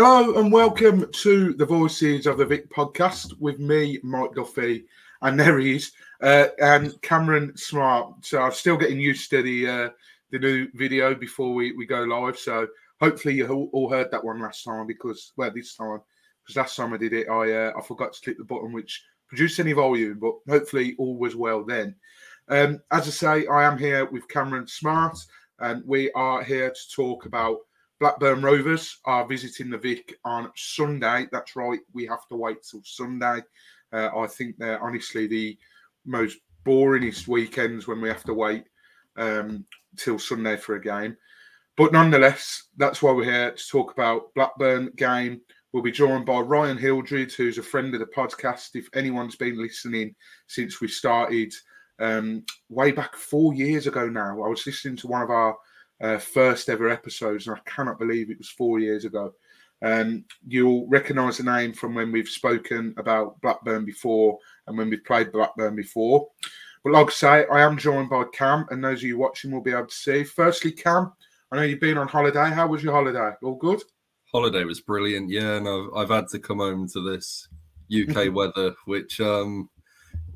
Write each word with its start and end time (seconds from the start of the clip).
Hello 0.00 0.38
and 0.38 0.52
welcome 0.52 1.10
to 1.10 1.54
the 1.54 1.66
Voices 1.66 2.28
of 2.28 2.38
the 2.38 2.46
Vic 2.46 2.70
podcast 2.70 3.36
with 3.40 3.58
me, 3.58 3.98
Mike 4.04 4.32
Duffy, 4.32 4.84
and 5.22 5.40
there 5.40 5.58
he 5.58 5.74
is, 5.74 5.90
uh, 6.22 6.46
and 6.62 7.02
Cameron 7.02 7.56
Smart. 7.56 8.24
So 8.24 8.40
I'm 8.40 8.52
still 8.52 8.76
getting 8.76 9.00
used 9.00 9.28
to 9.30 9.42
the 9.42 9.68
uh, 9.68 9.88
the 10.30 10.38
new 10.38 10.68
video 10.74 11.16
before 11.16 11.52
we, 11.52 11.72
we 11.72 11.84
go 11.84 12.04
live. 12.04 12.38
So 12.38 12.68
hopefully 13.00 13.34
you 13.34 13.48
all- 13.72 13.90
heard 13.90 14.12
that 14.12 14.24
one 14.24 14.40
last 14.40 14.62
time 14.62 14.86
because 14.86 15.32
well 15.36 15.50
this 15.52 15.74
time 15.74 15.98
because 16.44 16.56
last 16.56 16.76
time 16.76 16.94
I 16.94 16.96
did 16.96 17.12
it 17.12 17.28
I 17.28 17.52
uh, 17.52 17.72
I 17.76 17.82
forgot 17.82 18.12
to 18.12 18.20
click 18.20 18.38
the 18.38 18.44
button 18.44 18.72
which 18.72 19.04
produced 19.26 19.58
any 19.58 19.72
volume, 19.72 20.20
but 20.20 20.34
hopefully 20.48 20.94
all 21.00 21.16
was 21.16 21.34
well 21.34 21.64
then. 21.64 21.96
Um, 22.48 22.80
as 22.92 23.08
I 23.08 23.10
say, 23.40 23.46
I 23.48 23.64
am 23.64 23.76
here 23.76 24.04
with 24.04 24.28
Cameron 24.28 24.68
Smart, 24.68 25.18
and 25.58 25.82
we 25.84 26.12
are 26.12 26.44
here 26.44 26.70
to 26.70 26.94
talk 26.94 27.26
about 27.26 27.56
Blackburn 28.00 28.42
Rovers 28.42 28.98
are 29.04 29.26
visiting 29.26 29.70
the 29.70 29.78
Vic 29.78 30.18
on 30.24 30.50
Sunday. 30.54 31.26
That's 31.32 31.56
right, 31.56 31.80
we 31.92 32.06
have 32.06 32.26
to 32.28 32.36
wait 32.36 32.58
till 32.62 32.82
Sunday. 32.84 33.42
Uh, 33.92 34.10
I 34.16 34.26
think 34.26 34.56
they're 34.56 34.82
honestly 34.82 35.26
the 35.26 35.58
most 36.04 36.38
boringest 36.64 37.26
weekends 37.26 37.86
when 37.86 38.00
we 38.00 38.08
have 38.08 38.24
to 38.24 38.34
wait 38.34 38.64
um, 39.16 39.64
till 39.96 40.18
Sunday 40.18 40.56
for 40.56 40.76
a 40.76 40.80
game. 40.80 41.16
But 41.76 41.92
nonetheless, 41.92 42.64
that's 42.76 43.02
why 43.02 43.12
we're 43.12 43.24
here 43.24 43.52
to 43.52 43.68
talk 43.68 43.92
about 43.92 44.34
Blackburn 44.34 44.90
game. 44.96 45.40
We'll 45.72 45.82
be 45.82 45.92
joined 45.92 46.26
by 46.26 46.40
Ryan 46.40 46.78
Hildred, 46.78 47.32
who's 47.32 47.58
a 47.58 47.62
friend 47.62 47.94
of 47.94 48.00
the 48.00 48.06
podcast. 48.06 48.70
If 48.74 48.88
anyone's 48.94 49.36
been 49.36 49.60
listening 49.60 50.14
since 50.46 50.80
we 50.80 50.88
started, 50.88 51.52
um, 52.00 52.44
way 52.68 52.90
back 52.90 53.14
four 53.14 53.54
years 53.54 53.86
ago 53.86 54.08
now, 54.08 54.42
I 54.42 54.48
was 54.48 54.66
listening 54.66 54.96
to 54.96 55.08
one 55.08 55.22
of 55.22 55.30
our 55.30 55.56
uh, 56.00 56.18
first 56.18 56.68
ever 56.68 56.88
episodes, 56.88 57.46
and 57.46 57.56
I 57.56 57.70
cannot 57.70 57.98
believe 57.98 58.30
it 58.30 58.38
was 58.38 58.50
four 58.50 58.78
years 58.78 59.04
ago. 59.04 59.32
Um, 59.80 60.24
you'll 60.46 60.88
recognise 60.88 61.38
the 61.38 61.44
name 61.44 61.72
from 61.72 61.94
when 61.94 62.10
we've 62.10 62.28
spoken 62.28 62.94
about 62.96 63.40
Blackburn 63.40 63.84
before 63.84 64.38
and 64.66 64.76
when 64.76 64.90
we've 64.90 65.04
played 65.04 65.30
Blackburn 65.32 65.76
before. 65.76 66.28
But 66.82 66.92
like 66.92 67.06
I 67.06 67.10
say, 67.10 67.46
I 67.52 67.60
am 67.60 67.78
joined 67.78 68.10
by 68.10 68.24
Cam, 68.32 68.66
and 68.70 68.82
those 68.82 68.98
of 68.98 69.04
you 69.04 69.18
watching 69.18 69.50
will 69.50 69.62
be 69.62 69.72
able 69.72 69.86
to 69.86 69.94
see. 69.94 70.24
Firstly, 70.24 70.72
Cam, 70.72 71.12
I 71.52 71.56
know 71.56 71.62
you've 71.62 71.80
been 71.80 71.98
on 71.98 72.08
holiday. 72.08 72.50
How 72.50 72.66
was 72.66 72.82
your 72.82 72.92
holiday? 72.92 73.32
All 73.42 73.56
good? 73.56 73.82
holiday 74.32 74.64
was 74.64 74.80
brilliant. 74.80 75.30
Yeah, 75.30 75.56
and 75.56 75.68
I've, 75.68 75.88
I've 75.94 76.10
had 76.10 76.28
to 76.28 76.38
come 76.38 76.58
home 76.58 76.88
to 76.90 77.00
this 77.00 77.48
UK 77.92 78.32
weather, 78.32 78.74
which 78.84 79.20
um 79.20 79.68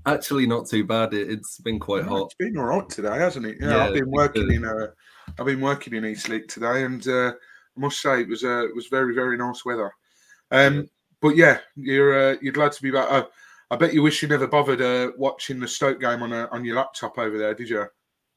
actually 0.07 0.47
not 0.47 0.69
too 0.69 0.85
bad. 0.85 1.15
It, 1.15 1.31
it's 1.31 1.59
been 1.59 1.79
quite 1.79 2.05
Yeah, 2.05 2.09
hot. 2.09 2.27
It's 2.27 2.35
been 2.35 2.57
all 2.57 2.65
right 2.65 2.89
today, 2.89 3.19
hasn't 3.19 3.47
it? 3.47 3.59
Yeah, 3.61 3.77
Yeah, 3.77 3.85
I've 3.85 3.93
been 3.93 4.11
working 4.11 4.47
good. 4.47 4.55
in 4.55 4.65
uh, 4.65 4.89
I've 5.39 5.47
been 5.47 5.61
working 5.61 5.95
in 5.95 6.05
Eastleigh 6.05 6.47
today, 6.47 6.85
and 6.85 7.07
uh, 7.07 7.33
I 7.77 7.81
must 7.81 8.01
say 8.01 8.21
it 8.23 8.29
was 8.29 8.45
uh, 8.45 8.65
it 8.67 8.75
was 8.75 8.87
very 8.89 9.15
very 9.15 9.37
nice 9.37 9.65
weather. 9.65 9.93
Um, 10.51 10.75
Yeah. 10.75 10.83
but 11.21 11.37
yeah, 11.37 11.61
you're 11.77 12.33
uh, 12.33 12.37
you're 12.43 12.55
glad 12.55 12.73
to 12.73 12.83
be 12.83 12.91
back. 12.93 13.11
Uh, 13.11 13.27
I 13.71 13.77
bet 13.77 13.95
you 13.95 14.03
wish 14.03 14.23
you 14.23 14.29
never 14.29 14.47
bothered 14.49 14.83
uh, 14.83 15.13
watching 15.19 15.61
the 15.61 15.69
Stoke 15.69 16.01
game 16.01 16.23
on 16.23 16.33
a, 16.33 16.49
on 16.53 16.65
your 16.65 16.77
laptop 16.77 17.19
over 17.19 17.39
there, 17.39 17.55
did 17.55 17.71
you? 17.71 17.87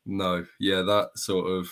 No, 0.06 0.46
yeah, 0.60 0.82
that 0.84 1.18
sort 1.18 1.48
of 1.48 1.70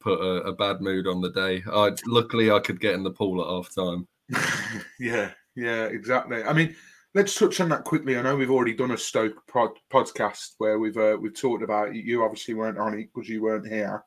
put 0.00 0.20
a, 0.20 0.42
a 0.48 0.52
bad 0.54 0.80
mood 0.80 1.06
on 1.06 1.20
the 1.20 1.30
day. 1.30 1.62
I 1.70 1.92
luckily 2.06 2.50
I 2.50 2.60
could 2.60 2.80
get 2.80 2.94
in 2.94 3.02
the 3.04 3.10
pool 3.10 3.42
at 3.42 3.48
half 3.48 3.74
time. 3.74 4.08
yeah, 4.98 5.30
yeah, 5.56 5.84
exactly. 5.84 6.42
I 6.42 6.52
mean, 6.52 6.74
let's 7.18 7.34
touch 7.34 7.60
on 7.60 7.68
that 7.68 7.82
quickly. 7.82 8.16
I 8.16 8.22
know 8.22 8.36
we've 8.36 8.50
already 8.50 8.74
done 8.74 8.92
a 8.92 8.96
Stoke 8.96 9.44
pod, 9.48 9.70
podcast 9.90 10.52
where 10.58 10.78
we've 10.78 10.96
uh, 10.96 11.16
we've 11.20 11.34
talked 11.34 11.64
about 11.64 11.88
it. 11.88 11.96
You 11.96 12.22
obviously 12.22 12.54
weren't 12.54 12.78
on 12.78 12.94
it 12.94 13.08
because 13.12 13.28
you 13.28 13.42
weren't 13.42 13.66
here, 13.66 14.04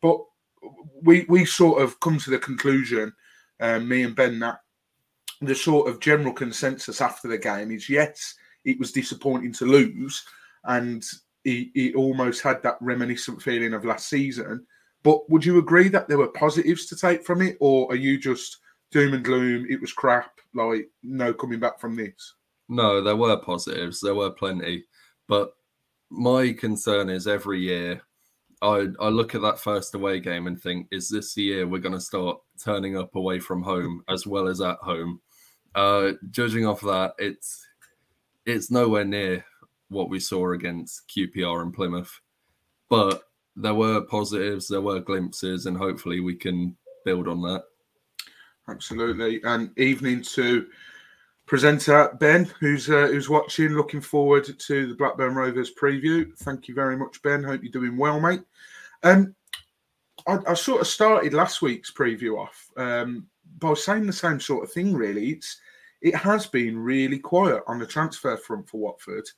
but 0.00 0.20
we 1.02 1.26
we 1.28 1.44
sort 1.44 1.82
of 1.82 1.98
come 1.98 2.18
to 2.20 2.30
the 2.30 2.38
conclusion, 2.38 3.12
um, 3.58 3.88
me 3.88 4.04
and 4.04 4.14
Ben, 4.14 4.38
that 4.38 4.60
the 5.40 5.56
sort 5.56 5.88
of 5.88 5.98
general 5.98 6.32
consensus 6.32 7.00
after 7.00 7.26
the 7.26 7.36
game 7.36 7.72
is 7.72 7.90
yes, 7.90 8.36
it 8.64 8.78
was 8.78 8.92
disappointing 8.92 9.52
to 9.54 9.66
lose, 9.66 10.24
and 10.64 11.04
he, 11.42 11.72
he 11.74 11.92
almost 11.94 12.42
had 12.42 12.62
that 12.62 12.76
reminiscent 12.80 13.42
feeling 13.42 13.74
of 13.74 13.84
last 13.84 14.08
season. 14.08 14.64
But 15.02 15.28
would 15.28 15.44
you 15.44 15.58
agree 15.58 15.88
that 15.88 16.06
there 16.06 16.18
were 16.18 16.28
positives 16.28 16.86
to 16.86 16.96
take 16.96 17.26
from 17.26 17.42
it, 17.42 17.56
or 17.58 17.90
are 17.90 17.96
you 17.96 18.18
just 18.18 18.58
doom 18.92 19.14
and 19.14 19.24
gloom? 19.24 19.66
It 19.68 19.80
was 19.80 19.92
crap. 19.92 20.38
Like 20.54 20.88
no 21.02 21.34
coming 21.34 21.58
back 21.58 21.80
from 21.80 21.96
this. 21.96 22.34
No, 22.72 23.02
there 23.02 23.16
were 23.16 23.36
positives. 23.36 24.00
There 24.00 24.14
were 24.14 24.30
plenty, 24.30 24.86
but 25.28 25.52
my 26.08 26.54
concern 26.54 27.10
is 27.10 27.26
every 27.26 27.60
year. 27.60 28.00
I, 28.62 28.86
I 28.98 29.08
look 29.08 29.34
at 29.34 29.42
that 29.42 29.58
first 29.58 29.94
away 29.94 30.20
game 30.20 30.46
and 30.46 30.58
think, 30.58 30.86
is 30.90 31.10
this 31.10 31.34
the 31.34 31.42
year 31.42 31.66
we're 31.66 31.80
going 31.80 31.94
to 31.94 32.00
start 32.00 32.38
turning 32.64 32.96
up 32.96 33.14
away 33.14 33.40
from 33.40 33.62
home 33.62 34.02
as 34.08 34.26
well 34.26 34.48
as 34.48 34.62
at 34.62 34.78
home? 34.78 35.20
Uh, 35.74 36.12
judging 36.30 36.64
off 36.64 36.80
that, 36.80 37.12
it's 37.18 37.66
it's 38.46 38.70
nowhere 38.70 39.04
near 39.04 39.44
what 39.90 40.08
we 40.08 40.18
saw 40.18 40.52
against 40.52 41.06
QPR 41.08 41.60
and 41.60 41.74
Plymouth, 41.74 42.20
but 42.88 43.24
there 43.54 43.74
were 43.74 44.00
positives, 44.00 44.66
there 44.66 44.80
were 44.80 45.00
glimpses, 45.00 45.66
and 45.66 45.76
hopefully 45.76 46.20
we 46.20 46.36
can 46.36 46.74
build 47.04 47.28
on 47.28 47.42
that. 47.42 47.64
Absolutely. 48.66 49.42
And 49.44 49.78
evening 49.78 50.22
to 50.22 50.66
presenter 51.52 52.08
Ben, 52.18 52.46
who's 52.60 52.88
uh, 52.88 53.08
who's 53.08 53.28
watching. 53.28 53.72
Looking 53.72 54.00
forward 54.00 54.58
to 54.58 54.86
the 54.86 54.94
Blackburn 54.94 55.34
Rovers 55.34 55.70
preview. 55.74 56.34
Thank 56.38 56.66
you 56.66 56.74
very 56.74 56.96
much, 56.96 57.20
Ben. 57.20 57.44
Hope 57.44 57.62
you're 57.62 57.70
doing 57.70 57.98
well, 57.98 58.18
mate. 58.20 58.40
Um, 59.02 59.34
I, 60.26 60.38
I 60.48 60.54
sort 60.54 60.80
of 60.80 60.86
started 60.86 61.34
last 61.34 61.60
week's 61.60 61.92
preview 61.92 62.38
off 62.38 62.70
um, 62.78 63.26
by 63.58 63.74
saying 63.74 64.06
the 64.06 64.14
same 64.14 64.40
sort 64.40 64.64
of 64.64 64.72
thing. 64.72 64.94
Really, 64.94 65.32
it's 65.32 65.60
it 66.00 66.14
has 66.14 66.46
been 66.46 66.78
really 66.78 67.18
quiet 67.18 67.62
on 67.66 67.78
the 67.78 67.86
transfer 67.86 68.38
front 68.38 68.66
for 68.66 68.80
Watford, 68.80 69.28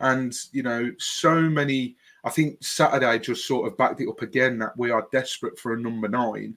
and 0.00 0.34
you 0.52 0.62
know, 0.62 0.90
so 0.96 1.38
many. 1.38 1.96
I 2.24 2.30
think 2.30 2.64
Saturday 2.64 3.18
just 3.18 3.46
sort 3.46 3.70
of 3.70 3.76
backed 3.76 4.00
it 4.00 4.08
up 4.08 4.22
again 4.22 4.58
that 4.60 4.74
we 4.78 4.90
are 4.90 5.06
desperate 5.12 5.58
for 5.58 5.74
a 5.74 5.78
number 5.78 6.08
nine. 6.08 6.56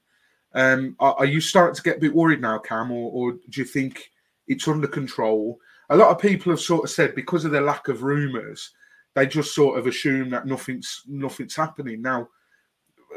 Um, 0.54 0.96
are, 1.02 1.16
are 1.16 1.26
you 1.26 1.42
starting 1.42 1.76
to 1.76 1.84
get 1.84 1.98
a 1.98 2.00
bit 2.00 2.16
worried 2.16 2.40
now, 2.40 2.60
Cam, 2.60 2.92
or, 2.92 3.12
or 3.12 3.32
do 3.34 3.60
you 3.60 3.66
think 3.66 4.11
it's 4.52 4.68
under 4.68 4.88
control? 4.88 5.60
A 5.90 5.98
lot 5.98 6.12
of 6.12 6.20
people 6.20 6.52
have 6.52 6.62
sort 6.62 6.84
of 6.84 6.90
said 6.90 7.16
because 7.16 7.46
of 7.46 7.52
the 7.52 7.62
lack 7.62 7.88
of 7.88 8.04
rumours, 8.04 8.72
they 9.16 9.26
just 9.26 9.56
sort 9.56 9.78
of 9.78 9.88
assume 9.88 10.30
that 10.30 10.46
nothing's 10.46 11.04
nothing's 11.08 11.56
happening. 11.56 12.02
Now, 12.02 12.30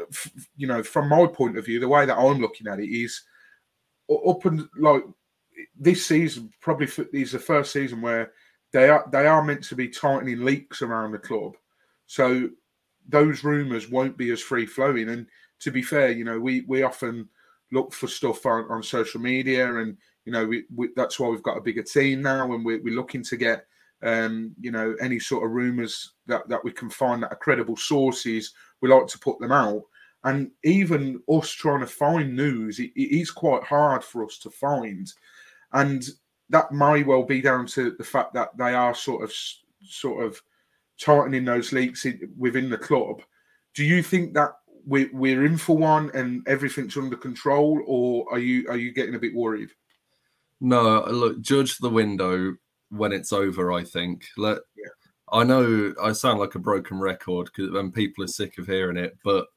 f- 0.09 0.31
you 0.57 0.67
know, 0.67 0.83
from 0.83 1.09
my 1.09 1.27
point 1.27 1.57
of 1.57 1.65
view, 1.65 1.79
the 1.79 1.87
way 1.87 2.05
that 2.05 2.17
I'm 2.17 2.39
looking 2.39 2.67
at 2.67 2.79
it 2.79 2.89
is 2.89 3.21
up 4.09 4.45
and 4.45 4.67
like 4.77 5.03
this 5.79 6.05
season 6.05 6.51
probably 6.61 6.87
is 7.13 7.31
the 7.31 7.39
first 7.39 7.71
season 7.71 8.01
where 8.01 8.31
they 8.71 8.89
are 8.89 9.07
they 9.11 9.25
are 9.25 9.43
meant 9.43 9.63
to 9.63 9.75
be 9.75 9.87
tightening 9.87 10.43
leaks 10.43 10.81
around 10.81 11.11
the 11.11 11.19
club. 11.19 11.55
So 12.07 12.49
those 13.07 13.43
rumours 13.43 13.89
won't 13.89 14.17
be 14.17 14.31
as 14.31 14.41
free 14.41 14.65
flowing. 14.65 15.09
And 15.09 15.27
to 15.59 15.71
be 15.71 15.81
fair, 15.81 16.11
you 16.11 16.25
know, 16.25 16.39
we 16.39 16.61
we 16.61 16.83
often 16.83 17.29
look 17.71 17.93
for 17.93 18.07
stuff 18.07 18.45
on, 18.45 18.65
on 18.69 18.83
social 18.83 19.21
media, 19.21 19.77
and 19.77 19.97
you 20.25 20.31
know, 20.31 20.45
we, 20.45 20.65
we, 20.75 20.89
that's 20.95 21.19
why 21.19 21.27
we've 21.27 21.43
got 21.43 21.57
a 21.57 21.61
bigger 21.61 21.83
team 21.83 22.21
now, 22.21 22.51
and 22.53 22.65
we're, 22.65 22.81
we're 22.81 22.95
looking 22.95 23.23
to 23.23 23.37
get 23.37 23.65
um, 24.03 24.53
you 24.59 24.71
know 24.71 24.95
any 24.99 25.19
sort 25.19 25.45
of 25.45 25.51
rumours 25.51 26.13
that 26.27 26.47
that 26.49 26.63
we 26.63 26.71
can 26.71 26.89
find 26.89 27.23
that 27.23 27.31
are 27.31 27.37
credible 27.37 27.77
sources. 27.77 28.53
We 28.81 28.89
like 28.89 29.07
to 29.07 29.19
put 29.19 29.39
them 29.39 29.51
out. 29.51 29.83
And 30.23 30.49
even 30.63 31.21
us 31.29 31.51
trying 31.51 31.81
to 31.81 31.87
find 31.87 32.35
news, 32.35 32.79
it, 32.79 32.91
it 32.95 33.19
is 33.19 33.29
quite 33.29 33.63
hard 33.63 34.03
for 34.03 34.25
us 34.25 34.39
to 34.39 34.49
find. 34.49 35.11
And 35.73 36.03
that 36.49 36.71
may 36.71 37.03
well 37.03 37.23
be 37.23 37.41
down 37.41 37.67
to 37.67 37.91
the 37.91 38.03
fact 38.03 38.33
that 38.33 38.49
they 38.57 38.73
are 38.73 38.95
sort 38.95 39.23
of 39.23 39.31
sort 39.83 40.25
of 40.25 40.41
tightening 40.99 41.45
those 41.45 41.71
leaks 41.71 42.07
within 42.37 42.69
the 42.69 42.77
club. 42.77 43.21
Do 43.75 43.83
you 43.83 44.01
think 44.01 44.33
that 44.33 44.53
we, 44.87 45.05
we're 45.13 45.45
in 45.45 45.57
for 45.57 45.77
one 45.77 46.09
and 46.13 46.47
everything's 46.47 46.97
under 46.97 47.17
control, 47.17 47.81
or 47.85 48.25
are 48.31 48.39
you 48.39 48.67
are 48.69 48.77
you 48.77 48.91
getting 48.91 49.15
a 49.15 49.19
bit 49.19 49.35
worried? 49.35 49.69
No, 50.61 51.03
look, 51.05 51.41
judge 51.41 51.77
the 51.77 51.89
window 51.89 52.55
when 52.89 53.11
it's 53.11 53.33
over. 53.33 53.71
I 53.71 53.83
think. 53.83 54.25
Let, 54.37 54.59
yeah. 54.77 54.89
I 55.31 55.43
know 55.43 55.93
I 56.01 56.11
sound 56.13 56.39
like 56.39 56.55
a 56.55 56.59
broken 56.59 56.99
record 56.99 57.45
because 57.47 57.71
when 57.71 57.91
people 57.91 58.23
are 58.23 58.27
sick 58.27 58.57
of 58.57 58.67
hearing 58.67 58.97
it, 58.97 59.17
but 59.23 59.47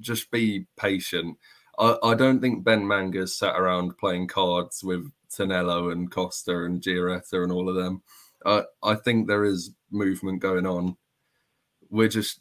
just 0.00 0.30
be 0.30 0.66
patient. 0.76 1.36
I, 1.78 1.96
I 2.02 2.14
don't 2.14 2.40
think 2.40 2.64
Ben 2.64 2.86
Manga's 2.86 3.36
sat 3.36 3.56
around 3.56 3.98
playing 3.98 4.28
cards 4.28 4.82
with 4.82 5.10
Tonello 5.30 5.92
and 5.92 6.10
Costa 6.10 6.64
and 6.64 6.80
Giaretta 6.80 7.42
and 7.42 7.52
all 7.52 7.68
of 7.68 7.76
them. 7.76 8.02
I 8.44 8.64
I 8.82 8.94
think 8.94 9.26
there 9.26 9.44
is 9.44 9.72
movement 9.90 10.40
going 10.40 10.66
on. 10.66 10.96
We're 11.90 12.08
just 12.08 12.40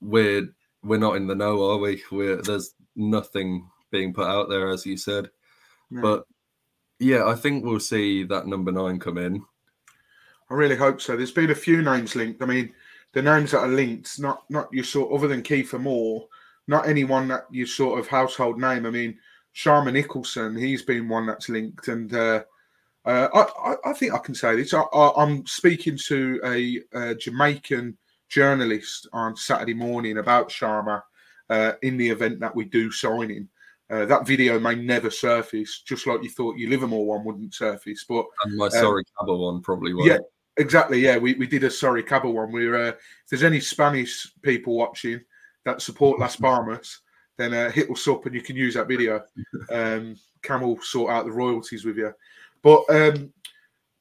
we're 0.00 0.48
we're 0.82 0.98
not 0.98 1.16
in 1.16 1.26
the 1.26 1.34
know, 1.34 1.70
are 1.70 1.78
we? 1.78 2.02
We're 2.10 2.42
there's 2.42 2.74
nothing 2.96 3.68
being 3.90 4.12
put 4.12 4.26
out 4.26 4.48
there, 4.48 4.68
as 4.68 4.86
you 4.86 4.96
said. 4.96 5.30
No. 5.90 6.02
But 6.02 6.24
yeah, 6.98 7.26
I 7.26 7.34
think 7.34 7.64
we'll 7.64 7.80
see 7.80 8.24
that 8.24 8.46
number 8.46 8.72
nine 8.72 8.98
come 8.98 9.18
in. 9.18 9.44
I 10.50 10.54
really 10.54 10.76
hope 10.76 11.00
so. 11.00 11.16
There's 11.16 11.30
been 11.30 11.50
a 11.50 11.54
few 11.54 11.82
names 11.82 12.16
linked. 12.16 12.42
I 12.42 12.46
mean, 12.46 12.72
the 13.12 13.22
names 13.22 13.52
that 13.52 13.60
are 13.60 13.68
linked, 13.68 14.18
not 14.18 14.44
not 14.50 14.68
you 14.72 14.82
sort 14.82 15.12
other 15.12 15.28
than 15.28 15.42
Kiefer 15.42 15.80
Moore, 15.80 16.26
not 16.66 16.88
anyone 16.88 17.28
that 17.28 17.46
you 17.50 17.66
sort 17.66 17.98
of 17.98 18.06
household 18.06 18.58
name. 18.58 18.86
I 18.86 18.90
mean, 18.90 19.18
Shamar 19.54 19.92
Nicholson, 19.92 20.56
he's 20.56 20.82
been 20.82 21.08
one 21.08 21.26
that's 21.26 21.48
linked, 21.48 21.88
and 21.88 22.12
uh, 22.14 22.44
uh, 23.04 23.28
I, 23.34 23.90
I, 23.90 23.92
think 23.92 24.12
I 24.12 24.18
can 24.18 24.34
say 24.34 24.56
this. 24.56 24.74
I, 24.74 24.84
am 25.16 25.46
speaking 25.46 25.98
to 26.08 26.40
a, 26.44 26.82
a, 26.92 27.14
Jamaican 27.14 27.96
journalist 28.28 29.08
on 29.12 29.36
Saturday 29.36 29.74
morning 29.74 30.18
about 30.18 30.50
Shamar 30.50 31.02
uh, 31.48 31.72
in 31.82 31.96
the 31.96 32.08
event 32.08 32.40
that 32.40 32.54
we 32.54 32.66
do 32.66 32.90
signing. 32.92 33.48
Uh, 33.90 34.04
that 34.04 34.26
video 34.26 34.60
may 34.60 34.74
never 34.74 35.10
surface, 35.10 35.82
just 35.82 36.06
like 36.06 36.22
you 36.22 36.28
thought 36.28 36.58
your 36.58 36.68
Livermore 36.68 37.06
one 37.06 37.24
wouldn't 37.24 37.54
surface. 37.54 38.04
But 38.06 38.26
and 38.44 38.56
my 38.56 38.66
um, 38.66 38.72
Sory 38.72 39.02
Kaba 39.18 39.34
one 39.34 39.62
probably 39.62 39.94
won't. 39.94 40.06
Yeah, 40.06 40.18
exactly. 40.58 41.00
Yeah, 41.00 41.16
we, 41.16 41.34
we 41.34 41.46
did 41.46 41.64
a 41.64 41.70
Sory 41.70 42.06
Kaba 42.06 42.30
one. 42.30 42.52
We're 42.52 42.76
uh, 42.76 42.88
if 42.88 43.28
there's 43.30 43.42
any 43.42 43.60
Spanish 43.60 44.30
people 44.42 44.76
watching 44.76 45.20
that 45.64 45.80
support 45.80 46.18
Las 46.18 46.36
Palmas, 46.40 47.00
then 47.38 47.54
uh, 47.54 47.70
hit 47.70 47.90
us 47.90 48.06
up 48.08 48.26
and 48.26 48.34
you 48.34 48.42
can 48.42 48.56
use 48.56 48.74
that 48.74 48.88
video. 48.88 49.22
Um, 49.70 50.16
Cam 50.42 50.62
will 50.62 50.80
sort 50.80 51.10
out 51.10 51.26
the 51.26 51.32
royalties 51.32 51.84
with 51.84 51.98
you. 51.98 52.12
But 52.62 52.84
um, 52.88 53.32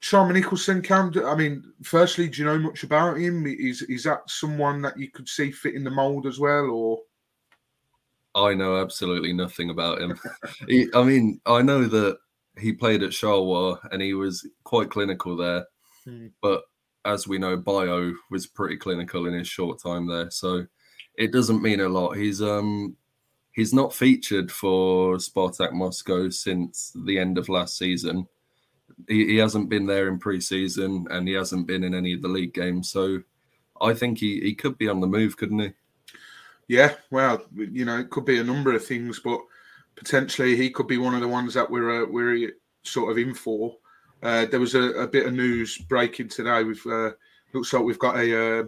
Shamar 0.01 0.33
Nicholson, 0.33 0.81
Cam, 0.81 1.11
I 1.25 1.35
mean, 1.35 1.63
firstly, 1.83 2.29
do 2.29 2.41
you 2.41 2.45
know 2.45 2.59
much 2.59 2.83
about 2.83 3.17
him? 3.17 3.45
Is 3.47 3.81
is 3.83 4.03
that 4.03 4.29
someone 4.29 4.81
that 4.83 4.97
you 4.97 5.09
could 5.11 5.27
see 5.27 5.51
fit 5.51 5.75
in 5.75 5.83
the 5.83 5.89
mold 5.89 6.25
as 6.25 6.39
well, 6.39 6.69
or? 6.69 6.99
I 8.37 8.53
know 8.53 8.77
absolutely 8.77 9.33
nothing 9.33 9.69
about 9.69 10.01
him. 10.01 10.17
he, 10.67 10.87
I 10.93 11.03
mean, 11.03 11.41
I 11.45 11.61
know 11.61 11.85
that 11.85 12.17
he 12.57 12.71
played 12.71 13.03
at 13.03 13.11
Charleroi 13.11 13.77
and 13.91 14.01
he 14.01 14.13
was 14.13 14.47
quite 14.63 14.89
clinical 14.89 15.35
there, 15.35 15.65
hmm. 16.05 16.27
but 16.41 16.63
as 17.05 17.27
we 17.27 17.37
know, 17.37 17.57
Bayo 17.57 18.13
was 18.31 18.47
pretty 18.47 18.77
clinical 18.77 19.27
in 19.27 19.33
his 19.33 19.47
short 19.47 19.81
time 19.81 20.07
there, 20.07 20.29
so 20.31 20.65
it 21.17 21.31
doesn't 21.31 21.61
mean 21.61 21.81
a 21.81 21.89
lot. 21.89 22.17
He's 22.17 22.41
um 22.41 22.95
he's 23.53 23.73
not 23.73 23.93
featured 23.93 24.51
for 24.51 25.15
Spartak 25.15 25.73
Moscow 25.73 26.29
since 26.29 26.93
the 27.05 27.17
end 27.17 27.37
of 27.37 27.49
last 27.49 27.77
season 27.77 28.27
he, 29.07 29.27
he 29.27 29.37
hasn't 29.37 29.69
been 29.69 29.85
there 29.85 30.07
in 30.07 30.19
pre-season 30.19 31.05
and 31.09 31.27
he 31.27 31.33
hasn't 31.33 31.67
been 31.67 31.83
in 31.83 31.93
any 31.93 32.13
of 32.13 32.21
the 32.21 32.27
league 32.27 32.53
games. 32.53 32.89
So 32.89 33.19
I 33.81 33.93
think 33.93 34.17
he, 34.17 34.39
he 34.39 34.55
could 34.55 34.77
be 34.77 34.89
on 34.89 34.99
the 34.99 35.07
move, 35.07 35.37
couldn't 35.37 35.59
he? 35.59 35.73
Yeah, 36.67 36.95
well, 37.11 37.41
you 37.55 37.85
know, 37.85 37.99
it 37.99 38.09
could 38.09 38.25
be 38.25 38.39
a 38.39 38.43
number 38.43 38.73
of 38.73 38.85
things, 38.85 39.19
but 39.19 39.39
potentially 39.95 40.55
he 40.55 40.69
could 40.69 40.87
be 40.87 40.97
one 40.97 41.15
of 41.15 41.21
the 41.21 41.27
ones 41.27 41.53
that 41.53 41.69
we're 41.69 42.03
uh, 42.03 42.05
we're 42.05 42.51
sort 42.83 43.11
of 43.11 43.17
in 43.17 43.33
for. 43.33 43.75
Uh, 44.21 44.45
there 44.45 44.59
was 44.59 44.75
a, 44.75 44.81
a, 44.93 45.07
bit 45.07 45.27
of 45.27 45.33
news 45.33 45.77
breaking 45.77 46.27
today. 46.29 46.63
With 46.63 46.85
uh, 46.85 47.11
looks 47.53 47.71
like 47.71 47.83
we've 47.83 47.99
got 47.99 48.17
a 48.17 48.59
uh, 48.59 48.63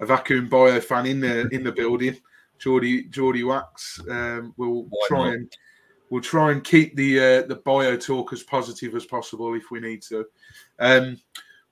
a 0.00 0.06
Vakoun 0.06 0.48
Bayo 0.50 0.80
fan 0.80 1.06
in 1.06 1.20
the 1.20 1.48
in 1.48 1.62
the 1.64 1.72
building. 1.72 2.16
Geordie 2.58 3.04
Geordie 3.04 3.44
Wax 3.44 4.00
um, 4.10 4.52
will 4.56 4.84
Why 4.84 5.06
try 5.08 5.18
not? 5.18 5.34
and 5.34 5.56
we'll 6.10 6.20
try 6.20 6.52
and 6.52 6.62
keep 6.62 6.94
the 6.96 7.18
uh, 7.18 7.42
the 7.42 7.56
Bayo 7.64 7.96
talk 7.96 8.32
as 8.32 8.42
positive 8.42 8.94
as 8.94 9.06
possible 9.06 9.54
if 9.54 9.70
we 9.70 9.80
need 9.80 10.02
to. 10.02 10.26
Um, 10.78 11.16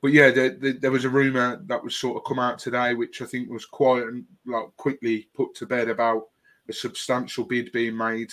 but 0.00 0.12
yeah, 0.12 0.30
the, 0.30 0.56
the, 0.60 0.72
there 0.72 0.90
was 0.90 1.04
a 1.04 1.10
rumor 1.10 1.60
that 1.66 1.82
was 1.82 1.96
sort 1.96 2.16
of 2.16 2.24
come 2.24 2.38
out 2.38 2.58
today, 2.58 2.94
which 2.94 3.20
I 3.20 3.24
think 3.24 3.50
was 3.50 3.66
quite 3.66 4.04
like 4.46 4.66
quickly 4.76 5.28
put 5.34 5.54
to 5.56 5.66
bed 5.66 5.88
about 5.88 6.28
a 6.68 6.72
substantial 6.72 7.44
bid 7.44 7.72
being 7.72 7.96
made. 7.96 8.32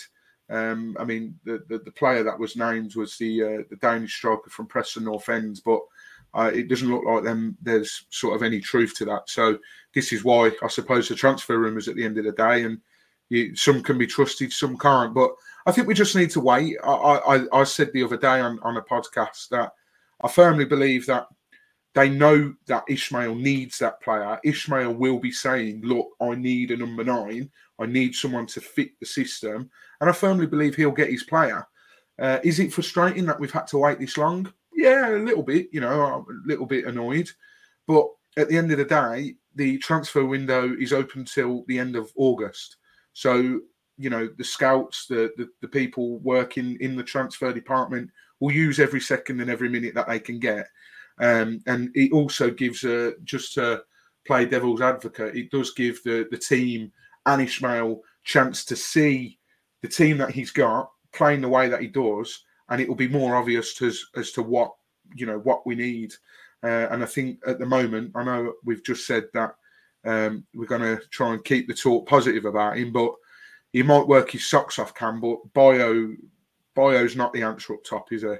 Um, 0.49 0.95
I 0.99 1.05
mean, 1.05 1.39
the, 1.43 1.63
the, 1.67 1.79
the 1.79 1.91
player 1.91 2.23
that 2.23 2.37
was 2.37 2.55
named 2.55 2.95
was 2.95 3.17
the 3.17 3.43
uh, 3.43 3.63
the 3.69 3.77
Danish 3.77 4.15
striker 4.15 4.49
from 4.49 4.67
Preston 4.67 5.05
North 5.05 5.27
End, 5.29 5.61
but 5.65 5.81
uh, 6.35 6.51
it 6.53 6.67
doesn't 6.67 6.91
look 6.91 7.05
like 7.05 7.23
them. 7.23 7.57
There's 7.61 8.05
sort 8.09 8.35
of 8.35 8.43
any 8.43 8.59
truth 8.59 8.93
to 8.97 9.05
that. 9.05 9.29
So 9.29 9.57
this 9.93 10.13
is 10.13 10.23
why 10.23 10.51
I 10.61 10.67
suppose 10.67 11.07
the 11.07 11.15
transfer 11.15 11.57
rumours 11.57 11.87
at 11.87 11.95
the 11.95 12.05
end 12.05 12.19
of 12.19 12.25
the 12.25 12.31
day, 12.33 12.63
and 12.63 12.79
you, 13.29 13.55
some 13.55 13.81
can 13.81 13.97
be 13.97 14.05
trusted, 14.05 14.53
some 14.53 14.77
can't. 14.77 15.15
But 15.15 15.31
I 15.65 15.71
think 15.71 15.87
we 15.87 15.95
just 15.95 16.15
need 16.15 16.29
to 16.31 16.41
wait. 16.41 16.77
I, 16.83 16.91
I, 16.91 17.61
I 17.61 17.63
said 17.63 17.91
the 17.91 18.03
other 18.03 18.17
day 18.17 18.39
on, 18.39 18.59
on 18.61 18.77
a 18.77 18.81
podcast 18.81 19.49
that 19.49 19.71
I 20.21 20.27
firmly 20.27 20.65
believe 20.65 21.07
that 21.07 21.27
they 21.95 22.09
know 22.09 22.53
that 22.67 22.85
Ismaël 22.87 23.39
needs 23.39 23.79
that 23.79 24.01
player. 24.01 24.39
Ismaël 24.45 24.95
will 24.95 25.19
be 25.19 25.31
saying, 25.31 25.81
Look, 25.81 26.09
I 26.21 26.35
need 26.35 26.71
a 26.71 26.77
number 26.77 27.03
nine. 27.03 27.49
I 27.79 27.85
need 27.85 28.13
someone 28.13 28.45
to 28.47 28.61
fit 28.61 28.91
the 28.99 29.05
system. 29.05 29.69
And 29.99 30.09
I 30.09 30.13
firmly 30.13 30.45
believe 30.45 30.75
he'll 30.75 30.91
get 30.91 31.09
his 31.09 31.23
player. 31.23 31.65
Uh, 32.19 32.39
is 32.43 32.59
it 32.59 32.71
frustrating 32.71 33.25
that 33.25 33.39
we've 33.39 33.51
had 33.51 33.67
to 33.67 33.77
wait 33.77 33.99
this 33.99 34.17
long? 34.17 34.51
Yeah, 34.73 35.09
a 35.09 35.17
little 35.17 35.43
bit, 35.43 35.69
you 35.71 35.81
know, 35.81 36.05
I'm 36.05 36.21
a 36.21 36.47
little 36.47 36.65
bit 36.65 36.85
annoyed. 36.85 37.29
But 37.87 38.07
at 38.37 38.49
the 38.49 38.57
end 38.57 38.71
of 38.71 38.77
the 38.77 38.85
day, 38.85 39.35
the 39.55 39.77
transfer 39.79 40.25
window 40.25 40.75
is 40.77 40.93
open 40.93 41.25
till 41.25 41.63
the 41.67 41.79
end 41.79 41.95
of 41.95 42.11
August. 42.15 42.77
So 43.13 43.61
you 43.97 44.09
know 44.09 44.27
the 44.37 44.43
scouts, 44.43 45.05
the, 45.07 45.31
the, 45.37 45.47
the 45.61 45.67
people 45.67 46.19
working 46.19 46.77
in 46.81 46.95
the 46.95 47.03
transfer 47.03 47.53
department 47.53 48.09
will 48.39 48.51
use 48.51 48.79
every 48.79 48.99
second 48.99 49.39
and 49.39 49.49
every 49.49 49.69
minute 49.69 49.95
that 49.95 50.07
they 50.07 50.19
can 50.19 50.39
get. 50.39 50.67
Um, 51.19 51.61
and 51.67 51.89
it 51.95 52.11
also 52.11 52.49
gives 52.49 52.83
a 52.83 53.13
just 53.23 53.53
to 53.55 53.83
play 54.25 54.45
devil's 54.45 54.81
advocate. 54.81 55.35
It 55.35 55.51
does 55.51 55.71
give 55.71 56.01
the 56.03 56.27
the 56.31 56.37
team 56.37 56.91
and 57.25 57.41
Ismaël 57.41 57.99
chance 58.23 58.65
to 58.65 58.75
see 58.75 59.39
the 59.81 59.87
team 59.87 60.17
that 60.17 60.31
he's 60.31 60.51
got 60.51 60.89
playing 61.13 61.41
the 61.41 61.49
way 61.49 61.69
that 61.69 61.81
he 61.81 61.87
does, 61.87 62.43
and 62.69 62.81
it 62.81 62.87
will 62.87 62.95
be 62.95 63.07
more 63.07 63.35
obvious 63.35 63.73
to, 63.75 63.91
as 64.15 64.31
to 64.31 64.41
what 64.41 64.73
you 65.15 65.25
know 65.25 65.39
what 65.39 65.65
we 65.65 65.75
need. 65.75 66.13
Uh, 66.63 66.87
and 66.91 67.03
I 67.03 67.05
think 67.05 67.39
at 67.47 67.59
the 67.59 67.65
moment, 67.65 68.11
I 68.15 68.23
know 68.23 68.53
we've 68.63 68.83
just 68.83 69.05
said 69.05 69.25
that 69.33 69.55
um, 70.03 70.45
we're 70.53 70.65
going 70.65 70.81
to 70.81 70.99
try 71.11 71.33
and 71.33 71.43
keep 71.43 71.67
the 71.67 71.73
talk 71.73 72.07
positive 72.07 72.45
about 72.45 72.77
him, 72.77 72.91
but 72.91 73.13
he 73.71 73.83
might 73.83 74.07
work 74.07 74.31
his 74.31 74.47
socks 74.47 74.79
off, 74.79 74.95
Cam, 74.95 75.19
but 75.19 75.37
Bayo 75.53 76.15
Bayo's 76.75 77.15
not 77.15 77.33
the 77.33 77.43
answer 77.43 77.73
up 77.73 77.83
top, 77.83 78.11
is 78.11 78.23
he? 78.23 78.35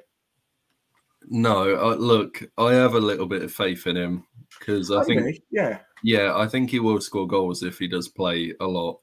No, 1.30 1.76
uh, 1.76 1.96
look, 1.96 2.44
I 2.58 2.74
have 2.74 2.94
a 2.94 3.00
little 3.00 3.26
bit 3.26 3.42
of 3.42 3.52
faith 3.52 3.88
in 3.88 3.96
him 3.96 4.26
because 4.60 4.92
I 4.92 5.04
think, 5.04 5.42
yeah, 5.52 5.80
yeah, 6.04 6.36
I 6.36 6.48
think 6.48 6.70
he 6.70 6.80
will 6.80 7.02
score 7.02 7.28
goals 7.28 7.64
if 7.64 7.80
he 7.80 7.88
does 7.88 8.08
play 8.08 8.54
a 8.60 8.66
lot. 8.66 9.00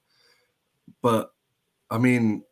But 1.00 1.33
I 1.91 1.99
mean, 1.99 2.45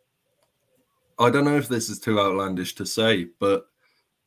I 1.18 1.30
don't 1.30 1.44
know 1.44 1.56
if 1.56 1.68
this 1.68 1.88
is 1.88 2.00
too 2.00 2.18
outlandish 2.18 2.74
to 2.76 2.86
say, 2.86 3.28
but 3.38 3.66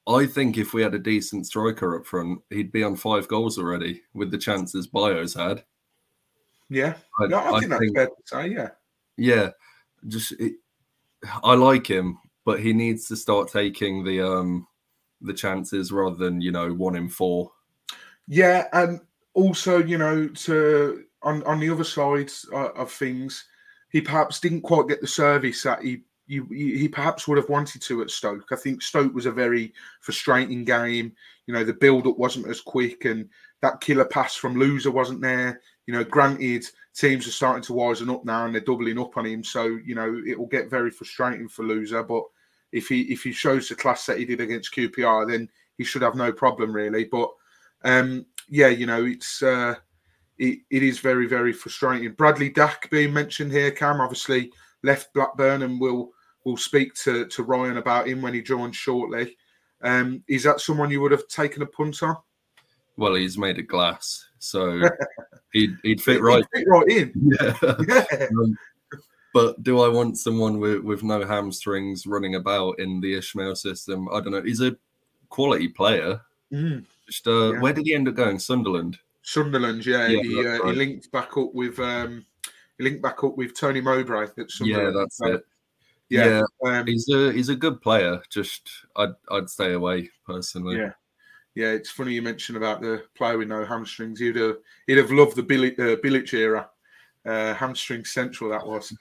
I 0.07 0.25
think 0.25 0.57
if 0.57 0.73
we 0.73 0.81
had 0.81 0.93
a 0.93 0.99
decent 0.99 1.47
striker 1.47 1.97
up 1.97 2.05
front, 2.05 2.41
he'd 2.49 2.71
be 2.71 2.83
on 2.83 2.95
five 2.95 3.27
goals 3.27 3.57
already 3.57 4.01
with 4.13 4.31
the 4.31 4.37
chances 4.37 4.87
Bayo's 4.87 5.33
had. 5.33 5.63
Yeah, 6.69 6.95
I, 7.19 7.27
no, 7.27 7.37
I, 7.37 7.57
I 7.57 7.59
think 7.59 7.71
that's 7.71 7.93
fair 7.93 8.05
to 8.07 8.13
say. 8.25 8.47
Yeah, 8.47 8.69
yeah, 9.17 9.49
just 10.07 10.33
it, 10.33 10.53
I 11.43 11.55
like 11.55 11.87
him, 11.87 12.19
but 12.45 12.59
he 12.59 12.73
needs 12.73 13.07
to 13.07 13.15
start 13.15 13.51
taking 13.51 14.03
the 14.03 14.21
um 14.21 14.67
the 15.23 15.33
chances 15.33 15.91
rather 15.91 16.15
than 16.15 16.41
you 16.41 16.51
know 16.51 16.73
one 16.73 16.95
in 16.95 17.09
four. 17.09 17.51
Yeah, 18.27 18.67
and 18.73 18.99
also 19.33 19.83
you 19.83 19.97
know 19.97 20.27
to 20.27 21.03
on 21.21 21.43
on 21.43 21.59
the 21.59 21.69
other 21.69 21.83
side 21.83 22.31
uh, 22.51 22.71
of 22.71 22.91
things, 22.91 23.45
he 23.89 24.01
perhaps 24.01 24.39
didn't 24.39 24.61
quite 24.61 24.87
get 24.87 25.01
the 25.01 25.07
service 25.07 25.63
that 25.63 25.81
he. 25.81 26.03
You, 26.25 26.47
he 26.49 26.87
perhaps 26.87 27.27
would 27.27 27.37
have 27.37 27.49
wanted 27.49 27.81
to 27.81 28.01
at 28.01 28.09
Stoke. 28.09 28.47
I 28.53 28.55
think 28.55 28.81
Stoke 28.81 29.13
was 29.13 29.25
a 29.25 29.31
very 29.31 29.73
frustrating 29.99 30.63
game. 30.63 31.11
You 31.47 31.53
know, 31.53 31.65
the 31.65 31.73
build 31.73 32.07
up 32.07 32.17
wasn't 32.17 32.47
as 32.47 32.61
quick, 32.61 33.03
and 33.03 33.27
that 33.61 33.81
killer 33.81 34.05
pass 34.05 34.33
from 34.33 34.55
Louza 34.55 34.91
wasn't 34.91 35.21
there. 35.21 35.61
You 35.85 35.93
know, 35.93 36.03
granted, 36.03 36.65
teams 36.93 37.27
are 37.27 37.31
starting 37.31 37.63
to 37.63 37.73
wisen 37.73 38.13
up 38.13 38.25
now 38.25 38.45
and 38.45 38.53
they're 38.53 38.61
doubling 38.61 38.99
up 38.99 39.17
on 39.17 39.25
him. 39.25 39.43
So, 39.43 39.79
you 39.85 39.95
know, 39.95 40.21
it 40.27 40.37
will 40.37 40.47
get 40.47 40.69
very 40.69 40.91
frustrating 40.91 41.47
for 41.47 41.63
Louza. 41.63 42.07
But 42.07 42.23
if 42.73 42.87
he 42.87 43.01
if 43.03 43.23
he 43.23 43.31
shows 43.31 43.69
the 43.69 43.75
class 43.75 44.05
that 44.07 44.17
he 44.17 44.25
did 44.25 44.41
against 44.41 44.73
QPR, 44.75 45.29
then 45.29 45.47
he 45.77 45.83
should 45.83 46.01
have 46.01 46.15
no 46.15 46.33
problem 46.33 46.73
really. 46.73 47.05
But 47.05 47.29
um, 47.83 48.25
yeah, 48.49 48.67
you 48.67 48.85
know, 48.85 49.05
it's 49.05 49.41
uh, 49.41 49.75
it, 50.39 50.59
it 50.69 50.83
is 50.83 50.99
very 50.99 51.27
very 51.27 51.53
frustrating. 51.53 52.11
Bradley 52.13 52.49
Dack 52.49 52.89
being 52.89 53.13
mentioned 53.13 53.51
here, 53.51 53.71
Cam 53.71 54.01
obviously 54.01 54.51
left 54.81 55.13
Blackburn, 55.13 55.61
and 55.61 55.79
we'll 55.79 56.09
we'll 56.43 56.57
speak 56.57 56.95
to 56.95 57.27
to 57.27 57.43
Ryan 57.43 57.77
about 57.77 58.07
him 58.07 58.21
when 58.21 58.33
he 58.33 58.41
joins 58.41 58.75
shortly. 58.75 59.37
Um, 59.83 60.23
is 60.27 60.43
that 60.43 60.59
someone 60.61 60.89
you 60.89 61.01
would 61.01 61.11
have 61.11 61.27
taken 61.27 61.61
a 61.61 61.67
punt 61.67 62.01
on? 62.01 62.17
Well, 62.97 63.15
he's 63.15 63.37
made 63.37 63.59
of 63.59 63.67
glass, 63.67 64.25
so 64.39 64.81
he'd, 65.53 65.75
he'd 65.83 66.01
fit 66.01 66.21
right. 66.21 66.45
He'd 66.53 66.59
fit 66.59 66.67
right 66.67 66.87
in. 66.89 67.13
Yeah. 67.39 67.75
yeah. 67.87 68.27
Um, 68.27 68.57
but 69.33 69.61
do 69.63 69.81
I 69.81 69.89
want 69.89 70.17
someone 70.17 70.59
with, 70.59 70.81
with 70.81 71.03
no 71.03 71.25
hamstrings 71.25 72.05
running 72.05 72.35
about 72.35 72.79
in 72.79 73.01
the 73.01 73.15
Ismaël 73.15 73.57
system? 73.57 74.07
I 74.09 74.21
don't 74.21 74.31
know. 74.31 74.43
He's 74.43 74.61
a 74.61 74.77
quality 75.29 75.67
player. 75.67 76.21
Mm. 76.51 76.85
Just 77.07 77.27
uh, 77.27 77.53
yeah. 77.53 77.59
where 77.59 77.73
did 77.73 77.85
he 77.85 77.95
end 77.95 78.07
up 78.07 78.15
going? 78.15 78.37
Sunderland. 78.39 78.99
Sunderland, 79.23 79.85
yeah. 79.85 80.07
yeah 80.07 80.21
he, 80.21 80.39
uh, 80.39 80.43
right. 80.43 80.65
he 80.65 80.71
linked 80.73 81.11
back 81.11 81.35
up 81.35 81.53
with 81.53 81.79
um, 81.79 82.25
he 82.77 82.83
linked 82.83 83.01
back 83.01 83.23
up 83.23 83.35
with 83.35 83.57
Tony 83.57 83.81
Mowbray. 83.81 84.27
At 84.37 84.51
Sunderland. 84.51 84.95
Yeah, 84.95 85.01
that's 85.01 85.17
so, 85.17 85.33
it. 85.33 85.45
Yeah, 86.09 86.43
yeah 86.63 86.79
um, 86.79 86.85
he's 86.85 87.09
a 87.09 87.31
he's 87.31 87.49
a 87.49 87.55
good 87.55 87.81
player. 87.81 88.21
Just 88.29 88.69
I'd 88.95 89.13
I'd 89.31 89.49
stay 89.49 89.73
away 89.73 90.09
personally. 90.27 90.77
Yeah, 90.77 90.91
yeah, 91.55 91.71
it's 91.71 91.89
funny 91.89 92.13
you 92.13 92.21
mentioned 92.21 92.57
about 92.57 92.81
the 92.81 93.03
player 93.15 93.37
with 93.37 93.47
no 93.47 93.65
hamstrings. 93.65 94.19
He'd 94.19 94.35
have, 94.35 94.57
he'd 94.87 94.97
have 94.97 95.11
loved 95.11 95.35
the 95.35 95.43
Bilic, 95.43 95.79
uh, 95.79 95.95
Bilic 96.01 96.33
era. 96.33 96.69
Uh, 97.25 97.53
hamstring 97.53 98.03
central 98.03 98.49
that 98.49 98.67
was. 98.67 98.93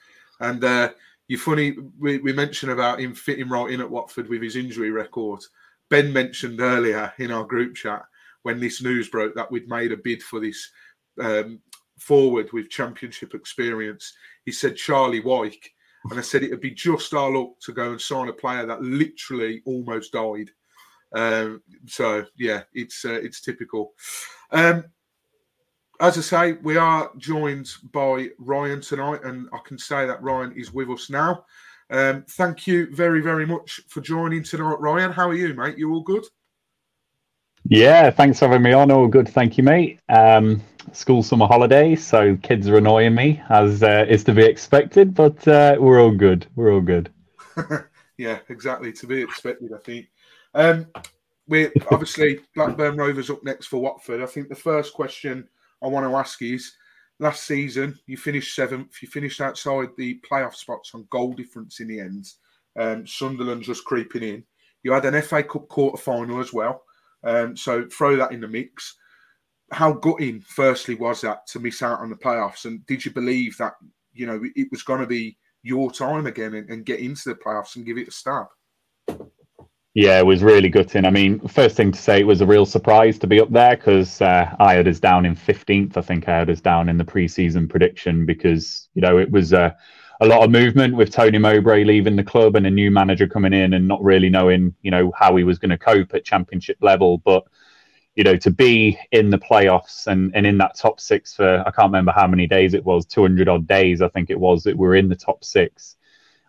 And 0.43 0.63
uh, 0.63 0.91
you 1.29 1.39
funny, 1.39 1.77
we, 1.99 2.19
we 2.19 2.33
mentioned 2.33 2.73
about 2.73 3.01
him 3.01 3.15
fitting 3.15 3.49
right 3.49 3.71
in 3.71 3.81
at 3.81 3.91
Watford 3.91 4.29
with 4.29 4.43
his 4.43 4.57
injury 4.57 4.91
record. 4.91 5.41
Ben 5.89 6.13
mentioned 6.13 6.61
earlier 6.61 7.13
in 7.19 7.31
our 7.31 7.45
group 7.45 7.75
chat 7.75 8.03
when 8.43 8.61
this 8.61 8.83
news 8.83 9.09
broke 9.09 9.35
that 9.35 9.51
we'd 9.51 9.69
made 9.69 9.93
a 9.93 9.97
bid 9.97 10.23
for 10.23 10.41
this 10.41 10.71
um, 11.21 11.61
forward 11.99 12.53
with 12.53 12.71
championship 12.71 13.35
experience. 13.35 14.13
He 14.45 14.53
said 14.53 14.77
Charlie 14.77 15.21
Wyke. 15.21 15.73
And 16.11 16.19
I 16.19 16.23
said 16.23 16.43
it'd 16.43 16.61
be 16.61 16.73
just 16.73 17.15
our 17.15 17.31
luck 17.31 17.61
to 17.61 17.73
go 17.73 17.93
and 17.93 18.01
sign 18.01 18.29
a 18.29 18.33
player 18.33 18.67
that 18.67 18.83
literally 18.83 19.63
almost 19.65 20.13
died. 20.13 20.51
Um, 21.15 21.63
so 21.87 22.25
yeah, 22.37 22.63
it's 22.73 23.05
uh, 23.05 23.21
it's 23.23 23.41
typical. 23.41 23.93
Um, 24.51 24.85
as 26.03 26.19
I 26.19 26.21
say, 26.21 26.53
we 26.65 26.77
are 26.77 27.13
joined 27.17 27.71
by 27.93 28.31
Ryan 28.39 28.81
tonight, 28.81 29.21
and 29.23 29.49
I 29.53 29.59
can 29.65 29.79
say 29.79 30.05
that 30.05 30.21
Ryan 30.21 30.53
is 30.57 30.73
with 30.73 30.91
us 30.91 31.09
now. 31.09 31.45
Um, 31.91 32.25
thank 32.31 32.67
you 32.67 32.93
very, 32.93 33.21
very 33.21 33.47
much 33.47 33.81
for 33.87 34.01
joining 34.01 34.43
tonight, 34.43 34.81
Ryan. 34.81 35.13
How 35.13 35.29
are 35.29 35.35
you, 35.35 35.55
mate? 35.55 35.79
You 35.79 35.93
all 35.93 36.03
good? 36.03 36.25
Yeah, 37.69 38.11
thanks 38.11 38.41
for 38.41 38.49
having 38.49 38.63
me 38.63 38.73
on. 38.73 38.91
All 38.91 39.07
good, 39.07 39.29
thank 39.29 39.57
you, 39.57 39.63
mate. 39.63 40.01
Um, 40.09 40.61
school 40.91 41.23
summer 41.23 41.47
holidays, 41.47 42.05
so 42.05 42.37
kids 42.39 42.69
are 42.69 42.79
annoying 42.79 43.15
me 43.15 43.41
as 43.49 43.85
uh, 43.85 44.05
is 44.09 44.25
to 44.25 44.35
be 44.35 44.45
expected, 44.45 45.15
but 45.15 45.47
uh, 45.47 45.77
we're 45.79 46.03
all 46.03 46.11
good. 46.11 46.47
We're 46.57 46.73
all 46.73 46.81
good. 46.81 47.13
yeah, 48.19 48.41
exactly 48.49 48.93
to 48.95 49.07
be 49.07 49.23
expected, 49.23 49.73
I 49.73 49.79
think. 49.79 50.09
Um, 50.53 50.89
we're 51.47 51.73
obviously 51.93 52.41
Blackburn 52.57 52.97
Rovers 52.97 53.31
up 53.31 53.45
next 53.45 53.67
for 53.67 53.81
Watford. 53.81 54.21
I 54.21 54.27
think 54.27 54.49
the 54.49 54.57
first 54.57 54.95
question 54.95 55.49
I 55.83 55.89
want 55.89 56.07
to 56.07 56.17
ask 56.17 56.41
is 56.43 56.73
last 57.19 57.45
season 57.45 57.99
you 58.07 58.17
finished 58.17 58.55
seventh, 58.55 59.01
you 59.03 59.09
finished 59.09 59.41
outside 59.41 59.89
the 59.97 60.21
playoff 60.29 60.55
spots 60.55 60.93
on 60.95 61.07
goal 61.11 61.33
difference 61.33 61.81
in 61.81 61.89
the 61.89 62.01
end. 62.01 62.29
Um, 62.79 63.07
Sunderland 63.07 63.63
just 63.63 63.85
creeping 63.85 64.23
in. 64.23 64.45
You 64.83 64.93
had 64.93 65.05
an 65.05 65.21
FA 65.23 65.43
Cup 65.43 65.69
quarter 65.69 65.97
final 65.97 66.41
as 66.41 66.53
well. 66.53 66.83
Um, 67.25 67.57
so 67.57 67.87
throw 67.87 68.17
that 68.17 68.33
in 68.33 68.41
the 68.41 68.49
mix. 68.49 68.97
How 69.71 69.93
gutting, 69.93 70.41
firstly, 70.41 70.95
was 70.95 71.21
that 71.21 71.47
to 71.49 71.61
miss 71.61 71.83
out 71.83 72.01
on 72.01 72.11
the 72.11 72.17
playoffs? 72.17 72.65
And 72.65 72.85
did 72.87 73.05
you 73.05 73.13
believe 73.13 73.57
that 73.59 73.75
you 74.13 74.27
know 74.27 74.41
it 74.57 74.69
was 74.71 74.83
going 74.83 75.01
to 75.01 75.07
be 75.07 75.39
your 75.63 75.93
time 75.93 76.27
again 76.27 76.55
and, 76.55 76.69
and 76.69 76.85
get 76.85 77.01
into 77.01 77.29
the 77.29 77.35
playoffs 77.35 77.77
and 77.77 77.87
give 77.87 77.99
it 77.99 78.09
a 78.09 78.11
stab? 78.11 78.47
Yeah, 79.95 80.19
it 80.19 80.27
was 80.27 80.43
really 80.43 80.71
gutting. 80.71 81.05
I 81.05 81.11
mean, 81.11 81.47
first 81.49 81.77
thing 81.77 81.93
to 81.93 81.99
say, 81.99 82.21
it 82.21 82.27
was 82.27 82.41
a 82.41 82.47
real 82.47 82.65
surprise 82.65 83.19
to 83.19 83.27
be 83.27 83.41
up 83.41 83.51
there 83.51 83.77
because 83.77 84.23
uh, 84.23 84.55
I 84.59 84.75
had 84.75 84.89
us 84.89 84.99
down 84.99 85.27
in 85.27 85.37
15th. 85.37 85.99
I 85.99 86.01
think 86.01 86.27
I 86.29 86.39
had 86.39 86.49
us 86.49 86.63
down 86.63 86.89
in 86.89 86.97
the 86.97 87.05
preseason 87.05 87.69
prediction 87.69 88.25
because, 88.25 88.89
you 88.95 89.03
know, 89.03 89.19
it 89.19 89.31
was 89.31 89.53
uh, 89.53 89.71
a 90.23 90.27
lot 90.27 90.43
of 90.45 90.51
movement 90.51 90.97
with 90.97 91.11
Tony 91.11 91.37
Mowbray 91.37 91.85
leaving 91.85 92.17
the 92.17 92.25
club 92.25 92.57
and 92.57 92.67
a 92.67 92.71
new 92.71 92.91
manager 92.91 93.27
coming 93.27 93.53
in 93.53 93.75
and 93.75 93.87
not 93.87 94.03
really 94.03 94.31
knowing, 94.31 94.75
you 94.81 94.91
know, 94.91 95.13
how 95.15 95.37
he 95.37 95.45
was 95.45 95.59
going 95.59 95.71
to 95.71 95.79
cope 95.79 96.15
at 96.15 96.25
championship 96.25 96.79
level. 96.81 97.19
But, 97.19 97.45
you 98.15 98.25
know, 98.25 98.37
to 98.39 98.51
be 98.51 98.99
in 99.11 99.29
the 99.29 99.39
playoffs 99.39 100.07
and, 100.07 100.35
and 100.35 100.47
in 100.47 100.57
that 100.57 100.75
top 100.75 101.01
six 101.01 101.35
for, 101.35 101.61
I 101.67 101.71
can't 101.71 101.89
remember 101.89 102.13
how 102.13 102.27
many 102.27 102.47
days 102.47 102.73
it 102.73 102.85
was, 102.85 103.05
200 103.05 103.47
odd 103.47 103.67
days, 103.67 104.01
I 104.01 104.09
think 104.09 104.31
it 104.31 104.41
was, 104.41 104.63
that 104.63 104.77
we're 104.77 104.97
in 104.97 105.11
the 105.11 105.17
top 105.17 105.45
six 105.45 105.97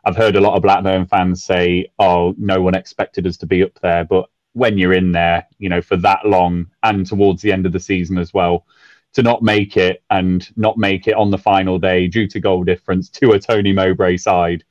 I've 0.06 0.18
heard 0.18 0.36
a 0.36 0.42
lot 0.42 0.56
of 0.56 0.64
Blackburn 0.64 1.06
fans 1.06 1.44
say, 1.44 1.92
"Oh, 2.00 2.36
no 2.38 2.62
one 2.62 2.76
expected 2.76 3.26
us 3.26 3.38
to 3.38 3.46
be 3.46 3.64
up 3.64 3.80
there," 3.82 4.04
but 4.04 4.30
when 4.54 4.78
you're 4.78 4.94
in 4.94 5.12
there, 5.12 5.48
you 5.58 5.70
know, 5.70 5.82
for 5.82 5.98
that 5.98 6.26
long 6.26 6.68
and 6.84 7.06
towards 7.06 7.42
the 7.42 7.52
end 7.52 7.66
of 7.66 7.72
the 7.72 7.80
season 7.80 8.18
as 8.18 8.34
well, 8.34 8.66
to 9.14 9.24
not 9.24 9.42
make 9.42 9.78
it 9.78 10.04
and 10.10 10.50
not 10.58 10.78
make 10.78 11.08
it 11.08 11.16
on 11.16 11.32
the 11.32 11.38
final 11.38 11.80
day 11.80 12.08
due 12.08 12.28
to 12.28 12.40
goal 12.40 12.64
difference 12.64 13.10
to 13.10 13.32
a 13.32 13.40
Tony 13.40 13.72
Mowbray 13.72 14.18
side, 14.18 14.64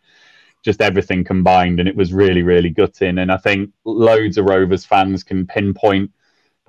just 0.62 0.80
everything 0.80 1.24
combined, 1.24 1.80
and 1.80 1.88
it 1.88 1.96
was 1.96 2.12
really, 2.12 2.42
really 2.42 2.70
gutting. 2.70 3.18
And 3.18 3.32
I 3.32 3.36
think 3.36 3.70
loads 3.84 4.38
of 4.38 4.44
Rovers 4.44 4.84
fans 4.84 5.24
can 5.24 5.46
pinpoint 5.46 6.10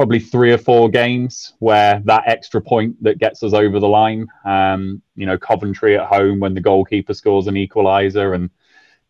probably 0.03 0.19
three 0.19 0.51
or 0.51 0.57
four 0.57 0.89
games 0.89 1.53
where 1.60 2.01
that 2.03 2.27
extra 2.27 2.62
point 2.62 3.01
that 3.01 3.19
gets 3.19 3.41
us 3.41 3.53
over 3.53 3.79
the 3.79 3.88
line. 3.88 4.27
Um, 4.43 5.01
you 5.15 5.25
know, 5.25 5.38
Coventry 5.38 5.98
at 5.98 6.07
home 6.07 6.41
when 6.41 6.53
the 6.53 6.60
goalkeeper 6.60 7.13
scores 7.13 7.48
an 7.48 7.55
equaliser, 7.55 8.36
and 8.36 8.50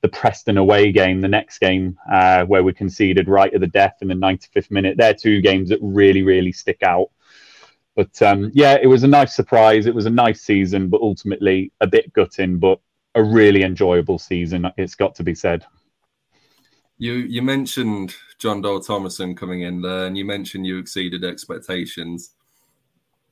the 0.02 0.08
Preston 0.10 0.60
away 0.60 0.92
game, 0.92 1.20
the 1.20 1.28
next 1.28 1.58
game 1.58 1.98
uh, 2.12 2.46
where 2.46 2.64
we 2.64 2.74
conceded 2.74 3.28
right 3.28 3.52
at 3.52 3.60
the 3.60 3.66
death 3.66 3.96
in 4.04 4.08
the 4.08 4.14
95th 4.14 4.70
minute. 4.70 4.96
They're 4.96 5.16
two 5.16 5.42
games 5.42 5.70
that 5.70 5.80
really, 5.82 6.22
really 6.22 6.52
stick 6.52 6.84
out. 6.84 7.10
But 7.96 8.22
um, 8.22 8.52
yeah, 8.54 8.78
it 8.80 8.86
was 8.86 9.02
a 9.02 9.08
nice 9.08 9.34
surprise. 9.34 9.88
It 9.88 9.96
was 9.96 10.06
a 10.06 10.12
nice 10.12 10.42
season, 10.42 10.90
but 10.90 11.02
ultimately 11.02 11.72
a 11.82 11.88
bit 11.88 12.14
gutting, 12.14 12.60
but 12.60 12.80
a 13.16 13.24
really 13.24 13.64
enjoyable 13.64 14.20
season. 14.20 14.68
It's 14.78 14.94
got 14.94 15.16
to 15.16 15.24
be 15.24 15.34
said. 15.34 15.66
You 17.04 17.16
you 17.16 17.42
mentioned 17.42 18.16
Jon 18.40 18.62
Dahl 18.62 18.80
Tomasson 18.80 19.36
coming 19.36 19.64
in 19.64 19.82
there, 19.82 20.06
and 20.06 20.18
you 20.18 20.24
mentioned 20.24 20.66
you 20.66 20.78
exceeded 20.78 21.26
expectations. 21.26 22.32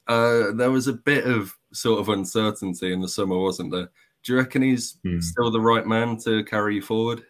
Uh, 0.09 0.51
there 0.51 0.71
was 0.71 0.89
a 0.89 0.93
bit 0.93 1.23
of 1.23 1.55
sort 1.71 2.01
of 2.01 2.09
uncertainty 2.09 2.91
in 2.91 2.99
the 2.99 3.07
summer, 3.07 3.39
wasn't 3.39 3.71
there? 3.71 3.89
Do 4.23 4.33
you 4.33 4.37
reckon 4.37 4.61
he's 4.61 4.97
mm. 5.05 5.23
still 5.23 5.51
the 5.51 5.61
right 5.61 5.87
man 5.87 6.17
to 6.25 6.43
carry 6.43 6.75
you 6.75 6.81
forward? 6.81 7.23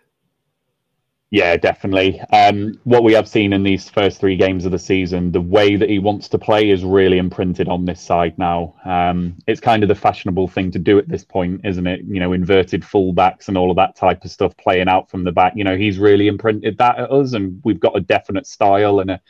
Yeah, 1.34 1.56
definitely. 1.56 2.20
Um, 2.34 2.78
what 2.84 3.06
we 3.06 3.14
have 3.14 3.26
seen 3.26 3.54
in 3.54 3.64
these 3.64 3.90
first 3.90 4.20
three 4.20 4.36
games 4.36 4.66
of 4.66 4.74
the 4.74 4.78
season, 4.80 5.32
the 5.32 5.40
way 5.40 5.78
that 5.78 5.90
he 5.90 5.98
wants 5.98 6.28
to 6.30 6.38
play 6.38 6.70
is 6.70 6.84
really 6.84 7.20
imprinted 7.20 7.70
on 7.70 7.86
this 7.86 8.02
side 8.02 8.38
now. 8.38 8.76
Um, 8.84 9.38
it's 9.48 9.62
kind 9.62 9.82
of 9.82 9.88
the 9.88 9.96
fashionable 9.96 10.50
thing 10.50 10.72
to 10.72 10.80
do 10.80 11.00
at 11.00 11.08
this 11.08 11.24
point, 11.24 11.62
isn't 11.64 11.88
it? 11.88 12.02
You 12.04 12.20
know, 12.20 12.34
inverted 12.34 12.82
fullbacks 12.82 13.48
and 13.48 13.58
all 13.58 13.72
of 13.72 13.78
that 13.78 13.96
type 13.96 14.26
of 14.26 14.32
stuff 14.32 14.58
playing 14.58 14.90
out 14.90 15.10
from 15.10 15.24
the 15.24 15.32
back. 15.32 15.54
You 15.56 15.64
know, 15.64 15.78
he's 15.78 16.00
really 16.00 16.28
imprinted 16.28 16.78
that 16.80 17.00
at 17.00 17.10
us, 17.10 17.32
and 17.32 17.62
we've 17.64 17.80
got 17.80 17.96
a 17.96 18.02
definite 18.02 18.46
style 18.46 19.00
and 19.00 19.12
a, 19.12 19.22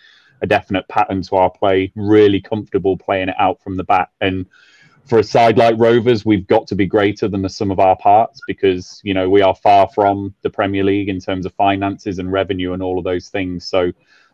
a 0.41 0.47
definite 0.47 0.87
pattern 0.87 1.21
to 1.21 1.35
our 1.35 1.51
play. 1.51 1.91
Really 1.95 2.41
comfortable 2.41 2.97
playing 2.97 3.29
it 3.29 3.35
out 3.37 3.61
from 3.61 3.77
the 3.77 3.83
back. 3.83 4.09
And 4.19 4.47
for 5.05 5.19
a 5.19 5.23
side 5.23 5.57
like 5.57 5.75
Rovers, 5.77 6.25
we've 6.25 6.47
got 6.47 6.67
to 6.67 6.75
be 6.75 6.85
greater 6.85 7.27
than 7.27 7.41
the 7.41 7.49
sum 7.49 7.71
of 7.71 7.79
our 7.79 7.97
parts 7.97 8.39
because 8.47 9.01
you 9.03 9.13
know 9.13 9.29
we 9.29 9.41
are 9.41 9.55
far 9.55 9.89
from 9.89 10.33
the 10.41 10.49
Premier 10.49 10.83
League 10.83 11.09
in 11.09 11.19
terms 11.19 11.45
of 11.45 11.53
finances 11.53 12.19
and 12.19 12.31
revenue 12.31 12.73
and 12.73 12.83
all 12.83 12.97
of 12.97 13.03
those 13.03 13.29
things. 13.29 13.65
So 13.65 13.91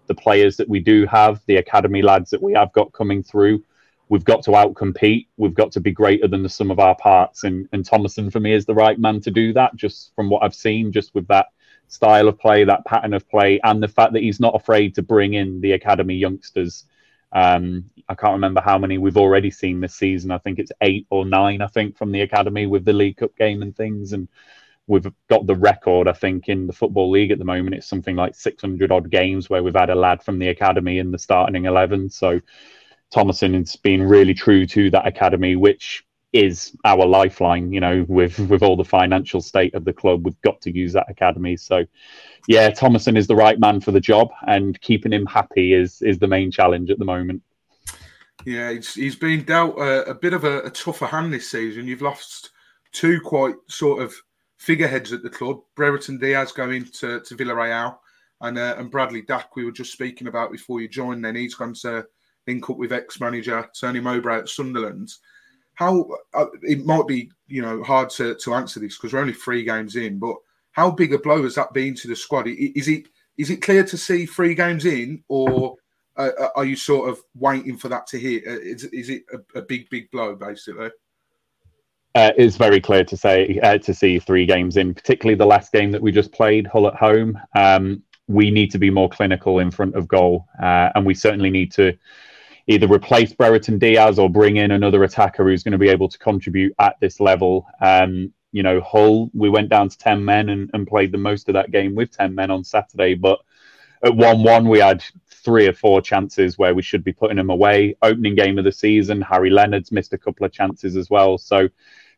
the 0.07 0.15
players 0.15 0.57
that 0.57 0.69
we 0.69 0.79
do 0.79 1.05
have, 1.05 1.41
the 1.47 1.57
academy 1.57 2.01
lads 2.01 2.29
that 2.31 2.41
we 2.41 2.53
have 2.53 2.71
got 2.73 2.93
coming 2.93 3.23
through, 3.23 3.63
we've 4.09 4.23
got 4.23 4.43
to 4.43 4.51
outcompete. 4.51 5.27
We've 5.37 5.53
got 5.53 5.71
to 5.73 5.79
be 5.79 5.91
greater 5.91 6.27
than 6.27 6.43
the 6.43 6.49
sum 6.49 6.71
of 6.71 6.79
our 6.79 6.95
parts. 6.95 7.43
And 7.43 7.67
and 7.71 7.83
Tomasson 7.83 8.31
for 8.31 8.39
me 8.39 8.53
is 8.53 8.65
the 8.65 8.75
right 8.75 8.99
man 8.99 9.21
to 9.21 9.31
do 9.31 9.53
that. 9.53 9.75
Just 9.75 10.13
from 10.15 10.29
what 10.29 10.43
I've 10.43 10.55
seen, 10.55 10.91
just 10.91 11.13
with 11.15 11.27
that 11.27 11.47
style 11.87 12.27
of 12.27 12.37
play, 12.37 12.63
that 12.65 12.85
pattern 12.85 13.13
of 13.13 13.27
play, 13.29 13.59
and 13.63 13.81
the 13.81 13.87
fact 13.87 14.13
that 14.13 14.21
he's 14.21 14.39
not 14.39 14.55
afraid 14.55 14.95
to 14.95 15.01
bring 15.01 15.33
in 15.33 15.61
the 15.61 15.71
academy 15.71 16.15
youngsters 16.15 16.85
Um, 17.31 17.89
I 18.09 18.15
can't 18.15 18.33
remember 18.33 18.61
how 18.61 18.77
many 18.77 18.97
we've 18.97 19.17
already 19.17 19.51
seen 19.51 19.79
this 19.79 19.95
season. 19.95 20.31
I 20.31 20.37
think 20.37 20.59
it's 20.59 20.71
eight 20.81 21.05
or 21.09 21.25
nine, 21.25 21.61
I 21.61 21.67
think, 21.67 21.97
from 21.97 22.11
the 22.11 22.21
academy 22.21 22.65
with 22.65 22.85
the 22.85 22.93
League 22.93 23.17
Cup 23.17 23.35
game 23.35 23.61
and 23.61 23.75
things. 23.75 24.13
And 24.13 24.27
we've 24.87 25.11
got 25.29 25.45
the 25.45 25.55
record, 25.55 26.07
I 26.07 26.13
think, 26.13 26.47
in 26.47 26.67
the 26.67 26.73
Football 26.73 27.11
League 27.11 27.31
at 27.31 27.39
the 27.39 27.45
moment. 27.45 27.75
It's 27.75 27.87
something 27.87 28.15
like 28.15 28.35
600 28.35 28.91
odd 28.91 29.09
games 29.09 29.49
where 29.49 29.61
we've 29.61 29.75
had 29.75 29.89
a 29.89 29.95
lad 29.95 30.23
from 30.23 30.39
the 30.39 30.49
academy 30.49 30.99
in 30.99 31.11
the 31.11 31.19
starting 31.19 31.65
11. 31.65 32.09
So 32.09 32.39
Tomasson 33.13 33.53
has 33.55 33.75
been 33.75 34.03
really 34.03 34.33
true 34.33 34.65
to 34.67 34.89
that 34.91 35.07
academy, 35.07 35.55
which 35.55 36.05
is 36.33 36.75
our 36.85 37.05
lifeline. 37.05 37.71
You 37.71 37.79
know, 37.79 38.05
with 38.07 38.39
with 38.39 38.63
all 38.63 38.75
the 38.75 38.83
financial 38.83 39.41
state 39.41 39.73
of 39.73 39.85
the 39.85 39.93
club, 39.93 40.25
we've 40.25 40.41
got 40.41 40.61
to 40.61 40.75
use 40.75 40.93
that 40.93 41.09
academy. 41.09 41.57
So, 41.57 41.85
yeah, 42.47 42.69
Tomasson 42.69 43.17
is 43.17 43.27
the 43.27 43.35
right 43.35 43.59
man 43.59 43.79
for 43.79 43.91
the 43.91 43.99
job, 43.99 44.29
and 44.47 44.79
keeping 44.81 45.13
him 45.13 45.25
happy 45.25 45.73
is 45.73 46.01
is 46.01 46.19
the 46.19 46.27
main 46.27 46.51
challenge 46.51 46.89
at 46.89 46.99
the 46.99 47.05
moment. 47.05 47.41
Yeah, 48.45 48.71
he's, 48.71 48.93
he's 48.93 49.15
been 49.15 49.43
dealt 49.43 49.77
a, 49.77 50.11
a 50.11 50.13
bit 50.13 50.31
of 50.31 50.45
a, 50.45 50.59
a, 50.59 50.69
tougher 50.69 51.07
hand 51.07 51.33
this 51.33 51.51
season. 51.51 51.87
You've 51.87 52.03
lost 52.03 52.51
two 52.93 53.19
quite 53.19 53.55
sort 53.67 54.01
of 54.01 54.13
figureheads 54.57 55.11
at 55.11 55.21
the 55.21 55.29
club. 55.29 55.59
Brereton 55.75 56.17
Diaz 56.17 56.53
going 56.53 56.85
to, 56.85 57.19
to 57.19 57.35
Villarreal 57.35 57.97
and 58.41 58.57
uh, 58.57 58.75
and 58.77 58.91
Bradley 58.91 59.23
Dack, 59.23 59.55
we 59.55 59.65
were 59.65 59.71
just 59.71 59.91
speaking 59.91 60.27
about 60.27 60.51
before 60.51 60.81
you 60.81 60.87
joined. 60.87 61.25
Then 61.25 61.35
he's 61.35 61.55
gone 61.55 61.73
to 61.81 62.05
link 62.45 62.69
up 62.69 62.77
with 62.77 62.93
ex-manager 62.93 63.69
Tony 63.77 63.99
Mowbray 63.99 64.37
at 64.37 64.49
Sunderland. 64.49 65.11
How 65.77 66.07
uh, 66.33 66.47
it 66.63 66.85
might 66.85 67.07
be 67.07 67.31
you 67.47 67.61
know 67.61 67.83
hard 67.83 68.09
to, 68.11 68.35
to 68.35 68.53
answer 68.53 68.79
this 68.79 68.97
because 68.97 69.13
we're 69.13 69.21
only 69.21 69.33
three 69.33 69.63
games 69.63 69.95
in, 69.95 70.19
but 70.19 70.35
how 70.71 70.91
big 70.91 71.13
a 71.13 71.19
blow 71.19 71.43
has 71.43 71.55
that 71.55 71.73
been 71.73 71.95
to 71.95 72.07
the 72.07 72.15
squad? 72.15 72.47
Is 72.47 72.87
it 72.87 73.07
is 73.37 73.49
it 73.49 73.61
clear 73.61 73.83
to 73.83 73.97
see 73.97 74.25
three 74.25 74.55
games 74.55 74.85
in, 74.85 75.23
or 75.27 75.75
uh, 76.17 76.29
uh 76.39 76.49
are 76.55 76.65
you 76.65 76.75
sort 76.75 77.09
of 77.09 77.19
waiting 77.35 77.77
for 77.77 77.89
that 77.89 78.07
to 78.07 78.19
hit? 78.19 78.43
Uh, 78.47 78.59
is, 78.59 78.83
is 78.85 79.09
it 79.09 79.23
a, 79.33 79.59
a 79.59 79.61
big 79.61 79.89
big 79.89 80.09
blow 80.11 80.35
basically? 80.35 80.89
uh, 82.17 82.31
it's 82.35 82.57
very 82.57 82.81
clear 82.81 83.03
to 83.03 83.15
say 83.15 83.59
uh, 83.61 83.77
to 83.77 83.93
see 83.93 84.17
three 84.17 84.47
games 84.47 84.75
in, 84.75 84.91
particularly 84.93 85.35
the 85.35 85.45
last 85.45 85.71
game 85.71 85.91
that 85.91 86.01
we 86.01 86.11
just 86.11 86.31
played, 86.31 86.65
Hull 86.65 86.87
at 86.87 86.95
home. 86.95 87.39
Um, 87.55 88.01
we 88.27 88.49
need 88.49 88.71
to 88.71 88.79
be 88.79 88.89
more 88.89 89.07
clinical 89.07 89.59
in 89.59 89.69
front 89.69 89.95
of 89.95 90.07
goal, 90.07 90.47
uh, 90.61 90.89
and 90.95 91.05
we 91.05 91.13
certainly 91.13 91.51
need 91.51 91.71
to 91.73 91.95
either 92.67 92.87
replace 92.87 93.33
Brereton 93.33 93.79
Diaz 93.79 94.19
or 94.19 94.29
bring 94.29 94.57
in 94.57 94.71
another 94.71 95.03
attacker 95.03 95.45
who's 95.45 95.63
going 95.63 95.71
to 95.71 95.77
be 95.77 95.89
able 95.89 96.09
to 96.09 96.17
contribute 96.17 96.73
at 96.79 96.99
this 96.99 97.19
level. 97.19 97.65
Um, 97.81 98.33
you 98.51 98.63
know, 98.63 98.81
Hull, 98.81 99.29
we 99.33 99.49
went 99.49 99.69
down 99.69 99.89
to 99.89 99.97
10 99.97 100.23
men 100.23 100.49
and, 100.49 100.69
and, 100.73 100.87
played 100.87 101.11
the 101.11 101.17
most 101.17 101.47
of 101.47 101.53
that 101.53 101.71
game 101.71 101.95
with 101.95 102.15
10 102.15 102.33
men 102.35 102.51
on 102.51 102.63
Saturday. 102.63 103.13
But 103.13 103.39
at 104.03 104.15
1 104.15 104.43
1, 104.43 104.67
we 104.67 104.79
had 104.79 105.03
three 105.29 105.67
or 105.67 105.73
four 105.73 106.01
chances 106.01 106.57
where 106.57 106.75
we 106.75 106.81
should 106.81 107.03
be 107.03 107.13
putting 107.13 107.37
them 107.37 107.49
away. 107.49 107.95
Opening 108.01 108.35
game 108.35 108.57
of 108.57 108.65
the 108.65 108.71
season, 108.71 109.21
Harry 109.21 109.49
Leonard's 109.49 109.91
missed 109.91 110.13
a 110.13 110.17
couple 110.17 110.45
of 110.45 110.51
chances 110.51 110.97
as 110.97 111.09
well. 111.09 111.37
So 111.37 111.69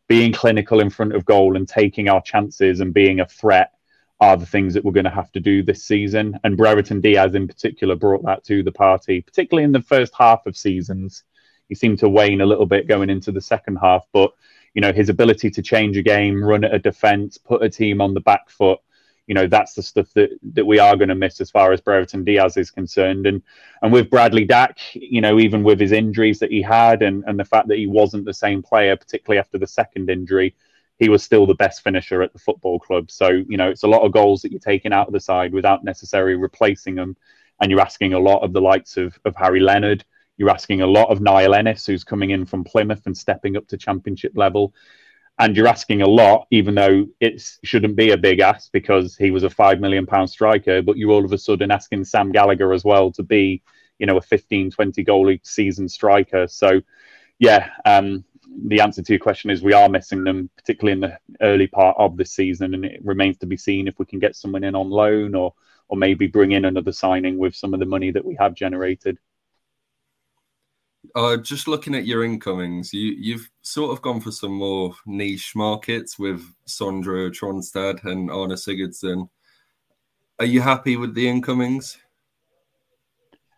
being 0.08 0.32
clinical 0.32 0.80
in 0.80 0.90
front 0.90 1.14
of 1.14 1.24
goal 1.24 1.56
and 1.56 1.68
taking 1.68 2.08
our 2.08 2.20
chances 2.22 2.80
and 2.80 2.92
being 2.92 3.20
a 3.20 3.26
threat 3.26 3.72
are 4.20 4.36
the 4.36 4.46
things 4.46 4.74
that 4.74 4.84
we're 4.84 4.92
going 4.92 5.04
to 5.04 5.10
have 5.10 5.32
to 5.32 5.40
do 5.40 5.62
this 5.62 5.84
season. 5.84 6.38
And 6.44 6.56
Brereton 6.56 7.00
Diaz, 7.00 7.34
in 7.34 7.48
particular, 7.48 7.96
brought 7.96 8.24
that 8.24 8.44
to 8.44 8.62
the 8.62 8.72
party, 8.72 9.22
particularly 9.22 9.64
in 9.64 9.72
the 9.72 9.82
first 9.82 10.12
half 10.16 10.46
of 10.46 10.56
seasons. 10.56 11.24
He 11.68 11.74
seemed 11.74 11.98
to 12.00 12.08
wane 12.08 12.40
a 12.40 12.46
little 12.46 12.66
bit 12.66 12.88
going 12.88 13.10
into 13.10 13.32
the 13.32 13.40
second 13.40 13.76
half, 13.76 14.06
but 14.12 14.32
you 14.74 14.80
know 14.80 14.92
his 14.92 15.08
ability 15.08 15.50
to 15.50 15.62
change 15.62 15.96
a 15.96 16.02
game, 16.02 16.42
run 16.42 16.64
at 16.64 16.74
a 16.74 16.78
defence, 16.78 17.38
put 17.38 17.62
a 17.62 17.70
team 17.70 18.00
on 18.00 18.14
the 18.14 18.20
back 18.20 18.50
foot, 18.50 18.80
you 19.30 19.34
know 19.34 19.46
that's 19.46 19.74
the 19.74 19.82
stuff 19.82 20.12
that 20.14 20.30
that 20.54 20.66
we 20.66 20.80
are 20.80 20.96
going 20.96 21.08
to 21.08 21.14
miss 21.14 21.40
as 21.40 21.52
far 21.52 21.72
as 21.72 21.80
Brereton 21.80 22.24
Diaz 22.24 22.56
is 22.56 22.72
concerned. 22.72 23.28
And 23.28 23.40
and 23.80 23.92
with 23.92 24.10
Bradley 24.10 24.44
Dack, 24.44 24.78
you 24.92 25.20
know, 25.20 25.38
even 25.38 25.62
with 25.62 25.78
his 25.78 25.92
injuries 25.92 26.40
that 26.40 26.50
he 26.50 26.60
had 26.60 27.02
and 27.02 27.22
and 27.28 27.38
the 27.38 27.44
fact 27.44 27.68
that 27.68 27.78
he 27.78 27.86
wasn't 27.86 28.24
the 28.24 28.34
same 28.34 28.60
player, 28.60 28.96
particularly 28.96 29.38
after 29.38 29.56
the 29.56 29.68
second 29.68 30.10
injury, 30.10 30.56
he 31.00 31.08
was 31.08 31.24
still 31.24 31.46
the 31.46 31.54
best 31.54 31.82
finisher 31.82 32.22
at 32.22 32.32
the 32.32 32.38
football 32.38 32.78
club. 32.78 33.10
So 33.10 33.28
you 33.28 33.56
know, 33.56 33.68
it's 33.68 33.82
a 33.82 33.88
lot 33.88 34.02
of 34.02 34.12
goals 34.12 34.42
that 34.42 34.52
you're 34.52 34.60
taking 34.60 34.92
out 34.92 35.08
of 35.08 35.12
the 35.12 35.20
side 35.20 35.52
without 35.52 35.82
necessarily 35.82 36.36
replacing 36.36 36.94
them, 36.94 37.16
and 37.60 37.70
you're 37.70 37.80
asking 37.80 38.12
a 38.14 38.18
lot 38.20 38.42
of 38.44 38.52
the 38.52 38.60
likes 38.60 38.96
of 38.96 39.18
of 39.24 39.34
Harry 39.34 39.60
Leonard. 39.60 40.04
You're 40.36 40.50
asking 40.50 40.80
a 40.80 40.86
lot 40.86 41.10
of 41.10 41.20
Niall 41.20 41.54
Ennis, 41.54 41.84
who's 41.84 42.04
coming 42.04 42.30
in 42.30 42.46
from 42.46 42.64
Plymouth 42.64 43.04
and 43.06 43.16
stepping 43.16 43.56
up 43.56 43.66
to 43.68 43.76
championship 43.76 44.32
level 44.36 44.72
and 45.40 45.56
you're 45.56 45.66
asking 45.66 46.02
a 46.02 46.06
lot, 46.06 46.46
even 46.50 46.74
though 46.74 47.06
it 47.18 47.42
shouldn't 47.64 47.96
be 47.96 48.10
a 48.10 48.16
big 48.16 48.40
ask 48.40 48.70
because 48.72 49.16
he 49.16 49.30
was 49.30 49.42
a 49.42 49.48
five 49.48 49.80
million 49.80 50.04
pound 50.04 50.28
striker. 50.28 50.82
But 50.82 50.98
you're 50.98 51.10
all 51.10 51.24
of 51.24 51.32
a 51.32 51.38
sudden 51.38 51.70
asking 51.70 52.04
Sam 52.04 52.30
Gallagher 52.30 52.74
as 52.74 52.84
well 52.84 53.10
to 53.12 53.22
be, 53.22 53.62
you 53.98 54.04
know, 54.04 54.18
a 54.18 54.20
15, 54.20 54.70
20 54.70 55.02
goal 55.02 55.34
season 55.42 55.88
striker. 55.88 56.46
So, 56.46 56.82
yeah, 57.38 57.70
um, 57.86 58.22
the 58.66 58.80
answer 58.80 59.02
to 59.02 59.12
your 59.12 59.20
question 59.20 59.50
is 59.50 59.62
we 59.62 59.72
are 59.72 59.88
missing 59.88 60.24
them, 60.24 60.50
particularly 60.56 60.92
in 60.92 61.00
the 61.00 61.18
early 61.40 61.66
part 61.66 61.96
of 61.98 62.16
the 62.16 62.24
season, 62.24 62.74
and 62.74 62.84
it 62.84 63.00
remains 63.04 63.38
to 63.38 63.46
be 63.46 63.56
seen 63.56 63.88
if 63.88 63.98
we 63.98 64.06
can 64.06 64.18
get 64.18 64.36
someone 64.36 64.64
in 64.64 64.74
on 64.74 64.90
loan 64.90 65.34
or 65.34 65.54
or 65.88 65.96
maybe 65.96 66.28
bring 66.28 66.52
in 66.52 66.64
another 66.64 66.92
signing 66.92 67.36
with 67.36 67.54
some 67.54 67.74
of 67.74 67.80
the 67.80 67.86
money 67.86 68.12
that 68.12 68.24
we 68.24 68.36
have 68.38 68.54
generated. 68.54 69.18
Uh, 71.16 71.36
just 71.36 71.66
looking 71.66 71.96
at 71.96 72.06
your 72.06 72.24
incomings, 72.24 72.92
you 72.92 73.14
you've 73.18 73.50
sort 73.62 73.90
of 73.90 74.02
gone 74.02 74.20
for 74.20 74.30
some 74.30 74.52
more 74.52 74.94
niche 75.06 75.52
markets 75.56 76.18
with 76.18 76.42
Sondre 76.68 77.30
Tronstad 77.30 78.04
and 78.04 78.30
Arnor 78.30 78.56
Sigurdsson. 78.56 79.28
Are 80.38 80.44
you 80.44 80.60
happy 80.60 80.96
with 80.96 81.14
the 81.14 81.28
incomings? 81.28 81.98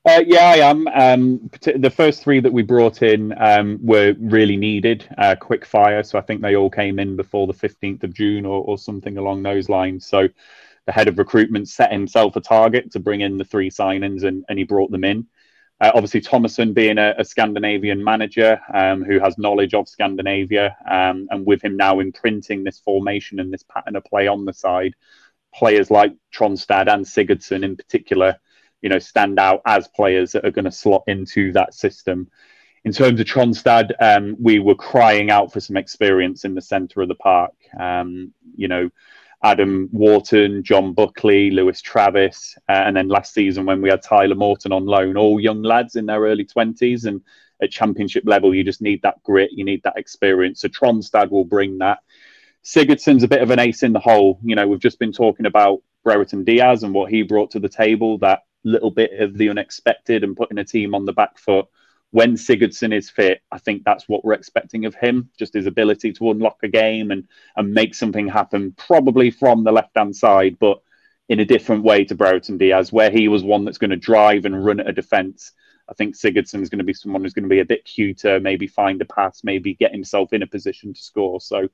Uh, 0.04 0.20
yeah, 0.26 0.46
I 0.46 0.56
am. 0.56 0.88
Um, 0.88 1.50
the 1.76 1.90
first 1.90 2.24
three 2.24 2.40
that 2.40 2.52
we 2.52 2.62
brought 2.62 3.02
in 3.02 3.32
um, 3.38 3.78
were 3.80 4.14
really 4.18 4.56
needed, 4.56 5.06
uh, 5.16 5.36
quick 5.40 5.64
fire. 5.64 6.02
So 6.02 6.18
I 6.18 6.22
think 6.22 6.42
they 6.42 6.56
all 6.56 6.70
came 6.70 6.98
in 6.98 7.14
before 7.14 7.46
the 7.46 7.54
15th 7.54 8.02
of 8.02 8.12
June 8.12 8.44
or, 8.44 8.64
or 8.64 8.78
something 8.78 9.16
along 9.16 9.44
those 9.44 9.68
lines. 9.68 10.06
So 10.06 10.28
the 10.86 10.92
head 10.92 11.06
of 11.06 11.18
recruitment 11.18 11.68
set 11.68 11.92
himself 11.92 12.34
a 12.34 12.40
target 12.40 12.90
to 12.92 12.98
bring 12.98 13.20
in 13.20 13.38
the 13.38 13.44
three 13.44 13.70
signings 13.70 14.24
and, 14.24 14.44
and 14.48 14.58
he 14.58 14.64
brought 14.64 14.90
them 14.90 15.04
in. 15.04 15.28
Uh, 15.80 15.92
obviously, 15.94 16.20
Tomasson 16.20 16.74
being 16.74 16.98
a, 16.98 17.14
a 17.18 17.24
Scandinavian 17.24 18.02
manager 18.02 18.60
um, 18.74 19.04
who 19.04 19.20
has 19.20 19.38
knowledge 19.38 19.74
of 19.74 19.88
Scandinavia, 19.88 20.76
um, 20.88 21.28
and 21.30 21.46
with 21.46 21.62
him 21.62 21.76
now 21.76 22.00
imprinting 22.00 22.64
this 22.64 22.80
formation 22.80 23.38
and 23.38 23.52
this 23.52 23.64
pattern 23.64 23.96
of 23.96 24.04
play 24.04 24.26
on 24.26 24.44
the 24.44 24.52
side, 24.52 24.94
players 25.54 25.90
like 25.90 26.12
Tronstad 26.34 26.92
and 26.92 27.04
Sigurdsson 27.04 27.64
in 27.64 27.76
particular, 27.76 28.36
you 28.82 28.88
know, 28.88 28.98
stand 28.98 29.38
out 29.38 29.62
as 29.64 29.88
players 29.88 30.32
that 30.32 30.44
are 30.44 30.50
going 30.50 30.64
to 30.64 30.72
slot 30.72 31.04
into 31.06 31.52
that 31.52 31.72
system. 31.72 32.28
In 32.84 32.92
terms 32.92 33.20
of 33.20 33.26
Tronstad, 33.26 33.92
um, 34.00 34.36
we 34.40 34.58
were 34.58 34.74
crying 34.74 35.30
out 35.30 35.52
for 35.52 35.60
some 35.60 35.76
experience 35.76 36.44
in 36.44 36.54
the 36.54 36.60
centre 36.60 37.00
of 37.00 37.08
the 37.08 37.14
park. 37.14 37.54
Um, 37.78 38.34
you 38.56 38.66
know, 38.66 38.90
Adam 39.44 39.88
Wharton, 39.92 40.62
John 40.62 40.92
Buckley, 40.92 41.50
Lewis 41.50 41.80
Travis, 41.80 42.56
uh, 42.68 42.72
and 42.72 42.96
then 42.96 43.08
last 43.08 43.34
season 43.34 43.66
when 43.66 43.80
we 43.80 43.88
had 43.88 44.02
Tyler 44.02 44.34
Morton 44.34 44.72
on 44.72 44.84
loan, 44.84 45.16
all 45.16 45.40
young 45.40 45.62
lads 45.62 45.96
in 45.96 46.06
their 46.06 46.20
early 46.20 46.44
20s. 46.44 47.06
And 47.06 47.20
at 47.60 47.70
championship 47.70 48.24
level, 48.26 48.54
you 48.54 48.64
just 48.64 48.82
need 48.82 49.02
that 49.02 49.22
grit, 49.22 49.50
you 49.52 49.64
need 49.64 49.82
that 49.84 49.96
experience. 49.96 50.60
So 50.60 50.68
Tronstad 50.68 51.30
will 51.30 51.44
bring 51.44 51.78
that. 51.78 51.98
Sigurdsson's 52.64 53.24
a 53.24 53.28
bit 53.28 53.42
of 53.42 53.50
an 53.50 53.58
ace 53.58 53.82
in 53.82 53.92
the 53.92 54.00
hole. 54.00 54.38
You 54.44 54.54
know, 54.54 54.66
we've 54.66 54.80
just 54.80 54.98
been 54.98 55.12
talking 55.12 55.46
about 55.46 55.82
Brereton 56.04 56.44
Diaz 56.44 56.82
and 56.82 56.94
what 56.94 57.10
he 57.10 57.22
brought 57.22 57.50
to 57.52 57.60
the 57.60 57.68
table, 57.68 58.18
that 58.18 58.42
little 58.64 58.90
bit 58.90 59.12
of 59.20 59.36
the 59.36 59.48
unexpected 59.48 60.24
and 60.24 60.36
putting 60.36 60.58
a 60.58 60.64
team 60.64 60.94
on 60.94 61.04
the 61.04 61.12
back 61.12 61.38
foot 61.38 61.66
when 62.12 62.34
Sigurdsson 62.34 62.94
is 62.94 63.08
fit, 63.08 63.40
I 63.50 63.58
think 63.58 63.84
that's 63.84 64.06
what 64.06 64.22
we're 64.22 64.34
expecting 64.34 64.84
of 64.84 64.94
him. 64.94 65.30
Just 65.38 65.54
his 65.54 65.66
ability 65.66 66.12
to 66.12 66.30
unlock 66.30 66.58
a 66.62 66.68
game 66.68 67.10
and 67.10 67.26
and 67.56 67.72
make 67.72 67.94
something 67.94 68.28
happen, 68.28 68.74
probably 68.76 69.30
from 69.30 69.64
the 69.64 69.72
left 69.72 69.96
hand 69.96 70.14
side, 70.14 70.58
but 70.60 70.82
in 71.30 71.40
a 71.40 71.44
different 71.44 71.84
way 71.84 72.04
to 72.04 72.14
Brereton 72.14 72.58
Diaz, 72.58 72.92
where 72.92 73.10
he 73.10 73.28
was 73.28 73.42
one 73.42 73.64
that's 73.64 73.78
going 73.78 73.90
to 73.90 73.96
drive 73.96 74.44
and 74.44 74.64
run 74.64 74.78
at 74.80 74.88
a 74.88 74.92
defence. 74.92 75.52
I 75.88 75.94
think 75.94 76.14
Sigurdsson 76.14 76.60
is 76.60 76.68
going 76.68 76.78
to 76.78 76.84
be 76.84 76.92
someone 76.92 77.22
who's 77.22 77.32
going 77.32 77.44
to 77.44 77.48
be 77.48 77.60
a 77.60 77.64
bit 77.64 77.86
cuter, 77.86 78.38
maybe 78.40 78.66
find 78.66 79.00
a 79.00 79.06
pass, 79.06 79.42
maybe 79.42 79.74
get 79.74 79.92
himself 79.92 80.34
in 80.34 80.42
a 80.42 80.46
position 80.46 80.92
to 80.92 81.02
score. 81.02 81.40
So, 81.40 81.68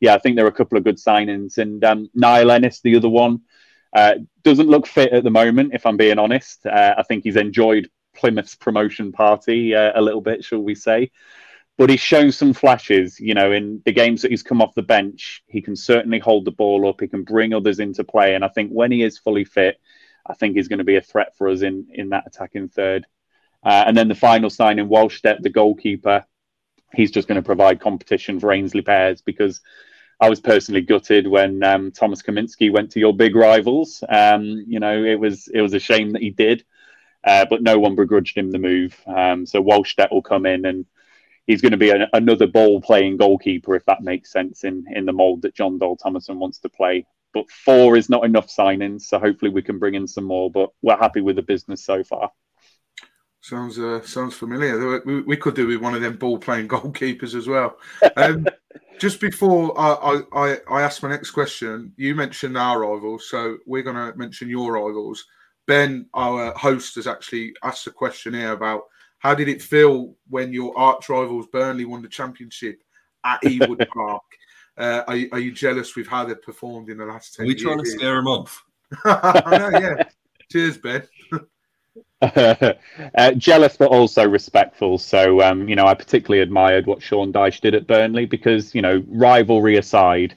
yeah, 0.00 0.14
I 0.14 0.18
think 0.18 0.36
there 0.36 0.46
are 0.46 0.48
a 0.48 0.52
couple 0.52 0.78
of 0.78 0.84
good 0.84 0.96
signings. 0.96 1.58
And 1.58 1.84
um, 1.84 2.10
Niall 2.14 2.50
Ennis, 2.50 2.80
the 2.80 2.96
other 2.96 3.08
one, 3.08 3.42
uh, 3.92 4.14
doesn't 4.42 4.68
look 4.68 4.86
fit 4.86 5.12
at 5.12 5.24
the 5.24 5.30
moment, 5.30 5.72
if 5.74 5.86
I'm 5.86 5.96
being 5.96 6.18
honest. 6.18 6.66
Uh, 6.66 6.94
I 6.96 7.02
think 7.02 7.24
he's 7.24 7.36
enjoyed 7.36 7.90
Plymouth's 8.14 8.54
promotion 8.54 9.12
party 9.12 9.74
uh, 9.74 9.92
a 9.94 10.02
little 10.02 10.20
bit, 10.20 10.44
shall 10.44 10.60
we 10.60 10.74
say. 10.74 11.10
But 11.78 11.90
he's 11.90 12.00
shown 12.00 12.32
some 12.32 12.52
flashes, 12.52 13.18
you 13.18 13.34
know, 13.34 13.52
in 13.52 13.80
the 13.84 13.92
games 13.92 14.22
that 14.22 14.30
he's 14.30 14.42
come 14.42 14.60
off 14.60 14.74
the 14.74 14.82
bench. 14.82 15.42
He 15.46 15.62
can 15.62 15.74
certainly 15.74 16.18
hold 16.18 16.44
the 16.44 16.50
ball 16.50 16.88
up. 16.88 17.00
He 17.00 17.08
can 17.08 17.24
bring 17.24 17.54
others 17.54 17.80
into 17.80 18.04
play. 18.04 18.34
And 18.34 18.44
I 18.44 18.48
think 18.48 18.70
when 18.70 18.92
he 18.92 19.02
is 19.02 19.18
fully 19.18 19.44
fit, 19.44 19.80
I 20.26 20.34
think 20.34 20.54
he's 20.54 20.68
going 20.68 20.78
to 20.78 20.84
be 20.84 20.96
a 20.96 21.02
threat 21.02 21.36
for 21.36 21.48
us 21.48 21.62
in, 21.62 21.86
in 21.92 22.10
that 22.10 22.24
attacking 22.26 22.68
third. 22.68 23.06
Uh, 23.64 23.84
and 23.86 23.96
then 23.96 24.08
the 24.08 24.14
final 24.14 24.50
signing, 24.50 24.88
Wahlstedt, 24.88 25.40
the 25.40 25.50
goalkeeper, 25.50 26.24
he's 26.94 27.10
just 27.10 27.26
going 27.26 27.36
to 27.36 27.46
provide 27.46 27.80
competition 27.80 28.38
for 28.38 28.48
Aynsley 28.48 28.84
Pears 28.84 29.22
because 29.22 29.60
I 30.22 30.30
was 30.30 30.40
personally 30.40 30.82
gutted 30.82 31.26
when 31.26 31.62
um, 31.64 31.90
Thomas 31.90 32.22
Kaminski 32.22 32.72
went 32.72 32.92
to 32.92 33.00
your 33.00 33.12
big 33.14 33.34
rivals. 33.34 34.04
Um, 34.08 34.64
you 34.68 34.78
know, 34.78 35.04
it 35.04 35.18
was 35.18 35.48
it 35.48 35.60
was 35.60 35.74
a 35.74 35.80
shame 35.80 36.12
that 36.12 36.22
he 36.22 36.30
did. 36.30 36.64
uh, 37.24 37.44
but 37.48 37.62
no 37.62 37.78
one 37.78 37.94
begrudged 37.94 38.36
him 38.36 38.50
the 38.50 38.58
move. 38.58 39.00
Um, 39.06 39.46
so 39.46 39.62
Wahlstedt 39.62 40.12
will 40.12 40.22
come 40.22 40.46
in 40.46 40.64
and 40.64 40.86
he's 41.46 41.60
going 41.60 41.72
to 41.72 41.78
be 41.78 41.90
a, 41.90 42.08
another 42.12 42.46
ball 42.46 42.80
playing 42.80 43.16
goalkeeper, 43.16 43.74
if 43.74 43.84
that 43.86 44.02
makes 44.02 44.32
sense, 44.32 44.64
in, 44.64 44.84
in 44.94 45.06
the 45.06 45.12
mould 45.12 45.42
that 45.42 45.54
Jon 45.54 45.78
Dahl 45.78 45.96
Tomasson 45.96 46.36
wants 46.36 46.58
to 46.60 46.68
play. 46.68 47.06
But 47.34 47.50
four 47.50 47.96
is 47.96 48.10
not 48.10 48.24
enough 48.24 48.48
signings, 48.48 49.02
so 49.02 49.18
hopefully 49.18 49.50
we 49.50 49.62
can 49.62 49.78
bring 49.78 49.94
in 49.94 50.06
some 50.06 50.24
more. 50.24 50.50
But 50.50 50.70
we're 50.82 50.96
happy 50.96 51.20
with 51.20 51.36
the 51.36 51.42
business 51.42 51.84
so 51.84 52.04
far. 52.04 52.30
Sounds 53.40 53.78
uh, 53.78 54.02
sounds 54.02 54.34
familiar. 54.34 55.00
We, 55.04 55.22
we, 55.22 55.36
could 55.36 55.56
do 55.56 55.66
with 55.66 55.80
one 55.80 55.94
of 55.96 56.00
them 56.00 56.16
ball 56.16 56.38
playing 56.38 56.68
goalkeepers 56.68 57.34
as 57.34 57.48
well. 57.48 57.78
Um, 58.16 58.46
just 58.98 59.20
before 59.20 59.78
I, 59.78 60.22
I, 60.32 60.56
I 60.70 60.82
ask 60.82 61.02
my 61.02 61.08
next 61.08 61.32
question, 61.32 61.92
you 61.96 62.14
mentioned 62.14 62.56
our 62.56 62.80
rivals, 62.80 63.28
so 63.28 63.58
we're 63.66 63.82
going 63.82 63.96
to 63.96 64.16
mention 64.16 64.48
your 64.48 64.72
rivals. 64.72 65.24
Ben, 65.66 66.06
our 66.14 66.52
host, 66.52 66.96
has 66.96 67.06
actually 67.06 67.54
asked 67.62 67.86
a 67.86 67.90
question 67.90 68.34
here 68.34 68.52
about 68.52 68.82
how 69.18 69.34
did 69.34 69.48
it 69.48 69.62
feel 69.62 70.14
when 70.28 70.52
your 70.52 70.76
arch 70.76 71.08
rivals 71.08 71.46
Burnley 71.52 71.84
won 71.84 72.02
the 72.02 72.08
championship 72.08 72.82
at 73.24 73.40
Ewood 73.44 73.86
Park? 73.88 74.22
Uh, 74.76 75.02
are, 75.06 75.16
are, 75.32 75.38
you 75.38 75.52
jealous 75.52 75.94
with 75.94 76.06
how 76.06 76.24
they've 76.24 76.40
performed 76.40 76.88
in 76.88 76.96
the 76.96 77.04
last 77.04 77.34
10 77.34 77.44
Are 77.44 77.46
we 77.46 77.52
years? 77.54 77.62
trying 77.62 77.78
to 77.78 77.86
scare 77.86 78.16
them 78.16 78.26
off? 78.26 78.64
Know, 79.04 79.70
yeah. 79.80 80.02
Cheers, 80.50 80.78
Ben. 80.78 81.02
uh, 83.16 83.32
jealous, 83.36 83.76
but 83.76 83.90
also 83.90 84.28
respectful. 84.28 84.96
So, 84.98 85.42
um, 85.42 85.68
you 85.68 85.74
know, 85.74 85.86
I 85.86 85.94
particularly 85.94 86.40
admired 86.42 86.86
what 86.86 87.02
Sean 87.02 87.32
Dyche 87.32 87.60
did 87.60 87.74
at 87.74 87.88
Burnley 87.88 88.26
because, 88.26 88.74
you 88.74 88.82
know, 88.82 89.02
rivalry 89.08 89.76
aside, 89.76 90.36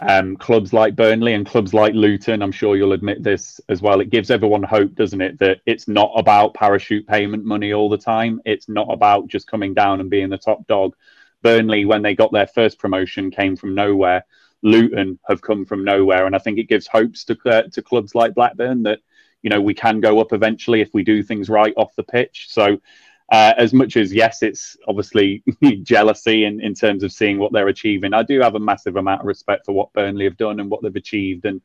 um, 0.00 0.36
clubs 0.36 0.72
like 0.72 0.96
Burnley 0.96 1.34
and 1.34 1.46
clubs 1.46 1.74
like 1.74 1.94
Luton, 1.94 2.42
I'm 2.42 2.52
sure 2.52 2.76
you'll 2.76 2.92
admit 2.92 3.22
this 3.22 3.60
as 3.68 3.82
well. 3.82 4.00
It 4.00 4.10
gives 4.10 4.30
everyone 4.30 4.62
hope, 4.62 4.94
doesn't 4.94 5.20
it, 5.22 5.38
that 5.40 5.60
it's 5.66 5.88
not 5.88 6.12
about 6.16 6.54
parachute 6.54 7.06
payment 7.08 7.44
money 7.44 7.72
all 7.74 7.88
the 7.88 7.98
time. 7.98 8.40
It's 8.44 8.68
not 8.68 8.88
about 8.90 9.28
just 9.28 9.48
coming 9.48 9.74
down 9.74 10.00
and 10.00 10.10
being 10.10 10.30
the 10.30 10.38
top 10.38 10.66
dog. 10.68 10.94
Burnley, 11.42 11.84
when 11.84 12.02
they 12.02 12.14
got 12.14 12.32
their 12.32 12.46
first 12.48 12.78
promotion, 12.78 13.30
came 13.30 13.56
from 13.56 13.74
nowhere. 13.74 14.24
Luton 14.62 15.18
have 15.28 15.42
come 15.42 15.64
from 15.64 15.84
nowhere, 15.84 16.26
and 16.26 16.34
I 16.36 16.38
think 16.38 16.58
it 16.58 16.68
gives 16.68 16.86
hopes 16.88 17.24
to 17.26 17.38
uh, 17.46 17.62
to 17.72 17.82
clubs 17.82 18.14
like 18.14 18.34
Blackburn 18.34 18.84
that 18.84 19.00
you 19.42 19.50
know 19.50 19.60
we 19.60 19.74
can 19.74 20.00
go 20.00 20.20
up 20.20 20.32
eventually 20.32 20.80
if 20.80 20.92
we 20.94 21.02
do 21.02 21.22
things 21.22 21.48
right 21.48 21.74
off 21.76 21.94
the 21.96 22.02
pitch. 22.02 22.46
So 22.48 22.78
uh, 23.30 23.52
as 23.58 23.74
much 23.74 23.96
as 23.96 24.12
yes, 24.12 24.42
it's 24.42 24.76
obviously 24.86 25.42
jealousy 25.82 26.44
in, 26.44 26.60
in 26.60 26.74
terms 26.74 27.02
of 27.02 27.12
seeing 27.12 27.38
what 27.38 27.52
they're 27.52 27.68
achieving. 27.68 28.14
I 28.14 28.22
do 28.22 28.40
have 28.40 28.54
a 28.54 28.60
massive 28.60 28.96
amount 28.96 29.20
of 29.20 29.26
respect 29.26 29.66
for 29.66 29.72
what 29.72 29.92
Burnley 29.92 30.24
have 30.24 30.38
done 30.38 30.60
and 30.60 30.70
what 30.70 30.82
they've 30.82 30.94
achieved. 30.96 31.44
And 31.44 31.60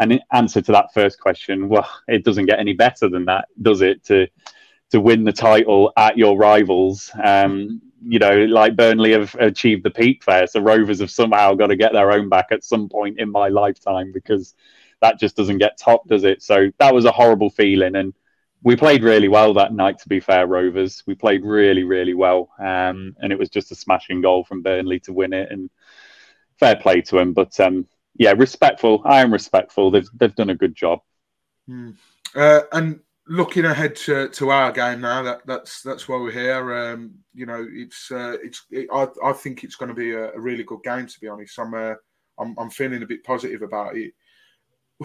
and 0.00 0.12
in 0.12 0.20
answer 0.32 0.60
to 0.62 0.72
that 0.72 0.92
first 0.94 1.18
question, 1.18 1.68
well, 1.68 1.88
it 2.06 2.24
doesn't 2.24 2.46
get 2.46 2.60
any 2.60 2.72
better 2.72 3.08
than 3.08 3.24
that, 3.24 3.48
does 3.60 3.80
it? 3.80 4.04
To 4.04 4.28
to 4.90 5.00
win 5.00 5.24
the 5.24 5.32
title 5.32 5.92
at 5.96 6.16
your 6.16 6.38
rivals, 6.38 7.10
um, 7.22 7.82
you 8.02 8.18
know, 8.18 8.44
like 8.44 8.76
Burnley 8.76 9.12
have 9.12 9.34
achieved 9.34 9.84
the 9.84 9.90
peak 9.90 10.24
there, 10.24 10.46
so 10.46 10.60
Rovers 10.60 11.00
have 11.00 11.10
somehow 11.10 11.54
got 11.54 11.66
to 11.68 11.76
get 11.76 11.92
their 11.92 12.12
own 12.12 12.28
back 12.28 12.46
at 12.50 12.64
some 12.64 12.88
point 12.88 13.18
in 13.18 13.30
my 13.30 13.48
lifetime 13.48 14.12
because 14.12 14.54
that 15.00 15.18
just 15.18 15.36
doesn't 15.36 15.58
get 15.58 15.78
topped, 15.78 16.08
does 16.08 16.24
it? 16.24 16.42
So 16.42 16.70
that 16.78 16.94
was 16.94 17.04
a 17.04 17.12
horrible 17.12 17.50
feeling 17.50 17.96
and 17.96 18.14
we 18.62 18.76
played 18.76 19.04
really 19.04 19.28
well 19.28 19.54
that 19.54 19.72
night. 19.72 19.98
To 20.00 20.08
be 20.08 20.20
fair, 20.20 20.46
Rovers, 20.46 21.02
we 21.06 21.14
played 21.14 21.44
really, 21.44 21.84
really 21.84 22.14
well, 22.14 22.50
um, 22.58 23.14
and 23.18 23.32
it 23.32 23.38
was 23.38 23.50
just 23.50 23.70
a 23.70 23.76
smashing 23.76 24.20
goal 24.20 24.44
from 24.44 24.62
Burnley 24.62 25.00
to 25.00 25.12
win 25.12 25.32
it. 25.32 25.50
And 25.50 25.70
fair 26.58 26.76
play 26.76 27.00
to 27.02 27.18
him, 27.18 27.32
but 27.32 27.58
um, 27.60 27.86
yeah, 28.14 28.32
respectful. 28.36 29.02
I 29.04 29.20
am 29.20 29.32
respectful. 29.32 29.90
They've 29.90 30.08
they've 30.14 30.34
done 30.34 30.50
a 30.50 30.56
good 30.56 30.74
job. 30.74 31.00
Mm. 31.68 31.96
Uh, 32.34 32.62
and 32.72 33.00
looking 33.28 33.64
ahead 33.64 33.94
to, 33.94 34.28
to 34.30 34.50
our 34.50 34.72
game 34.72 35.00
now, 35.00 35.22
that 35.22 35.46
that's 35.46 35.82
that's 35.82 36.08
why 36.08 36.16
we're 36.16 36.32
here. 36.32 36.74
Um, 36.74 37.14
you 37.32 37.46
know, 37.46 37.64
it's 37.70 38.10
uh, 38.10 38.36
it's 38.42 38.64
it, 38.70 38.88
I 38.92 39.06
I 39.24 39.32
think 39.32 39.62
it's 39.62 39.76
going 39.76 39.90
to 39.90 39.94
be 39.94 40.12
a, 40.12 40.32
a, 40.32 40.40
really 40.40 40.64
good 40.64 40.82
game. 40.82 41.06
To 41.06 41.20
be 41.20 41.28
honest, 41.28 41.58
I'm 41.58 41.74
uh, 41.74 41.94
I'm 42.38 42.56
I'm 42.58 42.70
feeling 42.70 43.02
a 43.02 43.06
bit 43.06 43.24
positive 43.24 43.62
about 43.62 43.96
it 43.96 44.12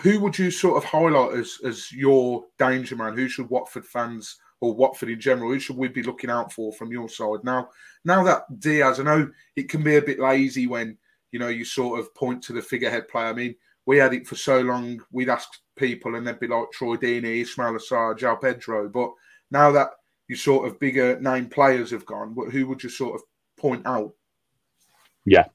who 0.01 0.19
would 0.19 0.38
you 0.38 0.49
sort 0.51 0.77
of 0.77 0.89
highlight 0.89 1.38
as 1.38 1.60
as 1.65 1.91
your 1.91 2.45
danger 2.58 2.95
man? 2.95 3.15
Who 3.15 3.27
should 3.27 3.49
Watford 3.49 3.86
fans 3.86 4.38
or 4.63 4.73
Watford 4.73 5.10
in 5.10 5.19
general, 5.19 5.51
who 5.51 5.60
should 5.60 5.75
we 5.75 5.89
be 5.89 6.03
looking 6.03 6.29
out 6.29 6.53
for 6.53 6.71
from 6.71 6.89
your 6.89 7.10
side? 7.10 7.43
Now, 7.43 7.67
now 8.06 8.23
that 8.23 8.43
Diaz, 8.62 8.97
I 8.97 9.03
know 9.03 9.29
it 9.58 9.67
can 9.67 9.84
be 9.84 9.97
a 9.97 10.01
bit 10.01 10.21
lazy 10.21 10.67
when 10.67 10.97
you 11.34 11.39
know 11.39 11.49
you 11.49 11.65
sort 11.65 11.99
of 11.99 12.15
point 12.15 12.41
to 12.43 12.53
the 12.53 12.62
figurehead 12.62 13.10
player. 13.10 13.25
I 13.25 13.34
mean, 13.34 13.56
we 13.86 13.97
had 13.97 14.13
it 14.13 14.25
for 14.25 14.36
so 14.36 14.62
long. 14.62 15.01
We'd 15.12 15.27
ask 15.27 15.49
people, 15.75 16.15
and 16.15 16.25
they'd 16.25 16.39
be 16.39 16.47
like 16.47 16.71
Troy 16.71 16.95
Deeney, 16.95 17.41
Ismaila 17.41 17.82
Sarr, 17.82 18.17
João 18.17 18.39
Pedro. 18.39 18.88
But 18.88 19.12
now 19.51 19.69
that 19.73 19.89
you 20.29 20.38
sort 20.38 20.65
of 20.65 20.79
bigger 20.79 21.19
name 21.19 21.49
players 21.49 21.91
have 21.91 22.06
gone, 22.06 22.34
who 22.49 22.65
would 22.67 22.82
you 22.82 22.89
sort 22.89 23.15
of 23.15 23.21
point 23.58 23.86
out? 23.86 24.13
Yeah, 25.25 25.47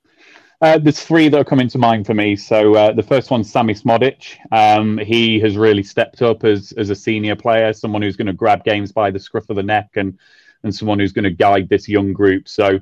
uh, 0.61 0.79
there's 0.79 1.01
three 1.01 1.29
that 1.29 1.39
are 1.39 1.45
coming 1.45 1.69
to 1.69 1.79
mind 1.79 2.07
for 2.07 2.15
me. 2.15 2.35
So 2.35 2.75
uh, 2.75 2.93
the 2.93 3.03
first 3.03 3.31
one's 3.31 3.51
Sammie 3.51 3.75
Szmodics. 3.75 4.37
Um, 4.51 4.99
he 4.99 5.39
has 5.41 5.57
really 5.57 5.83
stepped 5.83 6.21
up 6.23 6.45
as 6.45 6.73
as 6.73 6.91
a 6.91 6.97
senior 6.97 7.37
player, 7.37 7.73
someone 7.73 8.03
who's 8.03 8.17
going 8.17 8.27
to 8.27 8.33
grab 8.33 8.65
games 8.65 8.91
by 8.91 9.11
the 9.11 9.21
scruff 9.21 9.49
of 9.51 9.57
the 9.57 9.63
neck, 9.63 9.91
and 9.95 10.19
and 10.65 10.75
someone 10.75 10.99
who's 10.99 11.13
going 11.13 11.25
to 11.25 11.31
guide 11.31 11.69
this 11.69 11.89
young 11.89 12.13
group. 12.13 12.49
So 12.49 12.81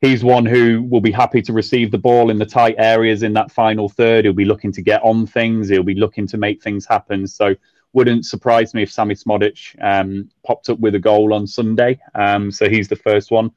he's 0.00 0.24
one 0.24 0.46
who 0.46 0.82
will 0.88 1.02
be 1.02 1.10
happy 1.10 1.42
to 1.42 1.52
receive 1.52 1.90
the 1.90 1.98
ball 1.98 2.30
in 2.30 2.38
the 2.38 2.46
tight 2.46 2.76
areas 2.78 3.22
in 3.22 3.34
that 3.34 3.50
final 3.50 3.90
third. 3.90 4.24
He'll 4.24 4.32
be 4.32 4.46
looking 4.46 4.72
to 4.72 4.82
get 4.82 5.02
on 5.02 5.26
things. 5.26 5.68
He'll 5.68 5.82
be 5.82 5.94
looking 5.94 6.26
to 6.28 6.38
make 6.38 6.62
things 6.62 6.86
happen. 6.86 7.26
So 7.26 7.54
wouldn't 7.92 8.26
surprise 8.26 8.74
me 8.74 8.82
if 8.82 8.90
Sammie 8.92 9.14
Szmodics 9.14 9.74
um, 9.82 10.30
popped 10.46 10.70
up 10.70 10.78
with 10.78 10.94
a 10.94 10.98
goal 10.98 11.34
on 11.34 11.46
Sunday. 11.46 11.98
Um, 12.14 12.50
so 12.50 12.68
he's 12.68 12.88
the 12.88 12.96
first 12.96 13.30
one. 13.30 13.50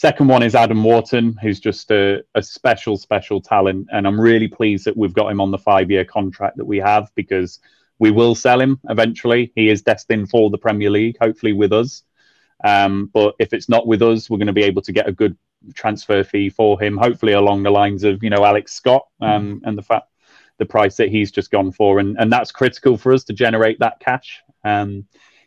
Second 0.00 0.28
one 0.28 0.42
is 0.42 0.54
Adam 0.54 0.82
Wharton, 0.82 1.36
who's 1.42 1.60
just 1.60 1.90
a, 1.90 2.24
a 2.34 2.42
special, 2.42 2.96
special 2.96 3.38
talent. 3.38 3.86
And 3.92 4.06
I'm 4.06 4.18
really 4.18 4.48
pleased 4.48 4.86
that 4.86 4.96
we've 4.96 5.12
got 5.12 5.30
him 5.30 5.42
on 5.42 5.50
the 5.50 5.58
five 5.58 5.90
year 5.90 6.06
contract 6.06 6.56
that 6.56 6.64
we 6.64 6.78
have 6.78 7.10
because 7.14 7.58
we 7.98 8.10
will 8.10 8.34
sell 8.34 8.58
him 8.58 8.80
eventually. 8.88 9.52
He 9.54 9.68
is 9.68 9.82
destined 9.82 10.30
for 10.30 10.48
the 10.48 10.56
Premier 10.56 10.88
League, 10.88 11.18
hopefully 11.20 11.52
with 11.52 11.74
us. 11.74 12.02
Um, 12.64 13.10
but 13.12 13.34
if 13.38 13.52
it's 13.52 13.68
not 13.68 13.86
with 13.86 14.00
us, 14.00 14.30
we're 14.30 14.38
going 14.38 14.46
to 14.46 14.54
be 14.54 14.62
able 14.62 14.80
to 14.80 14.92
get 14.92 15.06
a 15.06 15.12
good 15.12 15.36
transfer 15.74 16.24
fee 16.24 16.48
for 16.48 16.80
him, 16.80 16.96
hopefully 16.96 17.34
along 17.34 17.64
the 17.64 17.70
lines 17.70 18.02
of, 18.02 18.22
you 18.22 18.30
know, 18.30 18.42
Alex 18.42 18.72
Scott 18.72 19.06
um, 19.20 19.60
mm. 19.60 19.68
and 19.68 19.76
the 19.76 19.82
fact 19.82 20.06
the 20.56 20.64
price 20.64 20.96
that 20.96 21.10
he's 21.10 21.30
just 21.30 21.50
gone 21.50 21.72
for. 21.72 21.98
And, 21.98 22.16
and 22.18 22.32
that's 22.32 22.52
critical 22.52 22.96
for 22.96 23.12
us 23.12 23.24
to 23.24 23.34
generate 23.34 23.80
that 23.80 24.00
cash. 24.00 24.40
Um, 24.64 25.04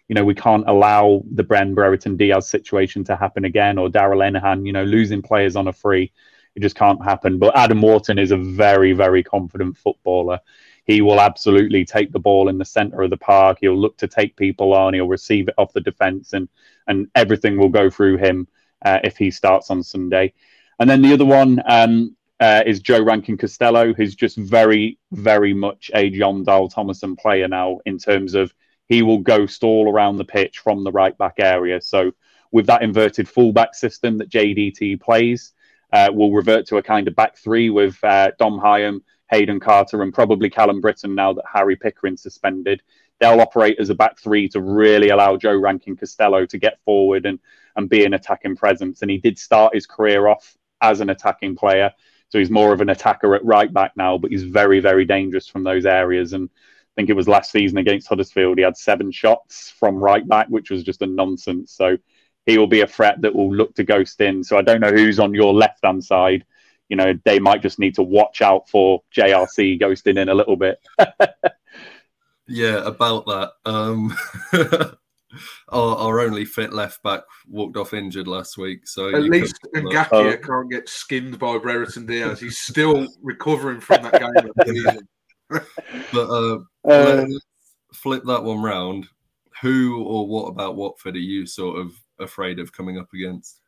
you 0.08 0.16
know, 0.16 0.26
we 0.26 0.36
can't 0.36 0.68
allow 0.68 1.24
the 1.32 1.44
Bren 1.44 1.74
Brereton 1.74 2.18
Diaz 2.18 2.48
situation 2.50 3.04
to 3.06 3.16
happen 3.16 3.46
again 3.46 3.78
or 3.78 3.90
Darragh 3.90 4.18
Lenihan, 4.18 4.66
you 4.66 4.74
know, 4.74 4.84
losing 4.84 5.22
players 5.22 5.56
on 5.56 5.68
a 5.68 5.74
free. 5.74 6.12
It 6.56 6.62
just 6.62 6.76
can't 6.76 7.04
happen. 7.04 7.40
But 7.40 7.58
Adam 7.58 7.82
Wharton 7.82 8.20
is 8.20 8.32
a 8.32 8.38
very, 8.38 8.94
very 8.94 9.24
confident 9.24 9.78
footballer. 9.78 10.40
He 10.86 11.02
will 11.02 11.22
absolutely 11.22 11.86
take 11.86 12.12
the 12.12 12.20
ball 12.20 12.50
in 12.50 12.58
the 12.58 12.66
centre 12.66 13.02
of 13.02 13.10
the 13.10 13.18
park. 13.18 13.60
He'll 13.62 13.80
look 13.80 13.98
to 13.98 14.08
take 14.08 14.36
people 14.36 14.74
on. 14.74 14.94
He'll 14.94 15.08
receive 15.08 15.48
it 15.48 15.56
off 15.58 15.74
the 15.74 15.80
defence, 15.82 16.34
and 16.34 16.50
and 16.88 17.08
everything 17.16 17.58
will 17.58 17.70
go 17.70 17.90
through 17.90 18.18
him 18.18 18.48
uh, 18.84 19.00
if 19.04 19.18
he 19.18 19.32
starts 19.32 19.72
on 19.72 19.82
Sunday. 19.82 20.34
And 20.80 20.90
then 20.90 21.02
the 21.02 21.14
other 21.14 21.26
one 21.26 21.62
um, 21.66 22.16
uh, 22.40 22.64
is 22.66 22.82
Joe 22.82 23.02
Rankin 23.02 23.38
Costello, 23.38 23.94
who's 23.94 24.16
just 24.16 24.38
very, 24.38 24.98
very 25.14 25.54
much 25.54 25.90
a 25.94 26.10
Jon 26.10 26.44
Dahl 26.44 26.70
Tomasson 26.70 27.18
player 27.18 27.48
now 27.48 27.80
in 27.86 27.98
terms 27.98 28.34
of 28.34 28.54
he 28.94 29.02
will 29.02 29.18
ghost 29.18 29.64
all 29.64 29.92
around 29.92 30.18
the 30.18 30.24
pitch 30.24 30.60
from 30.60 30.84
the 30.84 30.92
right 30.92 31.18
back 31.18 31.36
area. 31.40 31.82
So 31.82 32.12
with 32.52 32.68
that 32.68 32.84
inverted 32.84 33.28
fullback 33.28 33.74
system 33.74 34.20
that 34.20 34.30
JDT 34.30 35.02
plays, 35.02 35.54
uh, 35.92 36.10
we'll 36.14 36.32
revert 36.32 36.68
to 36.68 36.78
a 36.78 36.84
kind 36.84 37.08
of 37.08 37.16
back 37.16 37.36
three 37.36 37.72
with 37.72 37.98
uh, 38.04 38.32
Dom 38.38 38.60
Hyam, 38.60 39.02
Hayden 39.32 39.60
Carter, 39.60 40.04
and 40.04 40.14
probably 40.14 40.48
Callum 40.48 40.80
Brittain 40.80 41.16
now 41.16 41.34
that 41.34 41.46
Harry 41.52 41.76
Pickering 41.76 42.18
suspended. 42.18 42.84
They'll 43.20 43.42
operate 43.42 43.78
as 43.80 43.90
a 43.90 43.96
back 43.96 44.20
three 44.20 44.48
to 44.50 44.62
really 44.62 45.10
allow 45.10 45.38
Joe 45.38 45.58
Rankin 45.58 45.96
Costello 45.96 46.46
to 46.46 46.58
get 46.60 46.80
forward 46.86 47.26
and, 47.26 47.40
and 47.76 47.90
be 47.90 48.06
an 48.06 48.14
attacking 48.14 48.56
presence. 48.56 49.02
And 49.02 49.10
he 49.10 49.18
did 49.18 49.40
start 49.40 49.74
his 49.74 49.88
career 49.88 50.28
off 50.28 50.56
as 50.82 51.00
an 51.00 51.10
attacking 51.10 51.56
player. 51.56 51.92
So 52.30 52.38
he's 52.38 52.52
more 52.52 52.74
of 52.74 52.82
an 52.82 52.90
attacker 52.90 53.34
at 53.34 53.44
right 53.44 53.74
back 53.74 53.94
now, 53.96 54.20
but 54.20 54.30
he's 54.30 54.44
very, 54.44 54.80
very 54.80 55.06
dangerous 55.06 55.48
from 55.48 55.64
those 55.64 55.88
areas. 55.88 56.34
And 56.34 56.50
think 56.96 57.10
it 57.10 57.16
was 57.16 57.28
last 57.28 57.52
season 57.52 57.78
against 57.78 58.08
Huddersfield. 58.08 58.58
He 58.58 58.64
had 58.64 58.78
seven 58.78 59.12
shots 59.12 59.72
from 59.80 59.96
right 59.98 60.28
back, 60.28 60.48
which 60.48 60.70
was 60.70 60.84
just 60.84 61.02
a 61.02 61.08
nonsense. 61.08 61.72
So 61.72 61.98
he 62.46 62.58
will 62.58 62.68
be 62.68 62.82
a 62.82 62.88
threat 62.88 63.22
that 63.22 63.34
will 63.34 63.54
look 63.54 63.76
to 63.76 63.84
ghost 63.84 64.20
in. 64.22 64.44
So 64.44 64.58
I 64.58 64.62
don't 64.62 64.82
know 64.82 64.92
who's 64.92 65.20
on 65.20 65.34
your 65.34 65.54
left 65.54 65.80
hand 65.84 66.04
side. 66.04 66.46
You 66.90 66.98
know, 66.98 67.14
they 67.24 67.40
might 67.40 67.62
just 67.62 67.80
need 67.80 67.96
to 67.96 68.04
watch 68.04 68.42
out 68.42 68.70
for 68.70 69.02
JRC 69.16 69.82
ghosting 69.82 70.20
in 70.20 70.30
a 70.30 70.36
little 70.36 70.58
bit. 70.58 70.80
yeah, 72.48 72.86
about 72.86 73.26
that. 73.26 73.52
Um, 73.66 74.16
our, 75.70 75.98
our, 75.98 76.20
only 76.20 76.46
fit 76.46 76.74
left 76.74 77.02
back 77.02 77.22
walked 77.48 77.78
off 77.78 77.94
injured 77.94 78.28
last 78.28 78.58
week. 78.58 78.88
So 78.88 79.10
at 79.16 79.24
least 79.24 79.58
Ngakia 79.74 80.12
oh. 80.12 80.38
can't 80.38 80.70
get 80.70 80.90
skinned 80.90 81.40
by 81.40 81.58
Brereton 81.58 82.06
Diaz. 82.06 82.40
He's 82.40 82.60
still 82.60 83.08
recovering 83.22 83.80
from 83.80 84.04
that 84.04 84.20
game. 84.66 85.00
but 86.14 86.30
uh, 86.30 86.60
uh, 86.90 87.26
flip 87.94 88.24
that 88.26 88.44
one 88.44 88.62
round. 88.62 89.08
who 89.62 90.04
or 90.04 90.28
what 90.28 90.48
about 90.48 90.76
Watford 90.76 91.16
are 91.16 91.20
you 91.20 91.46
sort 91.46 91.80
of 91.80 91.94
afraid 92.20 92.60
of 92.60 92.72
coming 92.72 92.98
up 92.98 93.08
against? 93.14 93.60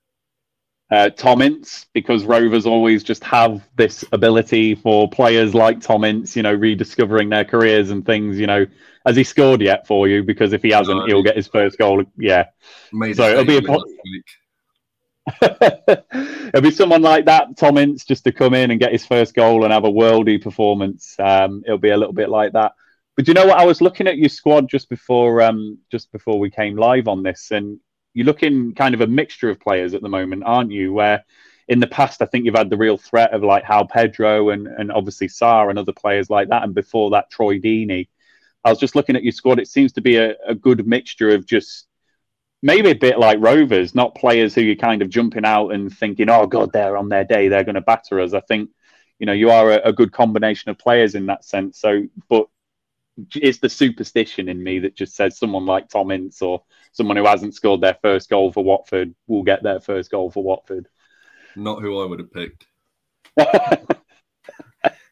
Uh, 0.91 1.09
Tom 1.09 1.41
Ince, 1.41 1.87
because 1.93 2.25
Rovers 2.25 2.67
always 2.67 3.03
just 3.03 3.23
have 3.23 3.67
this 3.75 4.05
ability 4.11 4.75
for 4.75 5.09
players 5.09 5.55
like 5.55 5.81
Tom 5.81 6.03
Ince, 6.03 6.35
you 6.35 6.43
know, 6.43 6.53
rediscovering 6.53 7.29
their 7.29 7.43
careers 7.43 7.89
and 7.89 8.05
things. 8.05 8.39
You 8.39 8.45
know, 8.45 8.67
has 9.05 9.15
he 9.15 9.23
scored 9.23 9.61
yet 9.61 9.87
for 9.87 10.07
you? 10.07 10.21
Because 10.21 10.53
if 10.53 10.61
he 10.61 10.69
hasn't, 10.69 10.99
no, 10.99 11.05
he'll 11.07 11.23
get 11.23 11.37
his 11.37 11.47
first 11.47 11.79
goal. 11.79 12.03
Yeah, 12.17 12.45
so 13.13 13.29
it'll 13.29 13.45
be 13.45 13.57
a. 13.57 13.61
Po- 13.63 13.83
it'll 15.41 16.61
be 16.61 16.71
someone 16.71 17.01
like 17.01 17.25
that, 17.25 17.57
Tom 17.57 17.77
Ince, 17.77 18.05
just 18.05 18.23
to 18.25 18.31
come 18.31 18.53
in 18.53 18.71
and 18.71 18.79
get 18.79 18.91
his 18.91 19.05
first 19.05 19.33
goal 19.33 19.63
and 19.63 19.73
have 19.73 19.85
a 19.85 19.91
worldy 19.91 20.41
performance. 20.41 21.15
Um, 21.19 21.63
it'll 21.65 21.77
be 21.77 21.89
a 21.89 21.97
little 21.97 22.13
bit 22.13 22.29
like 22.29 22.53
that. 22.53 22.73
But 23.15 23.27
you 23.27 23.33
know 23.33 23.47
what? 23.47 23.57
I 23.57 23.65
was 23.65 23.81
looking 23.81 24.07
at 24.07 24.17
your 24.17 24.29
squad 24.29 24.69
just 24.69 24.89
before 24.89 25.41
um, 25.41 25.79
just 25.89 26.11
before 26.11 26.38
we 26.38 26.49
came 26.49 26.75
live 26.75 27.07
on 27.07 27.23
this, 27.23 27.51
and 27.51 27.79
you're 28.13 28.25
looking 28.25 28.75
kind 28.75 28.93
of 28.93 29.01
a 29.01 29.07
mixture 29.07 29.49
of 29.49 29.59
players 29.59 29.93
at 29.93 30.01
the 30.01 30.09
moment, 30.09 30.43
aren't 30.45 30.71
you? 30.71 30.93
Where 30.93 31.23
in 31.67 31.79
the 31.79 31.88
past, 31.88 32.21
I 32.21 32.25
think 32.25 32.45
you've 32.45 32.55
had 32.55 32.69
the 32.69 32.77
real 32.77 32.97
threat 32.97 33.33
of 33.33 33.41
like 33.41 33.63
João 33.63 33.89
Pedro 33.89 34.49
and 34.49 34.67
and 34.67 34.91
obviously 34.91 35.27
Sarr 35.27 35.69
and 35.69 35.79
other 35.79 35.93
players 35.93 36.29
like 36.29 36.49
that, 36.49 36.63
and 36.63 36.75
before 36.75 37.09
that, 37.11 37.31
Troy 37.31 37.57
Deeney. 37.57 38.09
I 38.63 38.69
was 38.69 38.79
just 38.79 38.95
looking 38.95 39.15
at 39.15 39.23
your 39.23 39.31
squad. 39.31 39.59
It 39.59 39.67
seems 39.67 39.93
to 39.93 40.01
be 40.01 40.17
a, 40.17 40.35
a 40.45 40.55
good 40.55 40.88
mixture 40.88 41.29
of 41.29 41.45
just 41.45 41.88
maybe 42.65 42.89
a 42.89 42.95
bit 42.95 43.19
like 43.19 43.38
Rovers, 43.39 43.93
not 43.93 44.15
players 44.15 44.56
who 44.56 44.62
you're 44.62 44.75
kind 44.75 45.04
of 45.04 45.10
jumping 45.10 45.45
out 45.45 45.69
and 45.69 45.95
thinking, 45.95 46.30
"Oh 46.30 46.47
God, 46.47 46.73
they're 46.73 46.97
on 46.97 47.10
their 47.10 47.23
day, 47.23 47.47
they're 47.47 47.63
going 47.63 47.75
to 47.75 47.82
batter 47.82 48.19
us." 48.19 48.34
I 48.34 48.41
think 48.41 48.71
you 49.19 49.28
know 49.28 49.34
you 49.34 49.51
are 49.51 49.71
a, 49.71 49.89
a 49.89 49.93
good 49.93 50.12
combination 50.12 50.71
of 50.71 50.80
players 50.80 51.13
in 51.15 51.28
that 51.28 51.45
sense. 51.45 51.80
So, 51.80 52.08
but 52.28 52.47
it's 53.36 53.60
the 53.60 53.69
superstition 53.69 54.49
in 54.49 54.62
me 54.62 54.80
that 54.80 54.95
just 54.95 55.15
says 55.15 55.38
someone 55.38 55.65
like 55.65 55.88
Tom 55.88 56.12
Ince 56.12 56.41
or 56.41 56.63
someone 56.91 57.17
who 57.17 57.25
hasn't 57.25 57.54
scored 57.54 57.82
their 57.82 57.97
first 58.01 58.30
goal 58.30 58.51
for 58.51 58.63
Watford 58.63 59.13
will 59.28 59.43
get 59.43 59.62
their 59.63 59.80
first 59.80 60.10
goal 60.10 60.32
for 60.32 60.43
Watford. 60.43 60.88
Not 61.56 61.82
who 61.82 62.01
I 62.01 62.06
would 62.06 62.19
have 62.19 62.34
picked. 62.34 62.65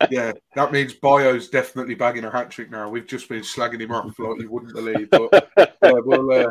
yeah, 0.10 0.34
that 0.56 0.72
means 0.72 0.94
Bayo's 0.94 1.50
definitely 1.50 1.96
bagging 1.96 2.26
a 2.26 2.32
hat 2.32 2.50
trick 2.50 2.72
now. 2.72 2.89
We've 2.89 3.08
just 3.08 3.30
been 3.30 3.42
slagging 3.42 3.80
him 3.80 3.92
off 3.92 4.18
like 4.18 4.42
you 4.42 4.52
wouldn't 4.52 4.74
believe, 4.74 5.10
but 5.10 5.50
yeah, 5.58 5.94
we'll 6.04 6.32
uh, 6.32 6.50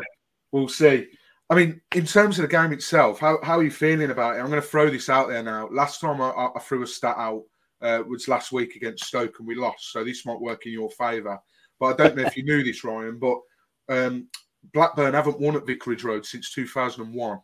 we'll 0.53 0.69
see. 0.69 1.07
I 1.49 1.55
mean, 1.55 1.81
in 1.93 2.05
terms 2.05 2.39
of 2.39 2.43
the 2.43 2.47
game 2.47 2.71
itself, 2.71 3.19
how, 3.19 3.37
how 3.43 3.57
are 3.57 3.63
you 3.63 3.71
feeling 3.71 4.11
about 4.11 4.35
it? 4.35 4.39
I'm 4.39 4.49
going 4.49 4.61
to 4.61 4.67
throw 4.67 4.89
this 4.89 5.09
out 5.09 5.27
there 5.27 5.43
now. 5.43 5.67
Last 5.71 5.99
time 5.99 6.21
I, 6.21 6.29
I 6.55 6.59
threw 6.59 6.83
a 6.83 6.87
stat 6.87 7.15
out 7.17 7.43
uh, 7.81 8.01
was 8.07 8.29
last 8.29 8.53
week 8.53 8.75
against 8.75 9.05
Stoke 9.05 9.39
and 9.39 9.47
we 9.47 9.55
lost. 9.55 9.91
So 9.91 10.03
this 10.05 10.25
might 10.25 10.39
work 10.39 10.65
in 10.65 10.71
your 10.71 10.89
favour. 10.91 11.37
But 11.79 11.87
I 11.87 12.03
don't 12.03 12.15
know 12.15 12.23
if 12.23 12.37
you 12.37 12.43
knew 12.43 12.63
this, 12.63 12.83
Ryan, 12.83 13.19
but 13.19 13.39
um, 13.89 14.27
Blackburn 14.73 15.13
haven't 15.13 15.39
won 15.39 15.57
at 15.57 15.65
Vicarage 15.65 16.03
Road 16.03 16.25
since 16.25 16.53
2001. 16.53 17.39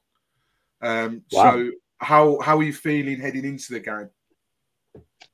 Um, 0.81 1.23
wow. 1.31 1.51
So 1.51 1.71
how 1.97 2.39
how 2.39 2.57
are 2.57 2.63
you 2.63 2.71
feeling 2.71 3.19
heading 3.19 3.43
into 3.43 3.73
the 3.73 3.81
game? 3.81 4.09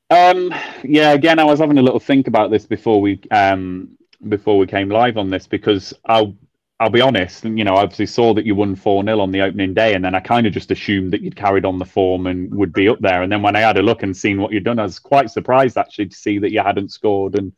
Um, 0.09 0.53
yeah, 0.83 1.11
again, 1.11 1.37
I 1.37 1.43
was 1.43 1.59
having 1.59 1.77
a 1.77 1.83
little 1.83 1.99
think 1.99 2.27
about 2.27 2.49
this 2.49 2.65
before 2.65 2.99
we 2.99 3.21
um, 3.29 3.95
before 4.27 4.57
we 4.57 4.65
came 4.65 4.89
live 4.89 5.17
on 5.17 5.29
this 5.29 5.45
because 5.45 5.93
I'll 6.05 6.35
I'll 6.77 6.89
be 6.89 6.99
honest, 6.99 7.45
and 7.45 7.57
you 7.57 7.63
know, 7.63 7.75
I 7.75 7.83
obviously 7.83 8.05
saw 8.05 8.33
that 8.33 8.45
you 8.45 8.53
won 8.53 8.75
4 8.75 9.05
0 9.05 9.19
on 9.21 9.31
the 9.31 9.41
opening 9.41 9.73
day, 9.73 9.93
and 9.93 10.03
then 10.03 10.13
I 10.13 10.19
kind 10.19 10.45
of 10.45 10.51
just 10.51 10.71
assumed 10.71 11.13
that 11.13 11.21
you'd 11.21 11.35
carried 11.35 11.63
on 11.63 11.79
the 11.79 11.85
form 11.85 12.27
and 12.27 12.53
would 12.53 12.73
be 12.73 12.89
up 12.89 12.99
there. 12.99 13.21
And 13.23 13.31
then 13.31 13.41
when 13.41 13.55
I 13.55 13.61
had 13.61 13.77
a 13.77 13.81
look 13.81 14.03
and 14.03 14.15
seen 14.15 14.41
what 14.41 14.51
you'd 14.51 14.65
done, 14.65 14.79
I 14.79 14.83
was 14.83 14.99
quite 14.99 15.29
surprised 15.29 15.77
actually 15.77 16.07
to 16.07 16.15
see 16.17 16.37
that 16.39 16.51
you 16.51 16.59
hadn't 16.61 16.91
scored 16.91 17.35
and, 17.35 17.53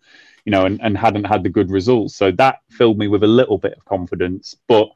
you 0.46 0.52
know, 0.52 0.66
and, 0.66 0.80
and 0.84 0.96
hadn't 0.96 1.24
had 1.24 1.42
the 1.42 1.50
good 1.50 1.72
results. 1.72 2.16
So 2.16 2.32
that 2.34 2.60
filled 2.70 3.00
me 3.00 3.08
with 3.08 3.24
a 3.24 3.28
little 3.28 3.58
bit 3.58 3.74
of 3.74 3.86
confidence. 3.86 4.56
But, 4.68 4.90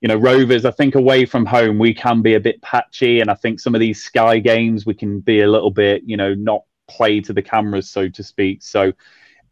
you 0.00 0.06
know, 0.06 0.16
Rovers, 0.16 0.64
I 0.64 0.70
think 0.70 0.94
away 0.94 1.26
from 1.26 1.44
home, 1.44 1.80
we 1.80 1.92
can 1.92 2.22
be 2.22 2.34
a 2.34 2.40
bit 2.40 2.62
patchy. 2.62 3.18
And 3.18 3.28
I 3.28 3.34
think 3.34 3.58
some 3.58 3.74
of 3.74 3.80
these 3.80 4.00
Sky 4.00 4.38
games, 4.38 4.86
we 4.86 4.94
can 4.94 5.18
be 5.18 5.40
a 5.40 5.50
little 5.50 5.72
bit, 5.72 6.04
you 6.06 6.16
know, 6.16 6.34
not 6.34 6.62
play 6.88 7.20
to 7.22 7.32
the 7.32 7.42
cameras, 7.42 7.90
so 7.90 8.08
to 8.10 8.22
speak. 8.22 8.62
So 8.62 8.92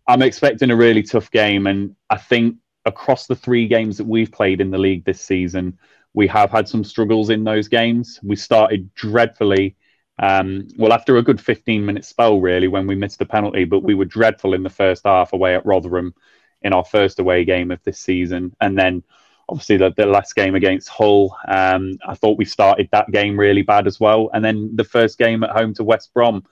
I'm 0.06 0.22
expecting 0.22 0.70
a 0.70 0.76
really 0.76 1.02
tough 1.02 1.32
game. 1.32 1.66
And 1.66 1.96
I 2.08 2.16
think 2.16 2.58
across 2.84 3.26
the 3.26 3.36
three 3.36 3.66
games 3.66 3.98
that 3.98 4.06
we've 4.06 4.32
played 4.32 4.60
in 4.60 4.70
the 4.70 4.78
league 4.78 5.04
this 5.04 5.20
season, 5.20 5.78
we 6.14 6.26
have 6.26 6.50
had 6.50 6.68
some 6.68 6.84
struggles 6.84 7.30
in 7.30 7.44
those 7.44 7.68
games. 7.68 8.18
We 8.22 8.36
started 8.36 8.92
dreadfully. 8.94 9.76
Um, 10.18 10.66
well, 10.76 10.92
after 10.92 11.16
a 11.16 11.22
good 11.22 11.40
15 11.40 11.84
minute 11.84 12.04
spell, 12.04 12.40
really, 12.40 12.68
when 12.68 12.86
we 12.86 12.96
missed 12.96 13.20
a 13.20 13.26
penalty, 13.26 13.64
but 13.64 13.84
we 13.84 13.94
were 13.94 14.04
dreadful 14.04 14.54
in 14.54 14.62
the 14.62 14.70
first 14.70 15.02
half 15.04 15.32
away 15.32 15.54
at 15.54 15.66
Rotherham 15.66 16.14
in 16.62 16.72
our 16.72 16.84
first 16.84 17.20
away 17.20 17.44
game 17.44 17.70
of 17.70 17.82
this 17.84 18.00
season. 18.00 18.54
And 18.60 18.76
then 18.76 19.04
obviously 19.48 19.76
the, 19.76 19.92
the 19.96 20.06
last 20.06 20.34
game 20.34 20.54
against 20.54 20.88
Hull, 20.88 21.36
um, 21.46 21.98
I 22.06 22.14
thought 22.14 22.38
we 22.38 22.44
started 22.44 22.88
that 22.92 23.10
game 23.10 23.38
really 23.38 23.62
bad 23.62 23.86
as 23.86 24.00
well. 24.00 24.30
And 24.32 24.44
then 24.44 24.74
the 24.74 24.84
first 24.84 25.18
game 25.18 25.44
at 25.44 25.50
home 25.50 25.74
to 25.74 25.84
West 25.84 26.12
Brom, 26.12 26.44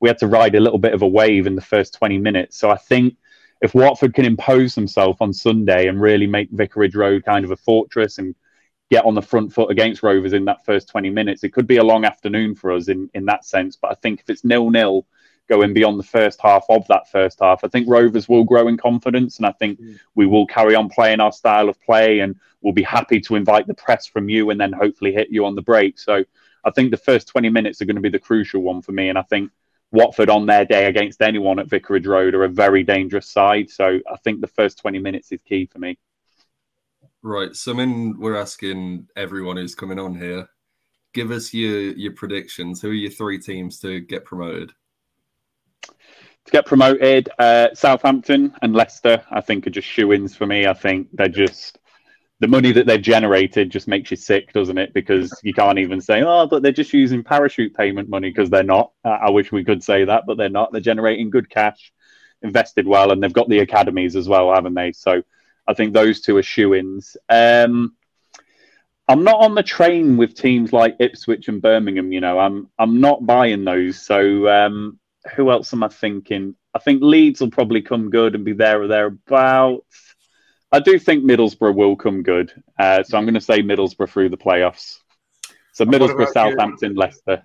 we 0.00 0.08
had 0.08 0.18
to 0.18 0.26
ride 0.26 0.54
a 0.54 0.60
little 0.60 0.78
bit 0.78 0.94
of 0.94 1.02
a 1.02 1.08
wave 1.08 1.46
in 1.46 1.54
the 1.54 1.60
first 1.62 1.94
20 1.94 2.18
minutes. 2.18 2.56
So 2.58 2.70
I 2.70 2.76
think 2.76 3.16
if 3.62 3.74
Watford 3.74 4.12
can 4.12 4.24
impose 4.24 4.74
themselves 4.74 5.18
on 5.20 5.32
Sunday 5.32 5.86
and 5.86 6.00
really 6.00 6.26
make 6.26 6.50
Vicarage 6.50 6.96
Road 6.96 7.24
kind 7.24 7.44
of 7.44 7.52
a 7.52 7.56
fortress 7.56 8.18
and 8.18 8.34
get 8.90 9.06
on 9.06 9.14
the 9.14 9.22
front 9.22 9.52
foot 9.52 9.70
against 9.70 10.02
Rovers 10.02 10.32
in 10.32 10.44
that 10.46 10.64
first 10.66 10.88
20 10.88 11.08
minutes, 11.10 11.44
it 11.44 11.52
could 11.52 11.68
be 11.68 11.76
a 11.76 11.84
long 11.84 12.04
afternoon 12.04 12.56
for 12.56 12.72
us 12.72 12.88
in, 12.88 13.08
in 13.14 13.24
that 13.26 13.44
sense. 13.44 13.76
But 13.80 13.92
I 13.92 13.94
think 13.94 14.20
if 14.20 14.28
it's 14.28 14.44
nil 14.44 14.68
nil 14.68 15.06
going 15.48 15.72
beyond 15.72 15.98
the 15.98 16.04
first 16.04 16.40
half 16.40 16.64
of 16.68 16.86
that 16.88 17.08
first 17.08 17.38
half, 17.40 17.62
I 17.62 17.68
think 17.68 17.88
Rovers 17.88 18.28
will 18.28 18.42
grow 18.42 18.66
in 18.66 18.76
confidence 18.76 19.36
and 19.36 19.46
I 19.46 19.52
think 19.52 19.80
mm. 19.80 19.96
we 20.16 20.26
will 20.26 20.46
carry 20.46 20.74
on 20.74 20.88
playing 20.88 21.20
our 21.20 21.32
style 21.32 21.68
of 21.68 21.80
play 21.80 22.18
and 22.18 22.34
we'll 22.62 22.72
be 22.72 22.82
happy 22.82 23.20
to 23.20 23.36
invite 23.36 23.68
the 23.68 23.74
press 23.74 24.06
from 24.06 24.28
you 24.28 24.50
and 24.50 24.60
then 24.60 24.72
hopefully 24.72 25.12
hit 25.12 25.28
you 25.30 25.46
on 25.46 25.54
the 25.54 25.62
break. 25.62 26.00
So 26.00 26.24
I 26.64 26.70
think 26.72 26.90
the 26.90 26.96
first 26.96 27.28
20 27.28 27.48
minutes 27.48 27.80
are 27.80 27.84
going 27.84 27.96
to 27.96 28.02
be 28.02 28.08
the 28.08 28.18
crucial 28.18 28.62
one 28.62 28.82
for 28.82 28.92
me. 28.92 29.08
And 29.08 29.18
I 29.18 29.22
think 29.22 29.52
Watford 29.92 30.30
on 30.30 30.46
their 30.46 30.64
day 30.64 30.86
against 30.86 31.22
anyone 31.22 31.58
at 31.58 31.68
Vicarage 31.68 32.06
Road 32.06 32.34
are 32.34 32.44
a 32.44 32.48
very 32.48 32.82
dangerous 32.82 33.28
side. 33.28 33.70
So 33.70 34.00
I 34.10 34.16
think 34.24 34.40
the 34.40 34.46
first 34.46 34.78
20 34.78 34.98
minutes 34.98 35.30
is 35.32 35.40
key 35.46 35.66
for 35.66 35.78
me. 35.78 35.98
Right. 37.22 37.54
So, 37.54 37.72
I 37.72 37.76
mean, 37.76 38.18
we're 38.18 38.36
asking 38.36 39.08
everyone 39.16 39.56
who's 39.56 39.74
coming 39.74 39.98
on 39.98 40.14
here, 40.14 40.48
give 41.12 41.30
us 41.30 41.54
your 41.54 41.92
your 41.92 42.12
predictions. 42.12 42.82
Who 42.82 42.90
are 42.90 42.94
your 42.94 43.12
three 43.12 43.38
teams 43.38 43.78
to 43.80 44.00
get 44.00 44.24
promoted? 44.24 44.72
To 45.82 46.50
get 46.50 46.66
promoted, 46.66 47.28
uh, 47.38 47.68
Southampton 47.74 48.52
and 48.62 48.74
Leicester, 48.74 49.24
I 49.30 49.40
think, 49.40 49.66
are 49.66 49.70
just 49.70 49.86
shoe 49.86 50.12
ins 50.12 50.34
for 50.34 50.46
me. 50.46 50.66
I 50.66 50.74
think 50.74 51.08
they're 51.12 51.28
just 51.28 51.78
the 52.42 52.48
money 52.48 52.72
that 52.72 52.88
they've 52.88 53.00
generated 53.00 53.70
just 53.70 53.86
makes 53.86 54.10
you 54.10 54.16
sick, 54.16 54.52
doesn't 54.52 54.76
it? 54.76 54.92
Because 54.92 55.32
you 55.44 55.54
can't 55.54 55.78
even 55.78 56.00
say, 56.00 56.24
oh, 56.24 56.44
but 56.48 56.60
they're 56.60 56.72
just 56.72 56.92
using 56.92 57.22
parachute 57.22 57.72
payment 57.72 58.08
money 58.08 58.30
because 58.30 58.50
they're 58.50 58.64
not. 58.64 58.90
I 59.04 59.30
wish 59.30 59.52
we 59.52 59.62
could 59.62 59.84
say 59.84 60.04
that, 60.04 60.24
but 60.26 60.36
they're 60.36 60.48
not. 60.48 60.72
They're 60.72 60.80
generating 60.80 61.30
good 61.30 61.48
cash, 61.48 61.92
invested 62.42 62.84
well, 62.84 63.12
and 63.12 63.22
they've 63.22 63.32
got 63.32 63.48
the 63.48 63.60
academies 63.60 64.16
as 64.16 64.28
well, 64.28 64.52
haven't 64.52 64.74
they? 64.74 64.90
So 64.90 65.22
I 65.68 65.74
think 65.74 65.92
those 65.92 66.20
two 66.20 66.36
are 66.36 66.42
shoe 66.42 66.74
ins. 66.74 67.16
Um, 67.28 67.94
I'm 69.06 69.22
not 69.22 69.38
on 69.38 69.54
the 69.54 69.62
train 69.62 70.16
with 70.16 70.34
teams 70.34 70.72
like 70.72 70.96
Ipswich 70.98 71.46
and 71.46 71.62
Birmingham. 71.62 72.10
You 72.10 72.20
know, 72.20 72.40
I'm 72.40 72.68
I'm 72.76 73.00
not 73.00 73.24
buying 73.24 73.64
those. 73.64 74.02
So 74.02 74.48
um, 74.48 74.98
who 75.36 75.52
else 75.52 75.72
am 75.72 75.84
I 75.84 75.88
thinking? 75.88 76.56
I 76.74 76.80
think 76.80 77.02
Leeds 77.02 77.40
will 77.40 77.52
probably 77.52 77.82
come 77.82 78.10
good 78.10 78.34
and 78.34 78.44
be 78.44 78.52
there 78.52 78.82
or 78.82 78.88
thereabouts. 78.88 80.11
I 80.72 80.80
do 80.80 80.98
think 80.98 81.22
Middlesbrough 81.22 81.74
will 81.74 81.96
come 81.96 82.22
good. 82.22 82.52
Uh, 82.78 83.02
so 83.02 83.18
I'm 83.18 83.24
going 83.24 83.34
to 83.34 83.40
say 83.40 83.62
Middlesbrough 83.62 84.08
through 84.08 84.30
the 84.30 84.38
playoffs. 84.38 84.98
So 85.74 85.84
Middlesbrough, 85.84 86.32
Southampton, 86.32 86.94
Leicester. 86.94 87.42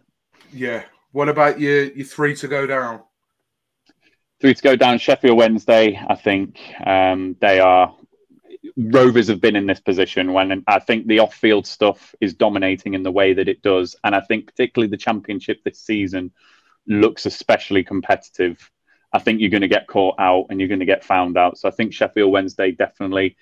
Yeah. 0.54 0.84
What 1.12 1.30
about 1.30 1.60
your 1.60 1.86
your 1.86 2.06
three 2.06 2.36
to 2.38 2.48
go 2.48 2.66
down? 2.66 3.02
Three 4.40 4.54
to 4.54 4.62
go 4.62 4.76
down. 4.76 4.98
Sheffield 5.00 5.38
Wednesday. 5.38 6.00
I 6.08 6.16
think 6.16 6.60
um, 6.86 7.36
they 7.42 7.60
are. 7.60 7.96
Rovers 8.76 9.28
have 9.30 9.42
been 9.42 9.56
in 9.56 9.66
this 9.66 9.80
position 9.80 10.34
when 10.34 10.64
I 10.68 10.80
think 10.80 11.08
the 11.08 11.20
off-field 11.20 11.66
stuff 11.66 12.14
is 12.20 12.34
dominating 12.34 12.94
in 12.94 13.02
the 13.02 13.12
way 13.12 13.34
that 13.34 13.48
it 13.48 13.62
does, 13.62 13.96
and 14.04 14.14
I 14.14 14.22
think 14.22 14.46
particularly 14.46 14.90
the 14.90 14.98
championship 14.98 15.64
this 15.64 15.80
season 15.80 16.32
looks 16.86 17.26
especially 17.26 17.84
competitive. 17.84 18.70
I 19.14 19.20
think 19.20 19.40
you're 19.40 19.50
going 19.50 19.62
to 19.62 19.68
get 19.68 19.88
caught 19.88 20.16
out 20.20 20.48
and 20.50 20.60
you're 20.60 20.68
going 20.68 20.80
to 20.80 20.86
get 20.86 21.04
found 21.04 21.38
out. 21.38 21.58
So 21.58 21.68
I 21.68 21.72
think 21.72 21.94
Sheffield 21.94 22.32
Wednesday 22.32 22.72
definitely. 22.72 23.38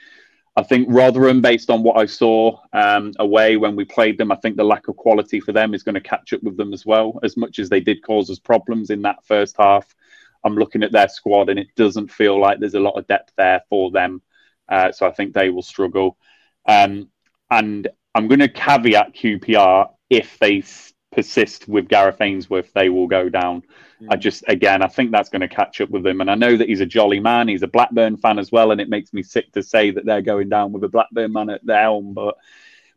I 0.57 0.63
think 0.63 0.87
Rotherham, 0.89 1.41
based 1.41 1.69
on 1.69 1.83
what 1.83 1.97
I 1.97 2.05
saw 2.05 2.59
um, 2.71 3.11
away 3.19 3.57
when 3.57 3.75
we 3.75 3.83
played 3.83 4.17
them, 4.17 4.31
I 4.31 4.35
think 4.37 4.55
the 4.55 4.63
lack 4.63 4.87
of 4.87 4.95
quality 4.95 5.41
for 5.41 5.51
them 5.51 5.73
is 5.73 5.83
going 5.83 5.95
to 5.95 6.01
catch 6.01 6.31
up 6.31 6.43
with 6.43 6.55
them 6.55 6.71
as 6.71 6.85
well. 6.85 7.19
As 7.23 7.35
much 7.35 7.59
as 7.59 7.67
they 7.67 7.81
did 7.81 8.01
cause 8.03 8.29
us 8.29 8.39
problems 8.39 8.89
in 8.89 9.01
that 9.01 9.25
first 9.25 9.57
half, 9.59 9.93
I'm 10.45 10.55
looking 10.55 10.83
at 10.83 10.93
their 10.93 11.09
squad 11.09 11.49
and 11.49 11.59
it 11.59 11.75
doesn't 11.75 12.11
feel 12.11 12.39
like 12.39 12.59
there's 12.59 12.75
a 12.75 12.79
lot 12.79 12.97
of 12.97 13.07
depth 13.07 13.33
there 13.35 13.63
for 13.69 13.91
them. 13.91 14.21
Uh, 14.69 14.91
so 14.91 15.05
I 15.05 15.11
think 15.11 15.33
they 15.33 15.49
will 15.49 15.61
struggle. 15.61 16.17
Um, 16.67 17.09
and 17.51 17.87
I'm 18.13 18.27
going 18.27 18.39
to 18.39 18.47
caveat 18.47 19.13
QPR 19.13 19.89
if 20.09 20.39
they 20.39 20.63
persist 21.15 21.67
with 21.67 21.87
Gareth 21.87 22.21
Ainsworth, 22.21 22.71
they 22.73 22.89
will 22.89 23.07
go 23.07 23.29
down. 23.29 23.63
Mm. 24.01 24.07
I 24.11 24.15
just, 24.17 24.43
again, 24.47 24.81
I 24.81 24.87
think 24.87 25.11
that's 25.11 25.29
going 25.29 25.41
to 25.41 25.47
catch 25.47 25.79
up 25.81 25.89
with 25.89 26.05
him. 26.05 26.21
And 26.21 26.29
I 26.29 26.35
know 26.35 26.57
that 26.57 26.67
he's 26.67 26.81
a 26.81 26.85
jolly 26.85 27.19
man. 27.19 27.47
He's 27.47 27.63
a 27.63 27.67
Blackburn 27.67 28.17
fan 28.17 28.37
as 28.37 28.51
well. 28.51 28.71
And 28.71 28.81
it 28.81 28.89
makes 28.89 29.13
me 29.13 29.23
sick 29.23 29.51
to 29.53 29.63
say 29.63 29.91
that 29.91 30.05
they're 30.05 30.21
going 30.21 30.49
down 30.49 30.73
with 30.73 30.83
a 30.83 30.89
Blackburn 30.89 31.31
man 31.33 31.49
at 31.49 31.65
the 31.65 31.77
helm. 31.77 32.13
But 32.13 32.35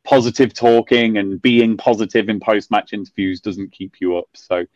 positive 0.04 0.52
talking 0.52 1.18
and 1.18 1.40
being 1.40 1.76
positive 1.76 2.28
in 2.28 2.40
post 2.40 2.70
match 2.70 2.92
interviews 2.92 3.40
doesn't 3.40 3.72
keep 3.72 4.00
you 4.00 4.18
up. 4.18 4.28
So 4.34 4.66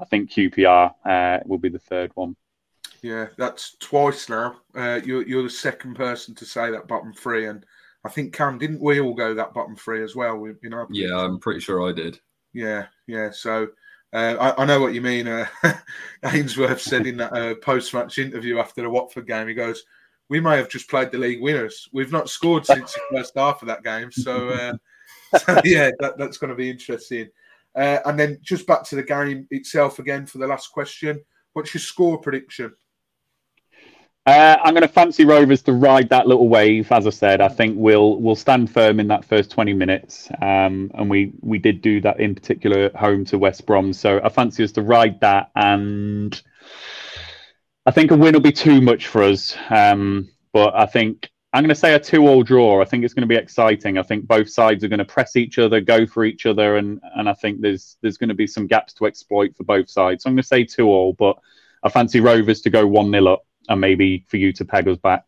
I 0.00 0.04
think 0.06 0.30
QPR 0.30 0.94
uh, 1.04 1.40
will 1.44 1.58
be 1.58 1.68
the 1.68 1.78
third 1.78 2.12
one. 2.14 2.36
Yeah, 3.02 3.26
that's 3.36 3.76
twice 3.78 4.28
now. 4.28 4.56
Uh, 4.74 5.00
you're, 5.04 5.26
you're 5.26 5.42
the 5.42 5.50
second 5.50 5.94
person 5.94 6.34
to 6.36 6.44
say 6.44 6.70
that 6.70 6.88
bottom 6.88 7.12
three. 7.12 7.46
And 7.46 7.64
I 8.04 8.08
think 8.08 8.32
Cam, 8.32 8.58
didn't 8.58 8.80
we 8.80 9.00
all 9.00 9.14
go 9.14 9.34
that 9.34 9.52
bottom 9.52 9.76
three 9.76 10.02
as 10.02 10.16
well? 10.16 10.46
You 10.62 10.70
know, 10.70 10.86
yeah, 10.90 11.16
I'm 11.16 11.38
pretty 11.38 11.60
sure 11.60 11.88
I 11.88 11.92
did. 11.92 12.18
Yeah, 12.52 12.86
yeah. 13.06 13.30
So 13.30 13.68
uh, 14.12 14.36
I, 14.40 14.62
I, 14.62 14.66
know 14.66 14.80
what 14.80 14.94
you 14.94 15.00
mean. 15.02 15.28
Uh, 15.28 15.46
Ainsworth 16.24 16.80
said 16.80 17.06
in 17.06 17.18
that 17.18 17.32
uh, 17.32 17.54
post-match 17.56 18.18
interview 18.18 18.58
after 18.58 18.82
the 18.82 18.90
Watford 18.90 19.26
game, 19.26 19.48
he 19.48 19.54
goes, 19.54 19.84
"We 20.28 20.40
may 20.40 20.56
have 20.56 20.70
just 20.70 20.88
played 20.88 21.12
the 21.12 21.18
league 21.18 21.42
winners. 21.42 21.88
We've 21.92 22.12
not 22.12 22.30
scored 22.30 22.64
since 22.64 22.94
the 22.94 23.00
first 23.12 23.32
half 23.36 23.62
of 23.62 23.68
that 23.68 23.84
game." 23.84 24.10
So, 24.10 24.48
uh, 24.48 24.72
so 25.38 25.60
yeah, 25.64 25.90
that, 26.00 26.16
that's 26.16 26.38
going 26.38 26.50
to 26.50 26.56
be 26.56 26.70
interesting. 26.70 27.28
Uh, 27.74 27.98
and 28.06 28.18
then 28.18 28.38
just 28.42 28.66
back 28.66 28.82
to 28.84 28.96
the 28.96 29.02
game 29.02 29.46
itself 29.50 29.98
again 29.98 30.26
for 30.26 30.38
the 30.38 30.46
last 30.46 30.72
question. 30.72 31.20
What's 31.52 31.74
your 31.74 31.80
score 31.80 32.18
prediction? 32.18 32.72
Uh, 34.28 34.58
I'm 34.62 34.74
going 34.74 34.82
to 34.82 34.88
fancy 34.88 35.24
Rovers 35.24 35.62
to 35.62 35.72
ride 35.72 36.10
that 36.10 36.26
little 36.26 36.50
wave. 36.50 36.92
As 36.92 37.06
I 37.06 37.10
said, 37.10 37.40
I 37.40 37.48
think 37.48 37.76
we'll 37.78 38.20
we'll 38.20 38.36
stand 38.36 38.70
firm 38.70 39.00
in 39.00 39.08
that 39.08 39.24
first 39.24 39.50
20 39.50 39.72
minutes, 39.72 40.28
um, 40.42 40.90
and 40.92 41.08
we 41.08 41.32
we 41.40 41.58
did 41.58 41.80
do 41.80 42.02
that 42.02 42.20
in 42.20 42.34
particular 42.34 42.78
at 42.80 42.94
home 42.94 43.24
to 43.24 43.38
West 43.38 43.64
Brom. 43.64 43.94
So 43.94 44.20
I 44.22 44.28
fancy 44.28 44.62
us 44.62 44.72
to 44.72 44.82
ride 44.82 45.18
that, 45.20 45.50
and 45.56 46.42
I 47.86 47.90
think 47.90 48.10
a 48.10 48.16
win 48.18 48.34
will 48.34 48.42
be 48.42 48.52
too 48.52 48.82
much 48.82 49.06
for 49.06 49.22
us. 49.22 49.56
Um, 49.70 50.28
but 50.52 50.74
I 50.74 50.84
think 50.84 51.30
I'm 51.54 51.62
going 51.62 51.70
to 51.70 51.74
say 51.74 51.94
a 51.94 51.98
two-all 51.98 52.42
draw. 52.42 52.82
I 52.82 52.84
think 52.84 53.04
it's 53.06 53.14
going 53.14 53.26
to 53.26 53.34
be 53.34 53.40
exciting. 53.40 53.96
I 53.96 54.02
think 54.02 54.26
both 54.26 54.50
sides 54.50 54.84
are 54.84 54.88
going 54.88 54.98
to 54.98 55.06
press 55.06 55.36
each 55.36 55.58
other, 55.58 55.80
go 55.80 56.06
for 56.06 56.26
each 56.26 56.44
other, 56.44 56.76
and 56.76 57.00
and 57.16 57.30
I 57.30 57.32
think 57.32 57.62
there's 57.62 57.96
there's 58.02 58.18
going 58.18 58.28
to 58.28 58.34
be 58.34 58.46
some 58.46 58.66
gaps 58.66 58.92
to 58.92 59.06
exploit 59.06 59.56
for 59.56 59.64
both 59.64 59.88
sides. 59.88 60.24
So 60.24 60.28
I'm 60.28 60.34
going 60.34 60.42
to 60.42 60.46
say 60.46 60.64
two-all, 60.64 61.14
but 61.14 61.38
I 61.82 61.88
fancy 61.88 62.20
Rovers 62.20 62.60
to 62.60 62.68
go 62.68 62.86
one 62.86 63.10
0 63.10 63.26
up 63.26 63.47
and 63.68 63.80
maybe 63.80 64.24
for 64.28 64.36
you 64.36 64.52
to 64.52 64.64
peg 64.64 64.88
us 64.88 64.98
back. 64.98 65.24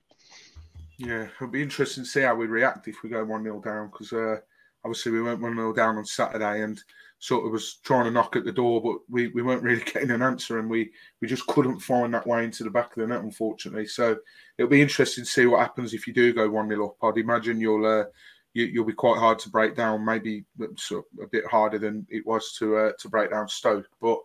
Yeah, 0.99 1.29
it'll 1.35 1.49
be 1.49 1.63
interesting 1.63 2.05
to 2.05 2.11
see 2.11 2.21
how 2.21 2.35
we 2.35 2.47
react 2.47 2.89
if 2.89 3.03
we 3.03 3.09
go 3.09 3.25
1 3.25 3.43
0 3.43 3.61
down 3.61 3.87
because 3.91 4.13
uh, 4.13 4.37
obviously 4.85 5.13
we 5.13 5.23
went 5.23 5.41
1 5.41 5.55
0 5.55 5.73
down 5.73 5.97
on 5.97 6.05
Saturday 6.05 6.63
and 6.63 6.83
sort 7.19 7.45
of 7.47 7.53
was 7.53 7.77
trying 7.77 8.05
to 8.05 8.11
knock 8.11 8.37
at 8.37 8.45
the 8.45 8.53
door, 8.53 8.83
but 8.83 8.97
we, 9.09 9.29
we 9.29 9.43
weren't 9.43 9.63
really 9.63 9.83
getting 9.93 10.11
an 10.11 10.23
answer 10.23 10.59
and 10.59 10.69
we, 10.69 10.91
we 11.21 11.29
just 11.29 11.47
couldn't 11.47 11.81
find 11.81 12.13
that 12.13 12.27
way 12.27 12.45
into 12.45 12.65
the 12.65 12.71
back 12.71 12.97
of 12.97 13.01
the 13.01 13.07
net, 13.07 13.23
unfortunately. 13.23 13.87
So 13.87 14.17
it'll 14.59 14.71
be 14.71 14.83
interesting 14.83 15.25
to 15.25 15.31
see 15.31 15.47
what 15.47 15.61
happens 15.61 15.95
if 15.95 16.07
you 16.07 16.13
do 16.13 16.33
go 16.33 16.51
1 16.51 16.69
0 16.69 16.87
up. 16.87 16.97
I'd 17.03 17.19
imagine 17.19 17.61
you'll. 17.61 17.87
Uh, 17.87 18.05
you, 18.53 18.81
will 18.81 18.87
be 18.89 18.93
quite 18.93 19.19
hard 19.19 19.39
to 19.39 19.49
break 19.49 19.77
down, 19.77 20.05
maybe 20.05 20.45
sort 20.77 21.05
of 21.13 21.25
a 21.25 21.29
bit 21.29 21.47
harder 21.47 21.79
than 21.79 22.07
it 22.11 22.27
was 22.27 22.57
to 22.59 22.77
uh, 22.77 22.93
to 22.99 23.09
break 23.09 23.31
down 23.31 23.47
Stoke. 23.47 23.87
But 24.01 24.19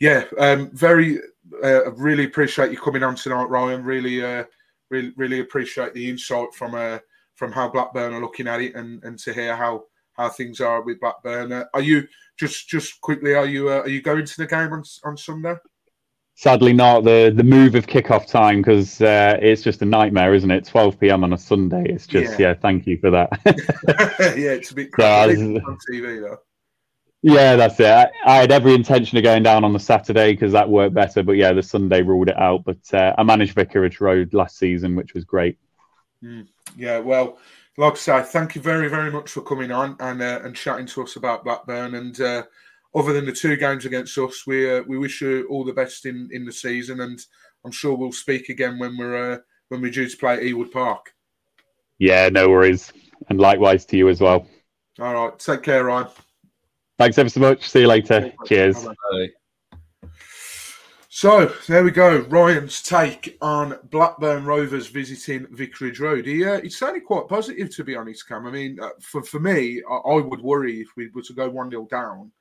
yeah, 0.00 0.24
um, 0.38 0.70
very 0.72 1.18
uh, 1.62 1.92
really 1.92 2.24
appreciate 2.24 2.70
you 2.70 2.78
coming 2.78 3.02
on 3.02 3.14
tonight, 3.14 3.48
Ryan. 3.48 3.84
Really, 3.84 4.24
uh, 4.24 4.44
really, 4.90 5.12
really 5.16 5.40
appreciate 5.40 5.94
the 5.94 6.08
insight 6.08 6.54
from 6.54 6.74
uh, 6.74 6.98
from 7.34 7.52
how 7.52 7.68
Blackburn 7.68 8.14
are 8.14 8.20
looking 8.20 8.48
at 8.48 8.60
it, 8.60 8.74
and, 8.74 9.02
and 9.04 9.18
to 9.20 9.32
hear 9.32 9.56
how 9.56 9.84
how 10.14 10.28
things 10.28 10.60
are 10.60 10.82
with 10.82 11.00
Blackburn. 11.00 11.52
Uh, 11.52 11.64
are 11.74 11.82
you 11.82 12.06
just 12.38 12.68
just 12.68 13.00
quickly? 13.00 13.34
Are 13.34 13.46
you 13.46 13.70
uh, 13.70 13.80
are 13.80 13.88
you 13.88 14.02
going 14.02 14.24
to 14.24 14.36
the 14.36 14.46
game 14.46 14.72
on 14.72 14.82
on 15.04 15.16
Sunday? 15.16 15.54
Sadly, 16.36 16.72
not 16.72 17.04
the 17.04 17.32
the 17.34 17.44
move 17.44 17.74
of 17.74 17.86
kickoff 17.86 18.26
time 18.26 18.60
because 18.60 19.00
uh, 19.00 19.38
it's 19.40 19.62
just 19.62 19.82
a 19.82 19.84
nightmare, 19.84 20.34
isn't 20.34 20.50
it? 20.50 20.64
12 20.64 20.98
p.m. 20.98 21.22
on 21.22 21.32
a 21.32 21.38
Sunday. 21.38 21.84
It's 21.88 22.06
just 22.06 22.40
yeah. 22.40 22.48
yeah 22.48 22.54
thank 22.54 22.86
you 22.86 22.98
for 22.98 23.10
that. 23.10 23.28
yeah, 24.36 24.50
it's 24.50 24.72
a 24.72 24.74
bit 24.74 24.90
crazy 24.92 25.60
on 25.60 25.78
TV 25.88 26.20
though. 26.20 26.38
Yeah, 27.26 27.56
that's 27.56 27.80
it. 27.80 27.86
I, 27.86 28.10
I, 28.26 28.36
had 28.36 28.52
every 28.52 28.74
intention 28.74 29.16
of 29.16 29.24
going 29.24 29.42
down 29.42 29.64
on 29.64 29.72
the 29.72 29.78
Saturday 29.78 30.32
because 30.32 30.52
that 30.52 30.68
worked 30.68 30.92
better, 30.92 31.22
but 31.22 31.38
yeah, 31.38 31.54
the 31.54 31.62
Sunday 31.62 32.02
ruled 32.02 32.28
it 32.28 32.36
out. 32.36 32.64
But 32.64 32.92
uh, 32.92 33.14
I 33.16 33.22
managed 33.22 33.54
Vicarage 33.54 33.98
Road 33.98 34.34
last 34.34 34.58
season, 34.58 34.94
which 34.94 35.14
was 35.14 35.24
great. 35.24 35.56
Mm, 36.22 36.46
yeah, 36.76 36.98
well, 36.98 37.38
like 37.78 37.94
I 37.94 37.96
say, 37.96 38.22
thank 38.24 38.54
you 38.54 38.60
very, 38.60 38.90
very 38.90 39.10
much 39.10 39.30
for 39.30 39.40
coming 39.40 39.70
on 39.70 39.96
and 40.00 40.20
uh, 40.20 40.40
and 40.44 40.54
chatting 40.54 40.84
to 40.84 41.02
us 41.02 41.16
about 41.16 41.44
Blackburn. 41.44 41.94
And 41.94 42.20
uh, 42.20 42.42
other 42.94 43.14
than 43.14 43.24
the 43.24 43.32
two 43.32 43.56
games 43.56 43.86
against 43.86 44.18
us, 44.18 44.46
we 44.46 44.70
uh, 44.70 44.82
we 44.86 44.98
wish 44.98 45.22
you 45.22 45.46
all 45.48 45.64
the 45.64 45.72
best 45.72 46.04
in, 46.04 46.28
in 46.30 46.44
the 46.44 46.52
season, 46.52 47.00
and 47.00 47.18
I'm 47.64 47.72
sure 47.72 47.96
we'll 47.96 48.12
speak 48.12 48.50
again 48.50 48.78
when 48.78 48.98
we're 48.98 49.32
uh, 49.32 49.38
when 49.68 49.80
we're 49.80 49.90
due 49.90 50.10
to 50.10 50.16
play 50.18 50.34
at 50.34 50.42
Ewood 50.42 50.72
Park. 50.72 51.14
Yeah, 51.96 52.28
no 52.28 52.50
worries, 52.50 52.92
and 53.30 53.40
likewise 53.40 53.86
to 53.86 53.96
you 53.96 54.10
as 54.10 54.20
well. 54.20 54.46
All 55.00 55.14
right, 55.14 55.38
take 55.38 55.62
care, 55.62 55.84
Ryan. 55.84 56.08
Thanks 56.98 57.18
ever 57.18 57.28
so 57.28 57.40
much. 57.40 57.68
See 57.68 57.80
you 57.80 57.88
later. 57.88 58.32
Cheers. 58.46 58.84
Bye. 58.84 59.30
So 61.08 61.46
there 61.68 61.84
we 61.84 61.92
go. 61.92 62.18
Ryan's 62.28 62.82
take 62.82 63.38
on 63.40 63.78
Blackburn 63.90 64.44
Rovers 64.44 64.88
visiting 64.88 65.46
Vicarage 65.52 66.00
Road. 66.00 66.26
He, 66.26 66.44
uh, 66.44 66.54
it's 66.54 66.76
certainly 66.76 67.00
quite 67.00 67.28
positive, 67.28 67.74
to 67.76 67.84
be 67.84 67.94
honest, 67.94 68.26
Cam. 68.26 68.46
I 68.46 68.50
mean, 68.50 68.80
uh, 68.80 68.90
for, 69.00 69.22
for 69.22 69.38
me, 69.38 69.80
I, 69.88 69.94
I, 69.94 70.20
would 70.20 70.40
worry 70.40 70.80
if 70.80 70.88
we 70.96 71.10
were 71.14 71.22
to 71.22 71.32
go 71.32 71.48
1 71.48 71.70
0 71.70 71.86
down. 71.88 72.32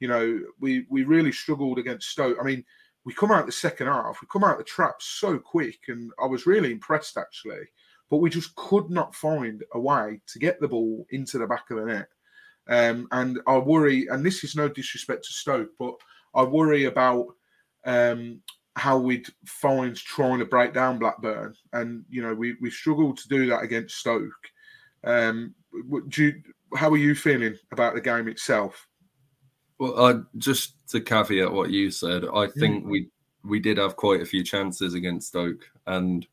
You 0.00 0.08
know, 0.08 0.40
we, 0.58 0.86
we 0.88 1.04
really 1.04 1.32
struggled 1.32 1.78
against 1.78 2.08
Stoke. 2.08 2.38
I 2.40 2.44
mean, 2.44 2.64
we 3.04 3.12
come 3.12 3.30
out 3.30 3.44
the 3.44 3.52
second 3.52 3.88
half, 3.88 4.18
we 4.22 4.28
come 4.32 4.44
out 4.44 4.56
the 4.56 4.64
trap 4.64 4.96
so 5.00 5.38
quick, 5.38 5.80
and 5.88 6.10
I 6.18 6.26
was 6.26 6.46
really 6.46 6.72
impressed 6.72 7.18
actually. 7.18 7.68
But 8.10 8.18
we 8.18 8.30
just 8.30 8.54
could 8.56 8.90
not 8.90 9.14
find 9.14 9.62
a 9.74 9.80
way 9.80 10.20
to 10.28 10.38
get 10.38 10.60
the 10.60 10.68
ball 10.68 11.06
into 11.10 11.38
the 11.38 11.46
back 11.46 11.70
of 11.70 11.76
the 11.76 11.84
net. 11.84 12.08
Um, 12.68 13.08
and 13.12 13.40
I 13.46 13.58
worry, 13.58 14.06
and 14.08 14.24
this 14.24 14.44
is 14.44 14.56
no 14.56 14.68
disrespect 14.68 15.24
to 15.24 15.32
Stoke, 15.32 15.70
but 15.78 15.94
I 16.34 16.42
worry 16.42 16.84
about 16.84 17.26
um, 17.84 18.40
how 18.76 18.98
we'd 18.98 19.28
find 19.46 19.94
trying 19.94 20.38
to 20.38 20.46
break 20.46 20.72
down 20.72 20.98
Blackburn. 20.98 21.54
And, 21.72 22.04
you 22.08 22.22
know, 22.22 22.34
we, 22.34 22.56
we 22.60 22.70
struggled 22.70 23.18
to 23.18 23.28
do 23.28 23.46
that 23.46 23.62
against 23.62 23.96
Stoke. 23.96 24.32
Um, 25.04 25.54
do 26.08 26.24
you, 26.24 26.42
how 26.76 26.90
are 26.90 26.96
you 26.96 27.14
feeling 27.14 27.56
about 27.70 27.94
the 27.94 28.00
game 28.00 28.28
itself? 28.28 28.88
Well, 29.78 29.98
uh, 29.98 30.20
just 30.38 30.76
to 30.88 31.00
caveat 31.00 31.52
what 31.52 31.70
you 31.70 31.90
said, 31.90 32.24
I 32.34 32.46
think 32.46 32.84
mm. 32.84 32.88
we 32.88 33.08
we 33.44 33.60
did 33.60 33.76
have 33.76 33.96
quite 33.96 34.22
a 34.22 34.26
few 34.26 34.42
chances 34.42 34.94
against 34.94 35.28
Stoke, 35.28 35.68
and 35.86 36.26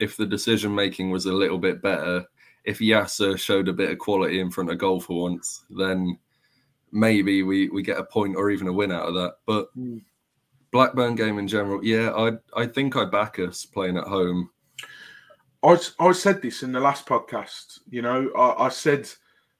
if 0.00 0.16
the 0.16 0.26
decision 0.26 0.74
making 0.74 1.10
was 1.10 1.26
a 1.26 1.32
little 1.32 1.58
bit 1.58 1.82
better, 1.82 2.24
if 2.70 2.78
Yaser 2.78 3.36
showed 3.36 3.68
a 3.68 3.72
bit 3.72 3.90
of 3.90 3.98
quality 3.98 4.40
in 4.40 4.50
front 4.50 4.70
of 4.70 4.78
goal 4.78 5.00
for 5.00 5.22
once, 5.22 5.64
then 5.70 6.16
maybe 6.92 7.42
we, 7.42 7.68
we 7.68 7.82
get 7.82 7.98
a 7.98 8.04
point 8.04 8.36
or 8.36 8.50
even 8.50 8.68
a 8.68 8.72
win 8.72 8.92
out 8.92 9.08
of 9.08 9.14
that. 9.14 9.34
But 9.44 9.76
mm. 9.76 10.00
Blackburn 10.70 11.16
game 11.16 11.38
in 11.38 11.48
general, 11.48 11.84
yeah, 11.84 12.12
I 12.12 12.32
I 12.56 12.66
think 12.66 12.96
I 12.96 13.04
back 13.04 13.40
us 13.40 13.66
playing 13.66 13.96
at 13.96 14.04
home. 14.04 14.50
I 15.64 15.78
I 15.98 16.12
said 16.12 16.40
this 16.40 16.62
in 16.62 16.70
the 16.70 16.80
last 16.80 17.06
podcast. 17.06 17.80
You 17.90 18.02
know, 18.02 18.30
I, 18.38 18.66
I 18.66 18.68
said 18.68 19.08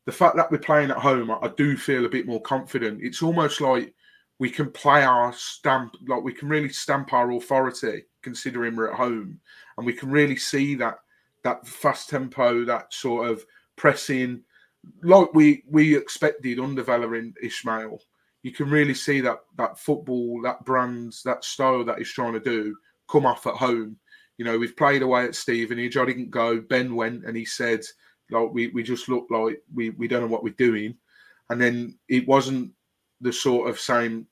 the 0.07 0.13
fact 0.13 0.37
that 0.37 0.51
we're 0.51 0.59
playing 0.59 0.91
at 0.91 0.99
home, 0.99 1.33
I, 1.33 1.39
I 1.43 1.49
do 1.57 1.77
feel 1.77 2.07
a 2.07 2.09
bit 2.09 2.27
more 2.27 2.41
confident. 2.41 3.01
It's 3.03 3.23
almost 3.23 3.61
like 3.61 3.93
we 4.39 4.51
can 4.51 4.71
play 4.71 5.03
our 5.03 5.33
stamp, 5.33 5.97
like 6.07 6.23
we 6.23 6.33
can 6.33 6.49
really 6.49 6.69
stamp 6.69 7.13
our 7.13 7.33
authority, 7.33 8.05
considering 8.23 8.77
we're 8.77 8.93
at 8.93 8.97
home, 8.97 9.41
and 9.77 9.85
we 9.85 9.93
can 9.93 10.11
really 10.11 10.37
see 10.37 10.77
that 10.77 11.01
that 11.43 11.67
fast 11.67 12.11
tempo, 12.11 12.65
that 12.65 12.93
sort 12.93 13.29
of 13.29 13.45
pressing, 13.77 14.43
like 15.03 15.33
we 15.35 15.65
we 15.69 15.97
expected 15.97 16.59
under 16.59 16.85
Valérien 16.85 17.33
Ismaël. 17.43 17.99
You 18.43 18.53
can 18.53 18.71
really 18.71 18.95
see 18.95 19.21
that 19.21 19.41
that 19.57 19.79
football, 19.79 20.41
that 20.43 20.65
brand, 20.65 21.15
that 21.25 21.45
style 21.45 21.85
that 21.85 21.99
he's 21.99 22.13
trying 22.13 22.33
to 22.35 22.41
do 22.41 22.77
come 23.11 23.27
off 23.27 23.47
at 23.47 23.55
home. 23.55 23.97
You 24.39 24.45
know, 24.45 24.59
we've 24.59 24.77
played 24.77 25.03
away 25.03 25.25
at 25.25 25.35
Stevenage. 25.35 25.97
I 25.97 26.07
didn't 26.07 26.31
go. 26.31 26.61
Ben 26.61 26.95
went 26.95 27.25
and 27.25 27.37
he 27.37 27.45
said, 27.45 27.81
like, 28.31 28.51
we, 28.53 28.69
we 28.69 28.83
just 28.83 29.09
look 29.09 29.27
like 29.31 29.61
we, 29.75 29.91
we 29.91 30.09
don't 30.09 30.23
know 30.23 30.29
what 30.29 30.43
we're 30.43 30.55
doing. 30.55 30.97
And 31.51 31.61
then 31.61 31.99
it 32.09 32.27
wasn't 32.27 32.73
the 33.21 33.33
sort 33.33 33.69
of 33.69 33.79
same, 33.79 34.27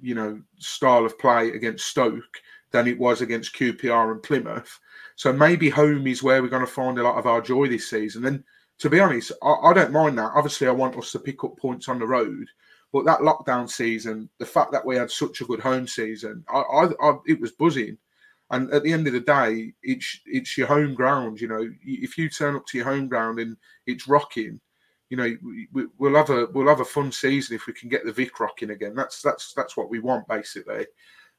you 0.00 0.14
know, 0.14 0.40
style 0.58 1.04
of 1.04 1.18
play 1.18 1.50
against 1.50 1.86
Stoke 1.86 2.40
than 2.74 2.88
it 2.88 2.98
was 2.98 3.20
against 3.20 3.54
QPR 3.54 4.10
and 4.10 4.20
Plymouth. 4.20 4.80
So 5.14 5.32
maybe 5.32 5.70
home 5.70 6.08
is 6.08 6.24
where 6.24 6.42
we're 6.42 6.48
going 6.48 6.66
to 6.66 6.70
find 6.70 6.98
a 6.98 7.04
lot 7.04 7.16
of 7.16 7.26
our 7.26 7.40
joy 7.40 7.68
this 7.68 7.88
season. 7.88 8.24
And 8.24 8.42
to 8.80 8.90
be 8.90 8.98
honest, 8.98 9.30
I, 9.44 9.52
I, 9.62 9.72
don't 9.72 9.92
mind 9.92 10.18
that. 10.18 10.32
Obviously, 10.34 10.66
I 10.66 10.72
want 10.72 10.96
us 10.96 11.12
to 11.12 11.20
pick 11.20 11.44
up 11.44 11.56
points 11.56 11.88
on 11.88 12.00
the 12.00 12.06
road. 12.06 12.48
But 12.92 13.04
that 13.04 13.20
lockdown 13.20 13.70
season, 13.70 14.28
the 14.40 14.46
fact 14.46 14.72
that 14.72 14.84
we 14.84 14.96
had 14.96 15.08
such 15.08 15.40
a 15.40 15.44
good 15.44 15.60
home 15.60 15.86
season, 15.86 16.44
I, 16.48 16.58
I, 16.58 16.88
I 17.00 17.16
it 17.26 17.40
was 17.40 17.52
buzzing. 17.52 17.96
And 18.50 18.68
at 18.72 18.82
the 18.82 18.92
end 18.92 19.06
of 19.06 19.12
the 19.12 19.20
day, 19.20 19.72
it's 19.84 20.20
it's 20.26 20.58
your 20.58 20.66
home 20.66 20.94
ground. 20.94 21.40
You 21.40 21.48
know, 21.48 21.70
if 21.84 22.18
you 22.18 22.28
turn 22.28 22.56
up 22.56 22.66
to 22.66 22.76
your 22.76 22.86
home 22.86 23.06
ground 23.06 23.38
and 23.38 23.56
it's 23.86 24.08
rocking, 24.08 24.60
you 25.10 25.16
know, 25.16 25.36
we, 25.72 25.86
will 25.96 26.16
have 26.16 26.30
a 26.30 26.46
we'll 26.52 26.68
have 26.68 26.80
a 26.80 26.84
fun 26.84 27.12
season 27.12 27.54
if 27.54 27.68
we 27.68 27.72
can 27.72 27.88
get 27.88 28.04
the 28.04 28.12
Vic 28.12 28.40
rocking 28.40 28.70
again. 28.70 28.96
That's 28.96 29.22
that's 29.22 29.52
that's 29.54 29.76
what 29.76 29.90
we 29.90 30.00
want 30.00 30.26
basically. 30.26 30.86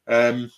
Um, 0.07 0.49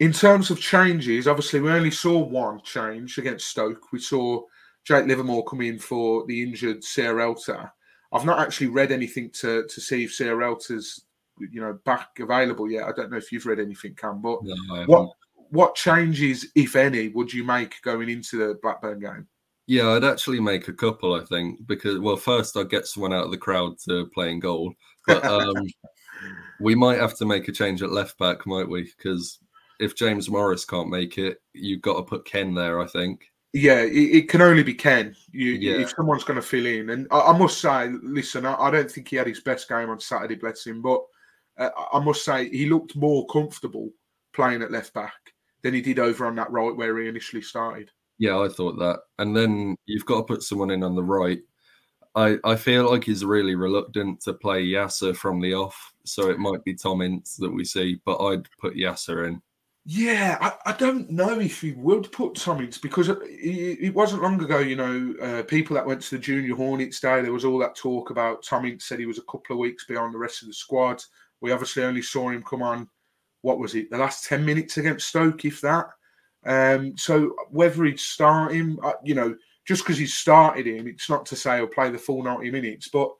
in 0.00 0.12
terms 0.12 0.50
of 0.50 0.58
changes, 0.58 1.28
obviously 1.28 1.60
we 1.60 1.70
only 1.70 1.90
saw 1.90 2.18
one 2.18 2.60
change 2.62 3.18
against 3.18 3.48
Stoke. 3.48 3.92
We 3.92 4.00
saw 4.00 4.42
Jake 4.84 5.06
Livermore 5.06 5.44
come 5.44 5.60
in 5.60 5.78
for 5.78 6.26
the 6.26 6.42
injured 6.42 6.80
Sierralta. 6.80 7.70
I've 8.12 8.24
not 8.24 8.40
actually 8.40 8.68
read 8.68 8.90
anything 8.90 9.30
to 9.40 9.66
to 9.66 9.80
see 9.80 10.04
if 10.04 10.16
Sierralta's 10.16 11.04
you 11.38 11.60
know 11.60 11.78
back 11.84 12.18
available 12.18 12.70
yet. 12.70 12.84
I 12.84 12.92
don't 12.92 13.10
know 13.10 13.18
if 13.18 13.30
you've 13.30 13.46
read 13.46 13.60
anything, 13.60 13.94
Cam. 13.94 14.20
But 14.22 14.40
no, 14.42 14.84
what 14.86 15.10
what 15.50 15.74
changes, 15.74 16.46
if 16.54 16.76
any, 16.76 17.08
would 17.08 17.32
you 17.32 17.44
make 17.44 17.82
going 17.82 18.08
into 18.08 18.38
the 18.38 18.58
Blackburn 18.62 19.00
game? 19.00 19.28
Yeah, 19.66 19.90
I'd 19.90 20.04
actually 20.04 20.40
make 20.40 20.68
a 20.68 20.72
couple. 20.72 21.14
I 21.14 21.24
think 21.24 21.66
because 21.66 21.98
well, 21.98 22.16
first 22.16 22.56
I'd 22.56 22.70
get 22.70 22.86
someone 22.86 23.12
out 23.12 23.26
of 23.26 23.30
the 23.30 23.38
crowd 23.38 23.78
to 23.86 24.06
play 24.14 24.30
in 24.30 24.40
goal, 24.40 24.72
but 25.06 25.24
um, 25.24 25.54
we 26.60 26.74
might 26.74 26.98
have 26.98 27.16
to 27.18 27.26
make 27.26 27.48
a 27.48 27.52
change 27.52 27.82
at 27.82 27.92
left 27.92 28.18
back, 28.18 28.46
might 28.46 28.68
we? 28.68 28.90
Because 28.96 29.38
if 29.80 29.96
James 29.96 30.30
Morris 30.30 30.64
can't 30.64 30.90
make 30.90 31.18
it, 31.18 31.38
you've 31.52 31.82
got 31.82 31.96
to 31.96 32.02
put 32.02 32.24
Ken 32.24 32.54
there. 32.54 32.80
I 32.80 32.86
think. 32.86 33.30
Yeah, 33.52 33.80
it, 33.80 33.90
it 33.92 34.28
can 34.28 34.42
only 34.42 34.62
be 34.62 34.74
Ken. 34.74 35.16
You, 35.32 35.52
yeah. 35.52 35.80
If 35.80 35.90
someone's 35.90 36.24
going 36.24 36.40
to 36.40 36.46
fill 36.46 36.66
in, 36.66 36.90
and 36.90 37.08
I, 37.10 37.20
I 37.20 37.38
must 37.38 37.60
say, 37.60 37.88
listen, 38.02 38.46
I, 38.46 38.54
I, 38.54 38.70
don't 38.70 38.90
think 38.90 39.08
he 39.08 39.16
had 39.16 39.26
his 39.26 39.40
best 39.40 39.68
game 39.68 39.90
on 39.90 39.98
Saturday, 39.98 40.36
bless 40.36 40.64
him, 40.64 40.80
but 40.80 41.02
uh, 41.58 41.70
I 41.92 41.98
must 41.98 42.24
say 42.24 42.48
he 42.48 42.66
looked 42.66 42.94
more 42.94 43.26
comfortable 43.26 43.90
playing 44.32 44.62
at 44.62 44.70
left 44.70 44.94
back 44.94 45.34
than 45.62 45.74
he 45.74 45.80
did 45.80 45.98
over 45.98 46.26
on 46.26 46.36
that 46.36 46.50
right 46.52 46.74
where 46.76 46.96
he 46.98 47.08
initially 47.08 47.42
started. 47.42 47.90
Yeah, 48.18 48.38
I 48.38 48.48
thought 48.48 48.78
that. 48.78 49.00
And 49.18 49.36
then 49.36 49.76
you've 49.86 50.06
got 50.06 50.18
to 50.18 50.22
put 50.22 50.42
someone 50.44 50.70
in 50.70 50.84
on 50.84 50.94
the 50.94 51.02
right. 51.02 51.40
I, 52.14 52.38
I 52.44 52.54
feel 52.56 52.90
like 52.90 53.04
he's 53.04 53.24
really 53.24 53.54
reluctant 53.54 54.20
to 54.22 54.34
play 54.34 54.64
Yaser 54.64 55.16
from 55.16 55.40
the 55.40 55.54
off, 55.54 55.92
so 56.04 56.28
it 56.28 56.38
might 56.38 56.62
be 56.64 56.74
Tom 56.74 57.02
Ince 57.02 57.36
that 57.36 57.50
we 57.52 57.64
see, 57.64 58.00
but 58.04 58.18
I'd 58.18 58.48
put 58.60 58.74
Yaser 58.74 59.26
in. 59.26 59.42
Yeah, 59.86 60.36
I, 60.40 60.70
I 60.70 60.72
don't 60.76 61.10
know 61.10 61.40
if 61.40 61.62
he 61.62 61.72
would 61.72 62.12
put 62.12 62.34
Tom 62.34 62.60
Ince 62.60 62.78
because 62.78 63.08
it, 63.08 63.18
it, 63.22 63.94
wasn't 63.94 64.22
long 64.22 64.40
ago, 64.42 64.58
you 64.58 64.76
know, 64.76 65.14
uh, 65.22 65.42
people 65.44 65.74
that 65.74 65.86
went 65.86 66.02
to 66.02 66.16
the 66.16 66.20
Junior 66.20 66.54
Hornets 66.54 67.00
day, 67.00 67.22
there 67.22 67.32
was 67.32 67.46
all 67.46 67.58
that 67.58 67.76
talk 67.76 68.10
about 68.10 68.44
Tom 68.44 68.66
Ince 68.66 68.84
said 68.84 68.98
he 68.98 69.06
was 69.06 69.18
a 69.18 69.22
couple 69.22 69.56
of 69.56 69.58
weeks 69.58 69.86
beyond 69.86 70.12
the 70.12 70.18
rest 70.18 70.42
of 70.42 70.48
the 70.48 70.54
squad. 70.54 71.02
We 71.40 71.50
obviously 71.52 71.82
only 71.82 72.02
saw 72.02 72.28
him 72.28 72.42
come 72.42 72.62
on 72.62 72.88
what 73.42 73.58
was 73.58 73.74
it, 73.74 73.90
the 73.90 73.98
last 73.98 74.26
10 74.26 74.44
minutes 74.44 74.76
against 74.76 75.08
Stoke, 75.08 75.44
if 75.44 75.60
that. 75.62 75.86
Um, 76.44 76.96
so 76.96 77.34
whether 77.50 77.84
he'd 77.84 78.00
start 78.00 78.52
him, 78.52 78.78
uh, 78.82 78.92
you 79.04 79.14
know, 79.14 79.34
just 79.66 79.82
because 79.82 79.98
he 79.98 80.06
started 80.06 80.66
him, 80.66 80.86
it's 80.86 81.08
not 81.08 81.26
to 81.26 81.36
say 81.36 81.56
he'll 81.56 81.66
play 81.66 81.90
the 81.90 81.98
full 81.98 82.22
90 82.22 82.50
minutes, 82.50 82.88
but 82.88 83.10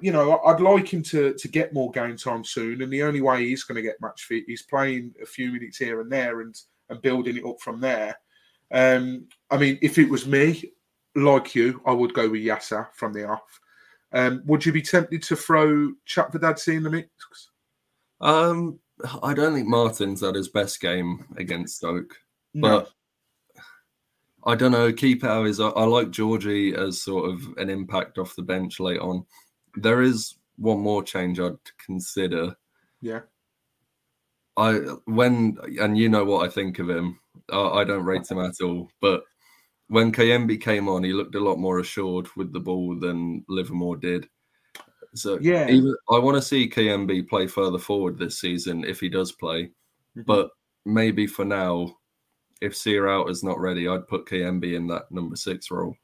you 0.00 0.12
know, 0.12 0.40
I'd 0.40 0.60
like 0.60 0.92
him 0.92 1.02
to 1.04 1.34
to 1.34 1.48
get 1.48 1.74
more 1.74 1.90
game 1.90 2.16
time 2.16 2.44
soon. 2.44 2.82
And 2.82 2.92
the 2.92 3.02
only 3.02 3.20
way 3.20 3.44
he's 3.44 3.64
going 3.64 3.76
to 3.76 3.82
get 3.82 4.00
match 4.00 4.24
fit 4.24 4.44
is 4.48 4.62
playing 4.62 5.14
a 5.22 5.26
few 5.26 5.52
minutes 5.52 5.78
here 5.78 6.00
and 6.00 6.10
there 6.10 6.40
and 6.40 6.54
and 6.88 7.02
building 7.02 7.36
it 7.36 7.44
up 7.44 7.60
from 7.60 7.80
there. 7.80 8.16
Um, 8.72 9.26
I 9.50 9.56
mean, 9.56 9.78
if 9.82 9.98
it 9.98 10.08
was 10.08 10.26
me, 10.26 10.72
like 11.14 11.54
you, 11.54 11.80
I 11.86 11.92
would 11.92 12.14
go 12.14 12.28
with 12.28 12.42
Yaser 12.42 12.88
from 12.94 13.12
the 13.12 13.28
off. 13.28 13.60
Um, 14.12 14.42
would 14.46 14.64
you 14.64 14.72
be 14.72 14.82
tempted 14.82 15.22
to 15.24 15.36
throw 15.36 15.92
Chakvetadze 16.08 16.76
in 16.76 16.82
the 16.82 16.90
mix? 16.90 17.10
Um, 18.20 18.78
I 19.22 19.34
don't 19.34 19.54
think 19.54 19.66
Martin's 19.66 20.20
had 20.20 20.34
his 20.34 20.48
best 20.48 20.80
game 20.80 21.24
against 21.36 21.76
Stoke, 21.76 22.16
no. 22.54 22.68
but 22.68 22.90
I 24.46 24.54
don't 24.54 24.72
know. 24.72 24.92
Keep 24.92 25.24
out 25.24 25.46
is 25.46 25.60
I, 25.60 25.68
I 25.68 25.84
like 25.84 26.10
Georgie 26.10 26.74
as 26.74 27.02
sort 27.02 27.30
of 27.30 27.42
an 27.56 27.70
impact 27.70 28.18
off 28.18 28.36
the 28.36 28.42
bench 28.42 28.78
late 28.78 29.00
on. 29.00 29.24
There 29.76 30.02
is 30.02 30.36
one 30.56 30.80
more 30.80 31.02
change 31.02 31.40
I'd 31.40 31.56
consider. 31.78 32.56
Yeah. 33.00 33.20
I 34.56 34.74
when 35.06 35.58
and 35.80 35.98
you 35.98 36.08
know 36.08 36.24
what 36.24 36.46
I 36.46 36.50
think 36.50 36.78
of 36.78 36.88
him. 36.88 37.18
I, 37.50 37.60
I 37.60 37.84
don't 37.84 38.04
rate 38.04 38.30
him 38.30 38.38
at 38.38 38.60
all, 38.62 38.88
but 39.00 39.24
when 39.88 40.12
Kayembe 40.12 40.60
came 40.60 40.88
on, 40.88 41.04
he 41.04 41.12
looked 41.12 41.34
a 41.34 41.40
lot 41.40 41.58
more 41.58 41.80
assured 41.80 42.28
with 42.36 42.52
the 42.52 42.60
ball 42.60 42.98
than 42.98 43.44
Livermore 43.48 43.96
did. 43.96 44.28
So 45.14 45.38
yeah, 45.40 45.68
even, 45.68 45.94
I 46.10 46.18
want 46.18 46.36
to 46.36 46.42
see 46.42 46.68
Kayembe 46.68 47.28
play 47.28 47.46
further 47.46 47.78
forward 47.78 48.18
this 48.18 48.40
season 48.40 48.84
if 48.84 49.00
he 49.00 49.08
does 49.08 49.32
play. 49.32 49.64
Mm-hmm. 50.16 50.22
But 50.22 50.50
maybe 50.84 51.26
for 51.26 51.44
now, 51.44 51.96
if 52.60 52.76
Sear 52.76 53.28
is 53.28 53.42
not 53.42 53.60
ready, 53.60 53.88
I'd 53.88 54.08
put 54.08 54.26
Kayembe 54.26 54.74
in 54.74 54.86
that 54.88 55.10
number 55.10 55.36
six 55.36 55.70
role. 55.70 55.96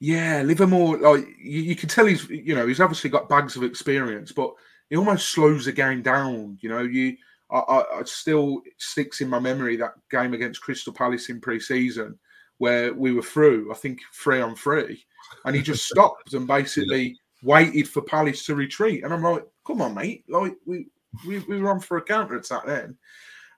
Yeah, 0.00 0.42
Livermore, 0.42 0.98
like 0.98 1.26
you, 1.38 1.62
you, 1.62 1.76
can 1.76 1.88
tell 1.88 2.06
he's 2.06 2.28
you 2.28 2.54
know 2.54 2.66
he's 2.66 2.80
obviously 2.80 3.10
got 3.10 3.28
bags 3.28 3.56
of 3.56 3.62
experience, 3.62 4.32
but 4.32 4.52
he 4.90 4.96
almost 4.96 5.30
slows 5.30 5.64
the 5.64 5.72
game 5.72 6.02
down. 6.02 6.58
You 6.60 6.68
know, 6.68 6.82
you 6.82 7.16
I, 7.50 7.58
I, 7.58 8.00
I 8.00 8.02
still 8.04 8.62
sticks 8.78 9.20
in 9.20 9.28
my 9.28 9.38
memory 9.38 9.76
that 9.76 9.94
game 10.10 10.34
against 10.34 10.62
Crystal 10.62 10.92
Palace 10.92 11.28
in 11.28 11.40
pre-season 11.40 12.18
where 12.58 12.92
we 12.94 13.12
were 13.12 13.22
through, 13.22 13.70
I 13.72 13.74
think 13.74 14.00
three 14.12 14.40
on 14.40 14.54
three, 14.54 15.04
and 15.44 15.56
he 15.56 15.62
just 15.62 15.88
stopped 15.88 16.34
and 16.34 16.46
basically 16.46 17.18
waited 17.42 17.88
for 17.88 18.02
Palace 18.02 18.46
to 18.46 18.54
retreat. 18.54 19.04
And 19.04 19.12
I'm 19.12 19.22
like, 19.22 19.44
come 19.66 19.82
on, 19.82 19.94
mate. 19.94 20.24
Like 20.28 20.54
we 20.66 20.86
we, 21.26 21.38
we 21.40 21.60
were 21.60 21.70
on 21.70 21.80
for 21.80 21.96
a 21.96 22.02
counter 22.02 22.36
attack 22.36 22.66
then. 22.66 22.96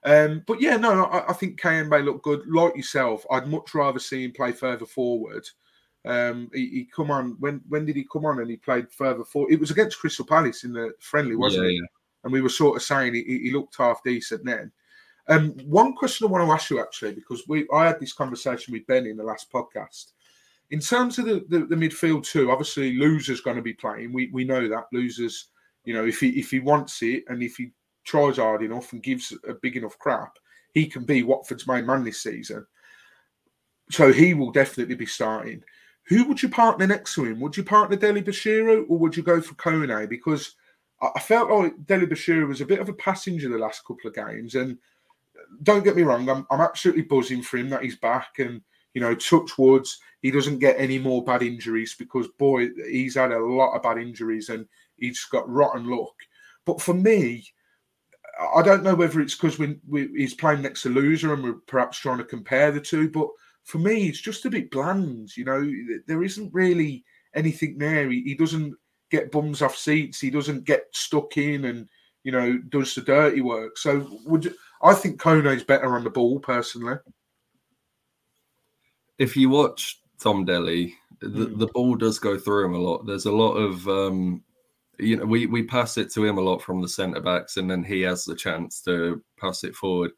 Um, 0.03 0.43
but 0.45 0.61
yeah, 0.61 0.77
no, 0.77 1.05
I, 1.05 1.29
I 1.29 1.33
think 1.33 1.59
Kayembe 1.59 2.03
looked 2.03 2.23
good. 2.23 2.41
Like 2.47 2.75
yourself, 2.75 3.25
I'd 3.31 3.47
much 3.47 3.73
rather 3.73 3.99
see 3.99 4.23
him 4.23 4.31
play 4.31 4.51
further 4.51 4.85
forward. 4.85 5.47
Um, 6.05 6.49
he, 6.53 6.67
he, 6.69 6.89
come 6.95 7.11
on 7.11 7.35
when 7.39 7.61
when 7.67 7.85
did 7.85 7.95
he 7.95 8.07
come 8.11 8.25
on 8.25 8.39
and 8.39 8.49
he 8.49 8.57
played 8.57 8.89
further 8.91 9.25
forward? 9.25 9.51
It 9.51 9.59
was 9.59 9.71
against 9.71 9.99
Crystal 9.99 10.25
Palace 10.25 10.63
in 10.63 10.71
the 10.71 10.91
friendly, 10.99 11.35
wasn't 11.35 11.65
yeah, 11.65 11.69
it? 11.69 11.73
Yeah. 11.73 11.87
And 12.23 12.33
we 12.33 12.41
were 12.41 12.49
sort 12.49 12.77
of 12.77 12.83
saying 12.83 13.13
he, 13.13 13.23
he 13.23 13.51
looked 13.51 13.75
half 13.77 14.03
decent 14.03 14.45
then. 14.45 14.71
Um, 15.29 15.51
one 15.65 15.93
question 15.93 16.25
I 16.25 16.29
want 16.29 16.47
to 16.47 16.53
ask 16.53 16.69
you 16.69 16.79
actually, 16.79 17.13
because 17.13 17.43
we 17.47 17.67
I 17.73 17.87
had 17.87 17.99
this 17.99 18.13
conversation 18.13 18.71
with 18.71 18.87
Ben 18.87 19.05
in 19.05 19.17
the 19.17 19.23
last 19.23 19.51
podcast. 19.51 20.13
In 20.69 20.79
terms 20.79 21.17
of 21.17 21.25
the, 21.25 21.45
the, 21.49 21.59
the 21.65 21.75
midfield 21.75 22.25
too, 22.25 22.51
obviously 22.51 22.97
Louza's 22.97 23.41
going 23.41 23.55
to 23.57 23.63
be 23.63 23.73
playing. 23.73 24.13
We 24.13 24.29
we 24.31 24.45
know 24.45 24.67
that 24.67 24.85
Louza's, 24.93 25.47
you 25.83 25.93
know, 25.93 26.05
if 26.05 26.19
he 26.19 26.29
if 26.39 26.51
he 26.51 26.59
wants 26.59 27.01
it 27.01 27.23
and 27.27 27.43
if 27.43 27.57
he 27.57 27.71
tries 28.05 28.37
hard 28.37 28.63
enough 28.63 28.93
and 28.93 29.03
gives 29.03 29.33
a 29.47 29.53
big 29.55 29.75
enough 29.75 29.97
crap, 29.99 30.37
he 30.73 30.85
can 30.85 31.03
be 31.03 31.23
Watford's 31.23 31.67
main 31.67 31.85
man 31.85 32.03
this 32.03 32.23
season. 32.23 32.65
So 33.89 34.11
he 34.11 34.33
will 34.33 34.51
definitely 34.51 34.95
be 34.95 35.05
starting. 35.05 35.63
Who 36.07 36.25
would 36.27 36.41
you 36.41 36.49
partner 36.49 36.87
next 36.87 37.15
to 37.15 37.25
him? 37.25 37.39
Would 37.41 37.57
you 37.57 37.63
partner 37.63 37.97
Dele-Bashiru 37.97 38.85
or 38.89 38.97
would 38.97 39.17
you 39.17 39.23
go 39.23 39.41
for 39.41 39.55
Kone? 39.55 40.07
Because 40.07 40.55
I 41.01 41.19
felt 41.19 41.49
like 41.49 41.85
Dele-Bashiru 41.85 42.47
was 42.47 42.61
a 42.61 42.65
bit 42.65 42.79
of 42.79 42.89
a 42.89 42.93
passenger 42.93 43.49
the 43.49 43.57
last 43.57 43.85
couple 43.85 44.07
of 44.07 44.15
games. 44.15 44.55
And 44.55 44.77
don't 45.63 45.83
get 45.83 45.95
me 45.95 46.03
wrong, 46.03 46.29
I'm, 46.29 46.47
I'm 46.49 46.61
absolutely 46.61 47.03
buzzing 47.03 47.41
for 47.41 47.57
him 47.57 47.69
that 47.69 47.83
he's 47.83 47.97
back 47.97 48.39
and 48.39 48.61
you 48.97 49.01
know, 49.01 49.13
touch 49.13 49.59
woods, 49.59 49.99
he 50.23 50.31
doesn't 50.31 50.57
get 50.57 50.75
any 50.79 50.97
more 50.97 51.23
bad 51.23 51.43
injuries 51.43 51.95
because 51.99 52.27
boy, 52.39 52.69
he's 52.89 53.13
had 53.13 53.31
a 53.31 53.37
lot 53.37 53.75
of 53.75 53.83
bad 53.83 53.99
injuries 53.99 54.49
and 54.49 54.65
he's 54.95 55.23
got 55.25 55.47
rotten 55.47 55.87
luck. 55.87 56.15
But 56.65 56.81
for 56.81 56.95
me, 56.95 57.45
I 58.55 58.63
don't 58.63 58.81
know 58.81 58.95
whether 58.95 59.21
it's 59.21 59.35
because 59.35 59.59
we, 59.59 59.77
we, 59.87 60.07
he's 60.15 60.33
playing 60.33 60.63
next 60.63 60.81
to 60.81 60.89
Louza 60.89 61.31
and 61.31 61.43
we're 61.43 61.53
perhaps 61.67 61.99
trying 61.99 62.17
to 62.17 62.23
compare 62.23 62.71
the 62.71 62.81
two, 62.81 63.07
but 63.07 63.27
for 63.67 63.77
me, 63.77 64.07
it's 64.07 64.21
just 64.21 64.45
a 64.45 64.49
bit 64.49 64.71
bland. 64.71 65.35
You 65.37 65.45
know, 65.45 65.71
there 66.07 66.23
isn't 66.23 66.53
really 66.53 67.03
anything 67.35 67.77
there. 67.77 68.09
He, 68.09 68.23
he 68.23 68.35
doesn't 68.35 68.73
get 69.11 69.31
bums 69.31 69.61
off 69.61 69.77
seats. 69.77 70.19
He 70.19 70.29
doesn't 70.29 70.65
get 70.65 70.87
stuck 70.91 71.37
in 71.37 71.65
and 71.65 71.87
you 72.23 72.31
know 72.31 72.57
does 72.69 72.95
the 72.95 73.01
dirty 73.01 73.41
work. 73.41 73.77
So 73.77 74.19
would 74.25 74.45
you, 74.45 74.55
I 74.81 74.93
think 74.93 75.19
Kone's 75.19 75.63
better 75.63 75.95
on 75.95 76.03
the 76.03 76.09
ball 76.09 76.39
personally 76.39 76.97
if 79.17 79.35
you 79.35 79.49
watch 79.49 79.99
Tom 80.19 80.45
Dele, 80.45 80.93
the, 81.19 81.27
mm. 81.27 81.57
the 81.57 81.67
ball 81.67 81.95
does 81.95 82.19
go 82.19 82.37
through 82.37 82.65
him 82.65 82.75
a 82.75 82.79
lot. 82.79 83.05
There's 83.05 83.25
a 83.25 83.31
lot 83.31 83.53
of 83.53 83.87
um, 83.87 84.43
you 84.99 85.17
know, 85.17 85.25
we 85.25 85.45
we 85.45 85.63
pass 85.63 85.97
it 85.97 86.11
to 86.13 86.25
him 86.25 86.37
a 86.37 86.41
lot 86.41 86.61
from 86.61 86.81
the 86.81 86.87
centre 86.87 87.21
backs, 87.21 87.57
and 87.57 87.69
then 87.69 87.83
he 87.83 88.01
has 88.01 88.25
the 88.25 88.35
chance 88.35 88.81
to 88.83 89.21
pass 89.39 89.63
it 89.63 89.75
forward. 89.75 90.11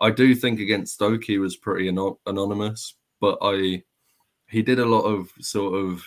I 0.00 0.10
do 0.10 0.34
think 0.34 0.60
against 0.60 0.94
Stoke 0.94 1.24
he 1.24 1.38
was 1.38 1.56
pretty 1.56 1.88
anon- 1.88 2.16
anonymous, 2.26 2.94
but 3.20 3.38
I 3.42 3.82
he 4.48 4.62
did 4.62 4.78
a 4.78 4.86
lot 4.86 5.02
of 5.02 5.30
sort 5.40 5.74
of 5.74 6.04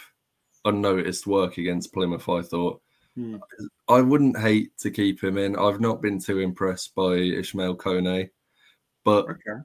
unnoticed 0.65 1.27
work 1.27 1.57
against 1.57 1.93
Plymouth. 1.93 2.27
I 2.29 2.41
thought 2.41 2.81
mm. 3.17 3.39
I 3.87 4.01
wouldn't 4.01 4.37
hate 4.37 4.77
to 4.79 4.91
keep 4.91 5.23
him 5.23 5.37
in. 5.37 5.55
I've 5.55 5.81
not 5.81 6.01
been 6.01 6.19
too 6.19 6.39
impressed 6.39 6.95
by 6.95 7.17
Ismaël 7.17 7.77
Kone, 7.77 8.29
but 9.03 9.29
okay 9.29 9.61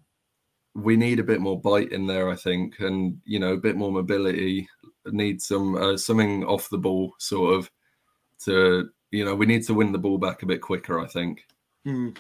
we 0.75 0.97
need 0.97 1.21
a 1.21 1.25
bit 1.25 1.41
more 1.41 1.61
bite 1.61 1.93
in 1.93 2.07
there, 2.07 2.29
I 2.29 2.37
think, 2.37 2.81
and 2.81 3.21
you 3.25 3.39
know, 3.39 3.55
a 3.55 3.59
bit 3.59 3.77
more 3.77 3.93
mobility. 3.93 4.69
Need 5.07 5.41
some 5.41 5.77
uh, 5.77 5.97
something 5.97 6.45
off 6.45 6.71
the 6.71 6.79
ball, 6.79 7.15
sort 7.19 7.55
of, 7.55 7.71
to 8.45 8.91
you 9.11 9.25
know, 9.25 9.35
we 9.35 9.47
need 9.47 9.65
to 9.65 9.75
win 9.75 9.93
the 9.93 9.99
ball 9.99 10.19
back 10.19 10.43
a 10.43 10.47
bit 10.47 10.61
quicker. 10.61 10.99
I 10.99 11.07
think. 11.07 11.47
Hmm. 11.85 12.11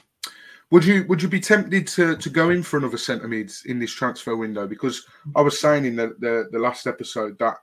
Would 0.74 0.84
you 0.84 1.04
would 1.06 1.22
you 1.22 1.28
be 1.28 1.38
tempted 1.38 1.86
to 1.86 2.16
to 2.16 2.28
go 2.28 2.50
in 2.50 2.64
for 2.64 2.78
another 2.78 2.96
centre 2.96 3.28
mid 3.28 3.52
in 3.66 3.78
this 3.78 3.92
transfer 3.92 4.34
window? 4.34 4.66
Because 4.66 5.06
I 5.36 5.40
was 5.40 5.60
saying 5.60 5.84
in 5.84 5.94
the, 5.94 6.16
the, 6.18 6.48
the 6.50 6.58
last 6.58 6.88
episode 6.88 7.38
that 7.38 7.58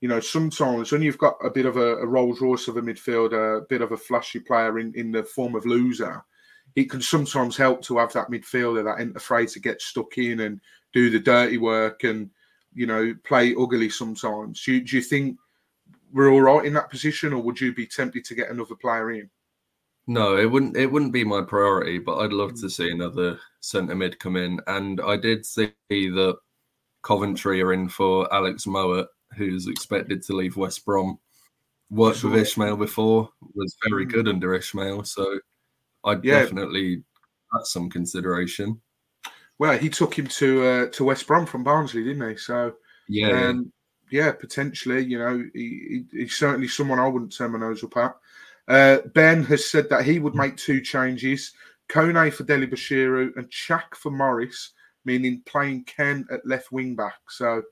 you 0.00 0.06
know, 0.08 0.20
sometimes 0.20 0.92
when 0.92 1.02
you've 1.02 1.18
got 1.18 1.34
a 1.44 1.50
bit 1.50 1.66
of 1.66 1.76
a, 1.76 1.96
a 1.96 2.06
Rolls 2.06 2.40
Royce 2.40 2.68
of 2.68 2.76
a 2.76 2.80
midfielder, 2.80 3.58
a 3.58 3.66
bit 3.68 3.82
of 3.82 3.90
a 3.90 3.96
flashy 3.96 4.38
player 4.38 4.78
in, 4.78 4.94
in 4.94 5.10
the 5.10 5.24
form 5.24 5.56
of 5.56 5.64
Louza, 5.64 6.22
it 6.76 6.88
can 6.88 7.02
sometimes 7.02 7.56
help 7.56 7.82
to 7.82 7.98
have 7.98 8.12
that 8.12 8.30
midfielder 8.30 8.84
that 8.84 9.02
ain't 9.02 9.16
afraid 9.16 9.48
to 9.48 9.58
get 9.58 9.82
stuck 9.82 10.16
in 10.18 10.38
and 10.38 10.60
do 10.92 11.10
the 11.10 11.18
dirty 11.18 11.58
work 11.58 12.04
and, 12.04 12.30
you 12.74 12.86
know, 12.86 13.12
play 13.24 13.56
ugly 13.58 13.90
sometimes. 13.90 14.62
Do 14.62 14.80
do 14.80 14.94
you 14.94 15.02
think 15.02 15.36
we're 16.12 16.30
all 16.30 16.42
right 16.42 16.64
in 16.64 16.74
that 16.74 16.90
position, 16.90 17.32
or 17.32 17.42
would 17.42 17.60
you 17.60 17.74
be 17.74 17.88
tempted 17.88 18.24
to 18.26 18.36
get 18.36 18.50
another 18.50 18.76
player 18.76 19.10
in? 19.10 19.28
No, 20.12 20.36
it 20.36 20.44
wouldn't. 20.44 20.76
It 20.76 20.92
wouldn't 20.92 21.14
be 21.14 21.24
my 21.24 21.40
priority, 21.40 21.98
but 21.98 22.18
I'd 22.18 22.34
love 22.34 22.52
to 22.60 22.68
see 22.68 22.90
another 22.90 23.38
centre 23.60 23.94
mid 23.94 24.18
come 24.18 24.36
in. 24.36 24.60
And 24.66 25.00
I 25.00 25.16
did 25.16 25.46
see 25.46 25.72
that 25.88 26.36
Coventry 27.00 27.62
are 27.62 27.72
in 27.72 27.88
for 27.88 28.32
Alex 28.32 28.66
Mowatt, 28.66 29.06
who's 29.38 29.68
expected 29.68 30.22
to 30.24 30.34
leave 30.34 30.58
West 30.58 30.84
Brom. 30.84 31.18
Worked 31.88 32.24
with 32.24 32.34
Ismaël 32.34 32.78
before, 32.78 33.30
was 33.54 33.74
very 33.88 34.04
good 34.04 34.28
under 34.28 34.50
Ismaël, 34.50 35.06
so 35.06 35.38
I'd 36.04 36.22
yeah. 36.22 36.40
definitely 36.40 37.02
that's 37.50 37.72
some 37.72 37.88
consideration. 37.88 38.82
Well, 39.58 39.78
he 39.78 39.88
took 39.88 40.18
him 40.18 40.26
to 40.26 40.64
uh, 40.66 40.86
to 40.90 41.04
West 41.04 41.26
Brom 41.26 41.46
from 41.46 41.64
Barnsley, 41.64 42.04
didn't 42.04 42.28
he? 42.28 42.36
So 42.36 42.74
yeah, 43.08 43.48
um, 43.48 43.72
yeah, 44.10 44.32
potentially. 44.32 45.02
You 45.04 45.18
know, 45.18 45.42
he, 45.54 46.04
he, 46.12 46.18
he's 46.18 46.34
certainly 46.34 46.68
someone 46.68 46.98
I 46.98 47.08
wouldn't 47.08 47.34
turn 47.34 47.52
my 47.52 47.60
nose 47.60 47.82
up 47.82 47.96
at. 47.96 48.14
Uh, 48.68 48.98
ben 49.14 49.42
has 49.44 49.68
said 49.68 49.88
that 49.90 50.04
he 50.04 50.18
would 50.18 50.34
make 50.34 50.56
two 50.56 50.80
changes: 50.80 51.52
Kone 51.88 52.32
for 52.32 52.44
Dele-Bashiru 52.44 53.36
and 53.36 53.50
Chak 53.50 53.94
for 53.94 54.10
Morris, 54.10 54.72
meaning 55.04 55.42
playing 55.46 55.84
Ken 55.84 56.26
at 56.30 56.46
left 56.46 56.72
wing 56.72 56.94
back. 56.94 57.18
So 57.28 57.62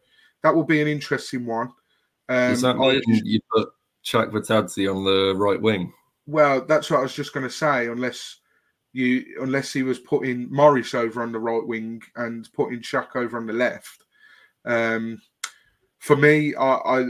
that 0.43 0.55
will 0.55 0.65
be 0.65 0.81
an 0.81 0.89
interesting 0.89 1.47
one. 1.47 1.71
Um, 2.29 2.53
Is 2.53 2.63
that 2.63 2.77
you 3.25 3.41
put 3.55 3.71
Chakvetadze 4.05 4.95
on 4.95 5.05
the 5.05 5.35
right 5.37 5.61
wing? 5.61 5.93
Well, 6.27 6.65
that's 6.65 6.91
what 6.91 7.01
I 7.01 7.03
was 7.03 7.15
just 7.15 7.33
going 7.33 7.47
to 7.47 7.53
say. 7.53 7.87
Unless 7.87 8.41
you, 8.93 9.25
unless 9.41 9.73
he 9.73 9.83
was 9.83 9.99
putting 9.99 10.53
Morris 10.53 10.95
over 10.95 11.23
on 11.23 11.33
the 11.33 11.39
right 11.39 11.67
wing 11.67 12.03
and 12.17 12.49
putting 12.53 12.83
Chak 12.83 13.17
over 13.17 13.37
on 13.37 13.47
the 13.47 13.53
left. 13.53 14.05
Um, 14.65 15.21
for 15.99 16.17
me, 16.17 16.55
I, 16.55 16.75
I 16.75 17.07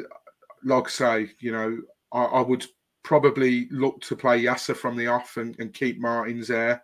like 0.64 0.86
I 0.86 0.90
say, 0.90 1.30
you 1.38 1.52
know, 1.52 1.78
I, 2.12 2.24
I, 2.24 2.40
would 2.40 2.66
probably 3.02 3.68
look 3.70 4.00
to 4.02 4.16
play 4.16 4.42
Yaser 4.42 4.76
from 4.76 4.96
the 4.96 5.06
off 5.06 5.36
and, 5.36 5.58
and 5.58 5.74
keep 5.74 6.00
Martins 6.00 6.48
there. 6.48 6.82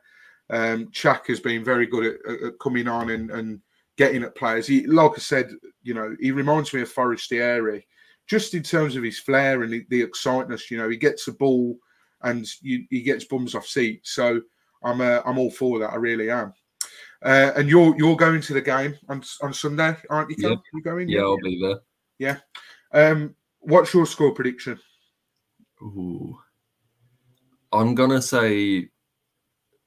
Um, 0.51 0.91
Chak 0.93 1.27
has 1.27 1.41
been 1.41 1.65
very 1.65 1.87
good 1.87 2.05
at, 2.07 2.43
at 2.43 2.59
coming 2.61 2.89
on 2.89 3.11
and, 3.11 3.31
and 3.31 3.61
getting 3.97 4.23
at 4.23 4.37
players. 4.37 4.67
He, 4.67 4.87
like 4.87 5.13
I 5.15 5.19
said, 5.19 5.51
you 5.83 5.95
know, 5.95 6.15
he 6.21 6.31
reminds 6.31 6.73
me 6.73 6.83
of 6.83 6.91
Forestieri, 6.91 7.87
just 8.27 8.55
in 8.55 8.63
terms 8.63 8.97
of 8.97 9.03
his 9.03 9.19
flair 9.19 9.63
and 9.63 9.73
the, 9.73 9.85
the. 9.91 10.63
You 10.71 10.79
know, 10.79 10.89
he 10.89 10.97
gets 10.97 11.25
the 11.25 11.33
ball 11.33 11.77
and 12.23 12.47
you, 12.63 12.85
he 12.91 13.03
gets 13.03 13.25
bums 13.25 13.55
off 13.55 13.67
seats. 13.67 14.13
So 14.13 14.41
I'm 14.83 15.01
uh, 15.01 15.21
I'm 15.25 15.39
all 15.39 15.51
for 15.51 15.79
that. 15.81 15.93
I 15.93 15.97
really 15.97 16.31
am. 16.31 16.53
Uh, 17.25 17.53
and 17.57 17.69
you're 17.69 17.97
you're 17.97 18.17
going 18.17 18.41
to 18.41 18.55
the 18.55 18.61
game 18.61 18.97
on 19.09 19.23
on 19.43 19.53
Sunday, 19.53 19.97
aren't 20.11 20.31
you? 20.31 20.37
Yeah. 20.39 20.57
You 20.75 20.83
going? 20.83 21.09
Yeah, 21.09 21.23
I'll 21.23 21.39
be 21.39 21.61
there. 21.61 21.81
Yeah. 22.19 22.39
Um, 22.93 23.35
what's 23.61 23.93
your 23.93 24.07
score 24.07 24.33
prediction? 24.33 24.79
Ooh. 25.83 26.39
I'm 27.73 27.95
gonna 27.95 28.23
say 28.23 28.89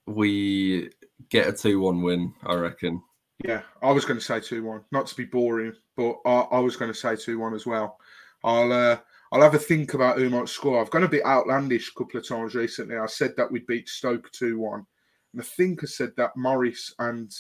we 0.06 0.90
get 1.30 1.48
a 1.48 1.54
two-one 1.54 2.02
win. 2.02 2.34
I 2.44 2.56
reckon. 2.56 3.02
Yeah, 3.46 3.62
I 3.82 3.92
was 3.92 4.04
going 4.04 4.20
to 4.20 4.26
say 4.26 4.40
two 4.42 4.64
one. 4.64 4.82
Not 4.92 5.08
to 5.08 5.16
be 5.16 5.26
boring, 5.26 5.74
but 5.96 6.18
I, 6.26 6.42
I 6.52 6.60
was 6.60 6.76
going 6.76 6.92
to 6.92 6.98
say 6.98 7.16
two 7.16 7.40
one 7.40 7.54
as 7.54 7.66
well. 7.66 7.98
I'll 8.44 8.72
uh, 8.72 8.98
I'll 9.32 9.42
have 9.42 9.56
a 9.56 9.60
think 9.60 9.94
about 9.94 10.18
who 10.18 10.30
might 10.30 10.50
score. 10.50 10.82
I've 10.82 10.90
gone 10.90 11.04
a 11.04 11.10
bit 11.10 11.26
outlandish 11.26 11.90
a 11.90 11.98
couple 11.98 12.20
of 12.20 12.28
times 12.28 12.56
recently. 12.56 12.98
I 12.98 13.06
said 13.06 13.36
that 13.38 13.50
we'd 13.50 13.68
beat 13.68 13.88
Stoke 13.88 14.30
two 14.32 14.60
one, 14.60 14.86
and 15.34 15.42
I 15.42 15.46
think 15.46 15.84
I 15.84 15.88
said 15.88 16.12
that 16.18 16.36
Morris 16.36 16.94
and 17.00 17.34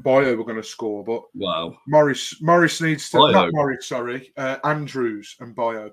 Bayo 0.00 0.36
were 0.36 0.44
going 0.44 0.56
to 0.56 0.62
score, 0.62 1.02
but 1.02 1.22
wow, 1.34 1.74
Morris 1.86 2.42
Morris 2.42 2.80
needs 2.82 3.08
to 3.10 3.16
Bayo. 3.16 3.32
not 3.32 3.52
Morris, 3.52 3.86
sorry, 3.86 4.32
uh, 4.36 4.58
Andrews 4.64 5.34
and 5.40 5.56
Bayo. 5.56 5.90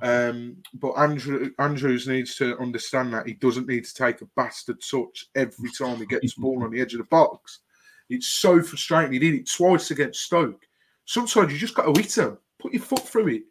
Um, 0.00 0.58
but 0.74 0.92
Andrew 0.92 1.50
Andrews 1.58 2.06
needs 2.06 2.36
to 2.36 2.56
understand 2.58 3.12
that 3.14 3.26
he 3.26 3.34
doesn't 3.34 3.68
need 3.68 3.84
to 3.84 3.94
take 3.94 4.20
a 4.20 4.28
bastard 4.36 4.78
touch 4.80 5.26
every 5.34 5.70
time 5.76 5.96
he 5.98 6.06
gets 6.06 6.34
the 6.34 6.40
ball 6.40 6.62
on 6.62 6.70
the 6.70 6.80
edge 6.80 6.94
of 6.94 6.98
the 6.98 7.04
box. 7.04 7.60
It's 8.08 8.28
so 8.28 8.62
frustrating. 8.62 9.12
He 9.12 9.18
did 9.18 9.34
it 9.34 9.50
twice 9.50 9.90
against 9.90 10.22
Stoke. 10.22 10.62
Sometimes 11.04 11.52
you 11.52 11.58
just 11.58 11.74
got 11.74 11.92
to 11.92 12.00
hit 12.00 12.16
him. 12.16 12.38
Put 12.58 12.72
your 12.72 12.82
foot 12.82 13.06
through 13.06 13.28
it. 13.28 13.42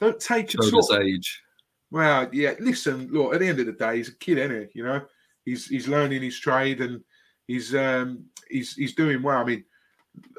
Don't 0.00 0.18
take 0.20 0.54
a 0.54 0.56
touch. 0.58 1.00
age. 1.00 1.42
Well, 1.90 2.28
yeah. 2.32 2.54
Listen, 2.58 3.08
look. 3.10 3.34
At 3.34 3.40
the 3.40 3.48
end 3.48 3.60
of 3.60 3.66
the 3.66 3.72
day, 3.72 3.98
he's 3.98 4.08
a 4.08 4.16
kid, 4.16 4.38
isn't 4.38 4.68
he? 4.72 4.78
You 4.78 4.84
know, 4.84 5.02
he's 5.44 5.66
he's 5.66 5.88
learning 5.88 6.22
his 6.22 6.38
trade 6.38 6.80
and 6.80 7.02
he's 7.46 7.74
um 7.74 8.24
he's 8.48 8.74
he's 8.74 8.94
doing 8.94 9.22
well. 9.22 9.38
I 9.38 9.44
mean, 9.44 9.64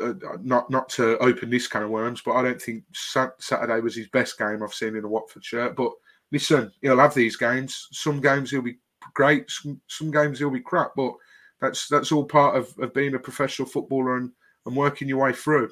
uh, 0.01 0.13
not 0.41 0.69
not 0.69 0.89
to 0.89 1.17
open 1.19 1.49
this 1.49 1.67
kind 1.67 1.83
of 1.83 1.91
worms, 1.91 2.21
but 2.21 2.33
I 2.33 2.43
don't 2.43 2.61
think 2.61 2.83
Saturday 2.93 3.79
was 3.79 3.95
his 3.95 4.07
best 4.09 4.37
game 4.37 4.61
I've 4.61 4.73
seen 4.73 4.95
in 4.95 5.03
a 5.03 5.07
Watford 5.07 5.43
shirt. 5.43 5.75
But 5.75 5.91
listen, 6.31 6.71
he'll 6.81 6.99
have 6.99 7.13
these 7.13 7.35
games. 7.35 7.87
Some 7.91 8.21
games 8.21 8.51
he'll 8.51 8.61
be 8.61 8.77
great. 9.13 9.49
Some, 9.49 9.81
some 9.87 10.11
games 10.11 10.39
he'll 10.39 10.49
be 10.49 10.59
crap. 10.61 10.91
But 10.95 11.13
that's 11.61 11.87
that's 11.87 12.11
all 12.11 12.25
part 12.25 12.55
of, 12.55 12.73
of 12.79 12.93
being 12.93 13.15
a 13.15 13.19
professional 13.19 13.67
footballer 13.67 14.17
and, 14.17 14.31
and 14.65 14.75
working 14.75 15.07
your 15.07 15.23
way 15.23 15.33
through. 15.33 15.69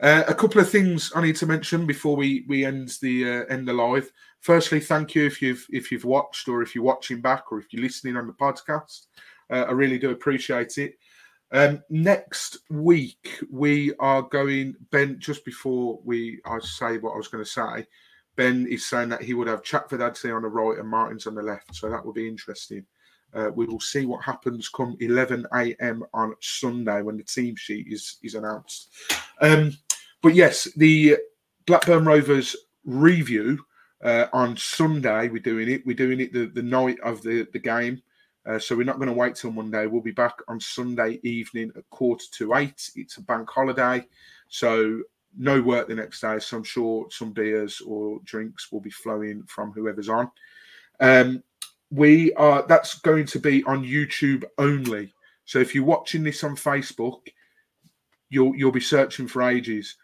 Uh, 0.00 0.24
a 0.28 0.34
couple 0.34 0.60
of 0.60 0.70
things 0.70 1.12
I 1.14 1.20
need 1.20 1.36
to 1.36 1.46
mention 1.46 1.86
before 1.86 2.16
we 2.16 2.44
we 2.48 2.64
end 2.64 2.96
the 3.02 3.28
uh, 3.28 3.44
end 3.44 3.68
the 3.68 3.72
live. 3.72 4.10
Firstly, 4.40 4.80
thank 4.80 5.14
you 5.14 5.26
if 5.26 5.42
you've 5.42 5.66
if 5.70 5.92
you've 5.92 6.06
watched 6.06 6.48
or 6.48 6.62
if 6.62 6.74
you're 6.74 6.84
watching 6.84 7.20
back 7.20 7.52
or 7.52 7.58
if 7.58 7.72
you're 7.72 7.82
listening 7.82 8.16
on 8.16 8.26
the 8.26 8.32
podcast. 8.32 9.06
Uh, 9.50 9.66
I 9.68 9.72
really 9.72 9.98
do 9.98 10.10
appreciate 10.10 10.78
it. 10.78 10.94
Um, 11.52 11.82
next 11.90 12.58
week 12.70 13.42
we 13.50 13.92
are 13.98 14.22
going 14.22 14.76
Ben. 14.90 15.18
Just 15.18 15.44
before 15.44 15.98
we 16.04 16.40
I 16.46 16.58
say 16.60 16.98
what 16.98 17.14
I 17.14 17.16
was 17.16 17.28
going 17.28 17.44
to 17.44 17.50
say, 17.50 17.86
Ben 18.36 18.66
is 18.68 18.88
saying 18.88 19.08
that 19.08 19.22
he 19.22 19.34
would 19.34 19.48
have 19.48 19.62
Chakvetadze 19.62 20.34
on 20.34 20.42
the 20.42 20.48
right 20.48 20.78
and 20.78 20.88
Martins 20.88 21.26
on 21.26 21.34
the 21.34 21.42
left, 21.42 21.74
so 21.74 21.90
that 21.90 22.04
will 22.04 22.12
be 22.12 22.28
interesting. 22.28 22.84
Uh, 23.34 23.50
we 23.54 23.66
will 23.66 23.80
see 23.80 24.06
what 24.06 24.24
happens 24.24 24.68
come 24.68 24.96
11 25.00 25.46
a.m. 25.54 26.02
on 26.12 26.34
Sunday 26.40 27.02
when 27.02 27.16
the 27.16 27.24
team 27.24 27.56
sheet 27.56 27.86
is 27.88 28.18
is 28.22 28.34
announced. 28.34 28.90
Um, 29.40 29.72
but 30.22 30.34
yes, 30.34 30.68
the 30.76 31.16
Blackburn 31.66 32.04
Rovers 32.04 32.54
review 32.84 33.58
uh, 34.04 34.26
on 34.32 34.56
Sunday. 34.56 35.28
We're 35.28 35.42
doing 35.42 35.68
it. 35.68 35.84
We're 35.84 35.96
doing 35.96 36.20
it 36.20 36.32
the, 36.32 36.46
the 36.46 36.62
night 36.62 36.98
of 37.00 37.22
the 37.22 37.48
the 37.52 37.58
game. 37.58 38.02
Uh, 38.46 38.58
so 38.58 38.74
we're 38.76 38.84
not 38.84 38.96
going 38.96 39.08
to 39.08 39.14
wait 39.14 39.34
till 39.34 39.50
Monday. 39.50 39.86
We'll 39.86 40.00
be 40.00 40.10
back 40.10 40.36
on 40.48 40.58
Sunday 40.60 41.20
evening 41.22 41.72
at 41.76 41.88
quarter 41.90 42.24
to 42.38 42.54
eight. 42.54 42.90
It's 42.96 43.18
a 43.18 43.22
bank 43.22 43.48
holiday, 43.50 44.06
so 44.48 45.02
no 45.36 45.60
work 45.60 45.88
the 45.88 45.94
next 45.94 46.20
day. 46.20 46.38
So 46.38 46.56
I'm 46.56 46.64
sure 46.64 47.06
some 47.10 47.32
beers 47.32 47.80
or 47.80 48.18
drinks 48.24 48.72
will 48.72 48.80
be 48.80 48.90
flowing 48.90 49.42
from 49.44 49.72
whoever's 49.72 50.08
on. 50.08 50.30
Um, 51.00 51.42
we 51.90 52.32
are 52.34 52.64
that's 52.66 52.98
going 53.00 53.26
to 53.26 53.38
be 53.38 53.62
on 53.64 53.84
YouTube 53.84 54.44
only. 54.58 55.12
So 55.44 55.58
if 55.58 55.74
you're 55.74 55.84
watching 55.84 56.22
this 56.22 56.44
on 56.44 56.56
Facebook, 56.56 57.20
you'll 58.30 58.54
you'll 58.56 58.72
be 58.72 58.80
searching 58.80 59.28
for 59.28 59.42
ages. 59.42 59.96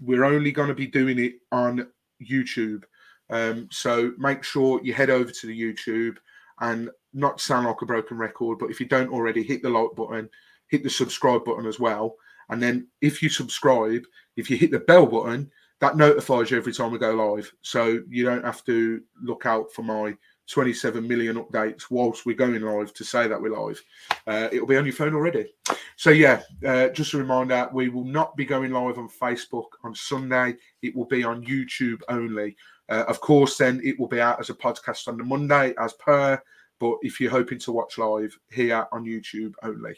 We're 0.00 0.24
only 0.24 0.52
going 0.52 0.68
to 0.68 0.74
be 0.74 0.86
doing 0.86 1.18
it 1.18 1.34
on 1.52 1.88
YouTube. 2.22 2.84
Um, 3.30 3.68
so 3.70 4.12
make 4.18 4.42
sure 4.42 4.80
you 4.82 4.92
head 4.92 5.10
over 5.10 5.30
to 5.30 5.46
the 5.46 5.58
YouTube 5.58 6.16
and 6.60 6.90
not 7.12 7.40
sound 7.40 7.66
like 7.66 7.82
a 7.82 7.86
broken 7.86 8.16
record, 8.18 8.58
but 8.58 8.70
if 8.70 8.80
you 8.80 8.86
don't 8.86 9.12
already, 9.12 9.42
hit 9.42 9.62
the 9.62 9.70
like 9.70 9.94
button, 9.96 10.28
hit 10.68 10.82
the 10.82 10.90
subscribe 10.90 11.44
button 11.44 11.66
as 11.66 11.80
well. 11.80 12.16
And 12.48 12.62
then 12.62 12.88
if 13.00 13.22
you 13.22 13.28
subscribe, 13.28 14.02
if 14.36 14.50
you 14.50 14.56
hit 14.56 14.70
the 14.70 14.80
bell 14.80 15.06
button, 15.06 15.50
that 15.80 15.96
notifies 15.96 16.50
you 16.50 16.58
every 16.58 16.72
time 16.72 16.92
we 16.92 16.98
go 16.98 17.14
live. 17.14 17.50
So 17.62 18.00
you 18.08 18.24
don't 18.24 18.44
have 18.44 18.64
to 18.66 19.00
look 19.22 19.46
out 19.46 19.72
for 19.72 19.82
my 19.82 20.14
27 20.50 21.06
million 21.06 21.36
updates 21.36 21.84
whilst 21.90 22.26
we're 22.26 22.36
going 22.36 22.60
live 22.60 22.92
to 22.92 23.04
say 23.04 23.28
that 23.28 23.40
we're 23.40 23.56
live. 23.56 23.82
Uh, 24.26 24.48
it'll 24.52 24.66
be 24.66 24.76
on 24.76 24.84
your 24.84 24.92
phone 24.92 25.14
already. 25.14 25.54
So, 25.96 26.10
yeah, 26.10 26.42
uh, 26.66 26.88
just 26.88 27.14
a 27.14 27.18
reminder 27.18 27.68
we 27.72 27.88
will 27.88 28.04
not 28.04 28.36
be 28.36 28.44
going 28.44 28.72
live 28.72 28.98
on 28.98 29.08
Facebook 29.08 29.68
on 29.84 29.94
Sunday. 29.94 30.56
It 30.82 30.94
will 30.94 31.06
be 31.06 31.22
on 31.22 31.44
YouTube 31.44 32.00
only. 32.08 32.56
Uh, 32.88 33.04
of 33.06 33.20
course, 33.20 33.56
then 33.56 33.80
it 33.84 33.98
will 33.98 34.08
be 34.08 34.20
out 34.20 34.40
as 34.40 34.50
a 34.50 34.54
podcast 34.54 35.06
on 35.08 35.16
the 35.16 35.24
Monday 35.24 35.72
as 35.78 35.92
per. 35.94 36.42
But 36.80 36.96
if 37.02 37.20
you're 37.20 37.30
hoping 37.30 37.58
to 37.60 37.72
watch 37.72 37.98
live, 37.98 38.36
here 38.50 38.86
on 38.90 39.04
YouTube 39.04 39.52
only. 39.62 39.94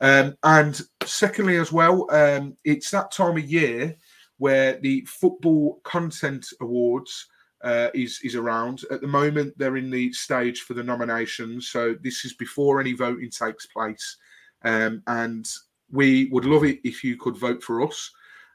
Um, 0.00 0.36
and 0.42 0.80
secondly, 1.04 1.56
as 1.56 1.72
well, 1.72 2.06
um, 2.10 2.56
it's 2.64 2.90
that 2.90 3.10
time 3.12 3.36
of 3.36 3.44
year 3.44 3.96
where 4.38 4.78
the 4.80 5.04
Football 5.06 5.80
Content 5.84 6.46
Awards 6.60 7.26
uh, 7.62 7.88
is 7.94 8.20
is 8.24 8.34
around. 8.34 8.84
At 8.90 9.00
the 9.00 9.06
moment, 9.06 9.56
they're 9.56 9.76
in 9.76 9.90
the 9.90 10.12
stage 10.12 10.62
for 10.62 10.74
the 10.74 10.82
nominations, 10.82 11.68
so 11.68 11.94
this 12.02 12.24
is 12.24 12.34
before 12.34 12.80
any 12.80 12.92
voting 12.92 13.30
takes 13.30 13.66
place. 13.66 14.16
Um, 14.64 15.02
and 15.06 15.48
we 15.90 16.26
would 16.32 16.44
love 16.44 16.64
it 16.64 16.80
if 16.84 17.04
you 17.04 17.16
could 17.16 17.36
vote 17.36 17.62
for 17.62 17.82
us. 17.82 18.10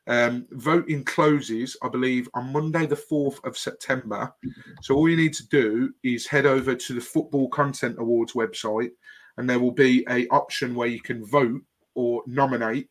Um, 0.07 0.45
voting 0.51 1.03
closes, 1.03 1.75
I 1.83 1.89
believe, 1.89 2.29
on 2.33 2.53
Monday, 2.53 2.85
the 2.85 2.95
4th 2.95 3.43
of 3.43 3.57
September. 3.57 4.33
So 4.81 4.95
all 4.95 5.09
you 5.09 5.17
need 5.17 5.33
to 5.33 5.47
do 5.49 5.91
is 6.03 6.25
head 6.25 6.45
over 6.45 6.75
to 6.75 6.93
the 6.93 7.01
Football 7.01 7.49
Content 7.49 7.97
Awards 7.99 8.33
website, 8.33 8.91
and 9.37 9.49
there 9.49 9.59
will 9.59 9.71
be 9.71 10.05
a 10.09 10.27
option 10.29 10.75
where 10.75 10.87
you 10.87 11.01
can 11.01 11.25
vote 11.25 11.61
or 11.93 12.23
nominate, 12.25 12.87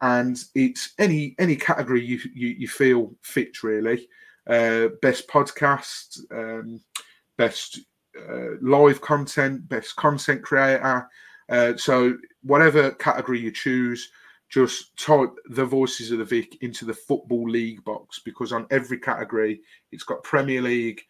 and 0.00 0.42
it's 0.54 0.94
any 0.98 1.34
any 1.38 1.56
category 1.56 2.04
you 2.04 2.20
you, 2.34 2.48
you 2.48 2.68
feel 2.68 3.14
fit 3.22 3.62
really. 3.62 4.08
Uh, 4.48 4.88
best 5.02 5.28
podcast, 5.28 6.20
um, 6.30 6.80
best 7.36 7.80
uh, 8.16 8.56
live 8.62 9.00
content, 9.00 9.68
best 9.68 9.96
content 9.96 10.42
creator. 10.42 11.08
Uh, 11.48 11.76
so 11.76 12.16
whatever 12.42 12.92
category 12.92 13.40
you 13.40 13.50
choose, 13.50 14.10
just 14.48 14.96
type 14.96 15.34
the 15.46 15.64
voices 15.64 16.10
of 16.10 16.18
the 16.18 16.24
Vic 16.24 16.56
into 16.62 16.84
the 16.84 16.94
football 16.94 17.48
league 17.48 17.82
box 17.84 18.20
because 18.24 18.52
on 18.52 18.66
every 18.70 18.98
category 18.98 19.60
it's 19.90 20.04
got 20.04 20.22
Premier 20.22 20.62
League, 20.62 21.02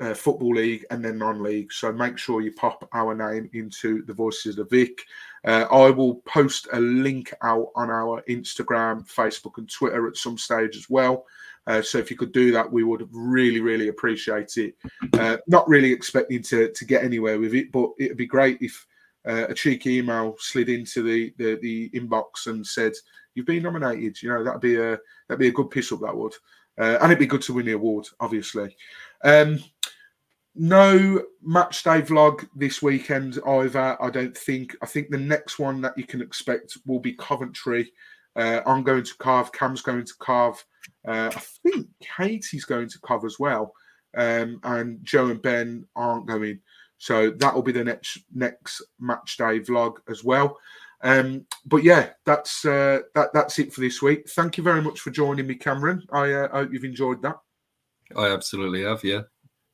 uh, 0.00 0.14
Football 0.14 0.54
League, 0.56 0.84
and 0.90 1.04
then 1.04 1.18
non-league. 1.18 1.72
So 1.72 1.92
make 1.92 2.18
sure 2.18 2.40
you 2.40 2.52
pop 2.52 2.88
our 2.92 3.14
name 3.14 3.48
into 3.52 4.02
the 4.04 4.12
voices 4.12 4.58
of 4.58 4.68
the 4.68 4.76
Vic. 4.76 5.04
Uh, 5.44 5.66
I 5.70 5.90
will 5.90 6.16
post 6.26 6.68
a 6.72 6.80
link 6.80 7.32
out 7.42 7.68
on 7.76 7.90
our 7.90 8.22
Instagram, 8.28 9.08
Facebook, 9.08 9.58
and 9.58 9.70
Twitter 9.70 10.06
at 10.08 10.16
some 10.16 10.36
stage 10.36 10.76
as 10.76 10.90
well. 10.90 11.24
Uh, 11.66 11.82
so 11.82 11.98
if 11.98 12.10
you 12.10 12.16
could 12.16 12.32
do 12.32 12.52
that, 12.52 12.70
we 12.70 12.84
would 12.84 13.08
really, 13.12 13.60
really 13.60 13.88
appreciate 13.88 14.56
it. 14.56 14.74
Uh, 15.14 15.36
not 15.46 15.68
really 15.68 15.92
expecting 15.92 16.42
to 16.42 16.70
to 16.72 16.84
get 16.84 17.02
anywhere 17.02 17.40
with 17.40 17.54
it, 17.54 17.72
but 17.72 17.90
it'd 17.98 18.16
be 18.16 18.26
great 18.26 18.58
if 18.60 18.86
uh, 19.26 19.46
a 19.48 19.54
cheeky 19.54 19.98
email 19.98 20.36
slid 20.38 20.68
into 20.68 21.02
the, 21.02 21.32
the, 21.38 21.58
the 21.60 21.90
inbox 21.90 22.46
and 22.46 22.66
said 22.66 22.92
you've 23.34 23.46
been 23.46 23.62
nominated. 23.62 24.22
You 24.22 24.30
know 24.30 24.44
that'd 24.44 24.60
be 24.60 24.76
a 24.76 24.98
that'd 25.28 25.40
be 25.40 25.48
a 25.48 25.52
good 25.52 25.70
piss 25.70 25.92
up. 25.92 26.00
That 26.00 26.16
would, 26.16 26.34
uh, 26.78 26.98
and 27.00 27.12
it'd 27.12 27.18
be 27.18 27.26
good 27.26 27.42
to 27.42 27.54
win 27.54 27.66
the 27.66 27.72
award, 27.72 28.06
obviously. 28.20 28.76
Um, 29.24 29.58
no 30.54 31.22
match 31.42 31.82
day 31.82 32.00
vlog 32.00 32.48
this 32.56 32.80
weekend 32.80 33.38
either. 33.46 34.02
I 34.02 34.10
don't 34.10 34.36
think. 34.36 34.74
I 34.82 34.86
think 34.86 35.10
the 35.10 35.18
next 35.18 35.58
one 35.58 35.80
that 35.82 35.96
you 35.98 36.04
can 36.04 36.22
expect 36.22 36.78
will 36.86 37.00
be 37.00 37.12
Coventry. 37.12 37.92
Uh, 38.34 38.60
I'm 38.66 38.82
going 38.82 39.04
to 39.04 39.16
carve. 39.18 39.52
Cam's 39.52 39.82
going 39.82 40.04
to 40.04 40.14
carve. 40.18 40.64
Uh, 41.06 41.30
I 41.34 41.42
think 41.62 41.86
Katie's 42.00 42.64
going 42.64 42.88
to 42.88 42.98
carve 43.00 43.24
as 43.24 43.38
well. 43.38 43.72
Um, 44.16 44.60
and 44.62 45.04
Joe 45.04 45.26
and 45.26 45.42
Ben 45.42 45.84
aren't 45.94 46.26
going. 46.26 46.60
So 46.98 47.30
that 47.30 47.54
will 47.54 47.62
be 47.62 47.72
the 47.72 47.84
next 47.84 48.18
next 48.34 48.82
match 48.98 49.36
day 49.36 49.60
vlog 49.60 49.96
as 50.08 50.24
well. 50.24 50.58
Um, 51.02 51.46
but 51.66 51.82
yeah, 51.82 52.10
that's 52.24 52.64
uh, 52.64 53.00
that 53.14 53.32
that's 53.34 53.58
it 53.58 53.72
for 53.72 53.80
this 53.80 54.00
week. 54.00 54.28
Thank 54.30 54.56
you 54.56 54.64
very 54.64 54.80
much 54.82 55.00
for 55.00 55.10
joining 55.10 55.46
me, 55.46 55.54
Cameron. 55.54 56.02
I 56.10 56.32
uh, 56.32 56.48
hope 56.48 56.72
you've 56.72 56.84
enjoyed 56.84 57.22
that. 57.22 57.36
I 58.16 58.28
absolutely 58.28 58.82
have. 58.82 59.04
Yeah, 59.04 59.22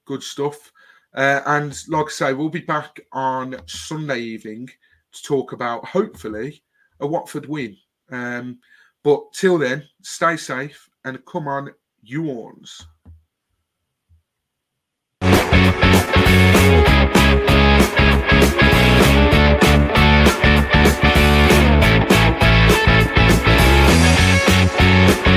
good 0.05 0.23
stuff. 0.23 0.73
Uh, 1.15 1.43
and 1.47 1.79
like 1.89 2.07
I 2.07 2.11
say, 2.11 2.33
we'll 2.33 2.49
be 2.49 2.61
back 2.61 3.01
on 3.13 3.57
Sunday 3.67 4.21
evening 4.21 4.69
to 5.13 5.23
talk 5.23 5.53
about 5.53 5.85
hopefully 5.85 6.63
a 7.01 7.07
Watford 7.07 7.47
win. 7.47 7.77
Um, 8.11 8.59
but 9.05 9.33
till 9.35 9.59
then, 9.59 9.87
stay 10.03 10.37
safe 10.37 10.89
and 11.05 11.25
come 11.27 11.49
on, 11.49 11.71
you 12.03 12.31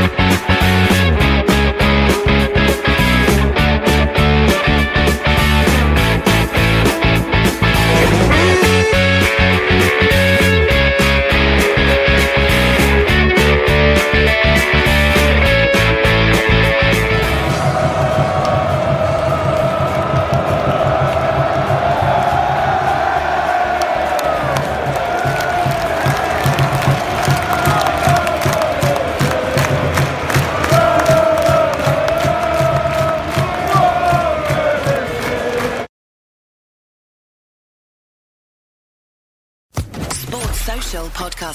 ones. 0.02 0.26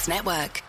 Network. 0.08 0.62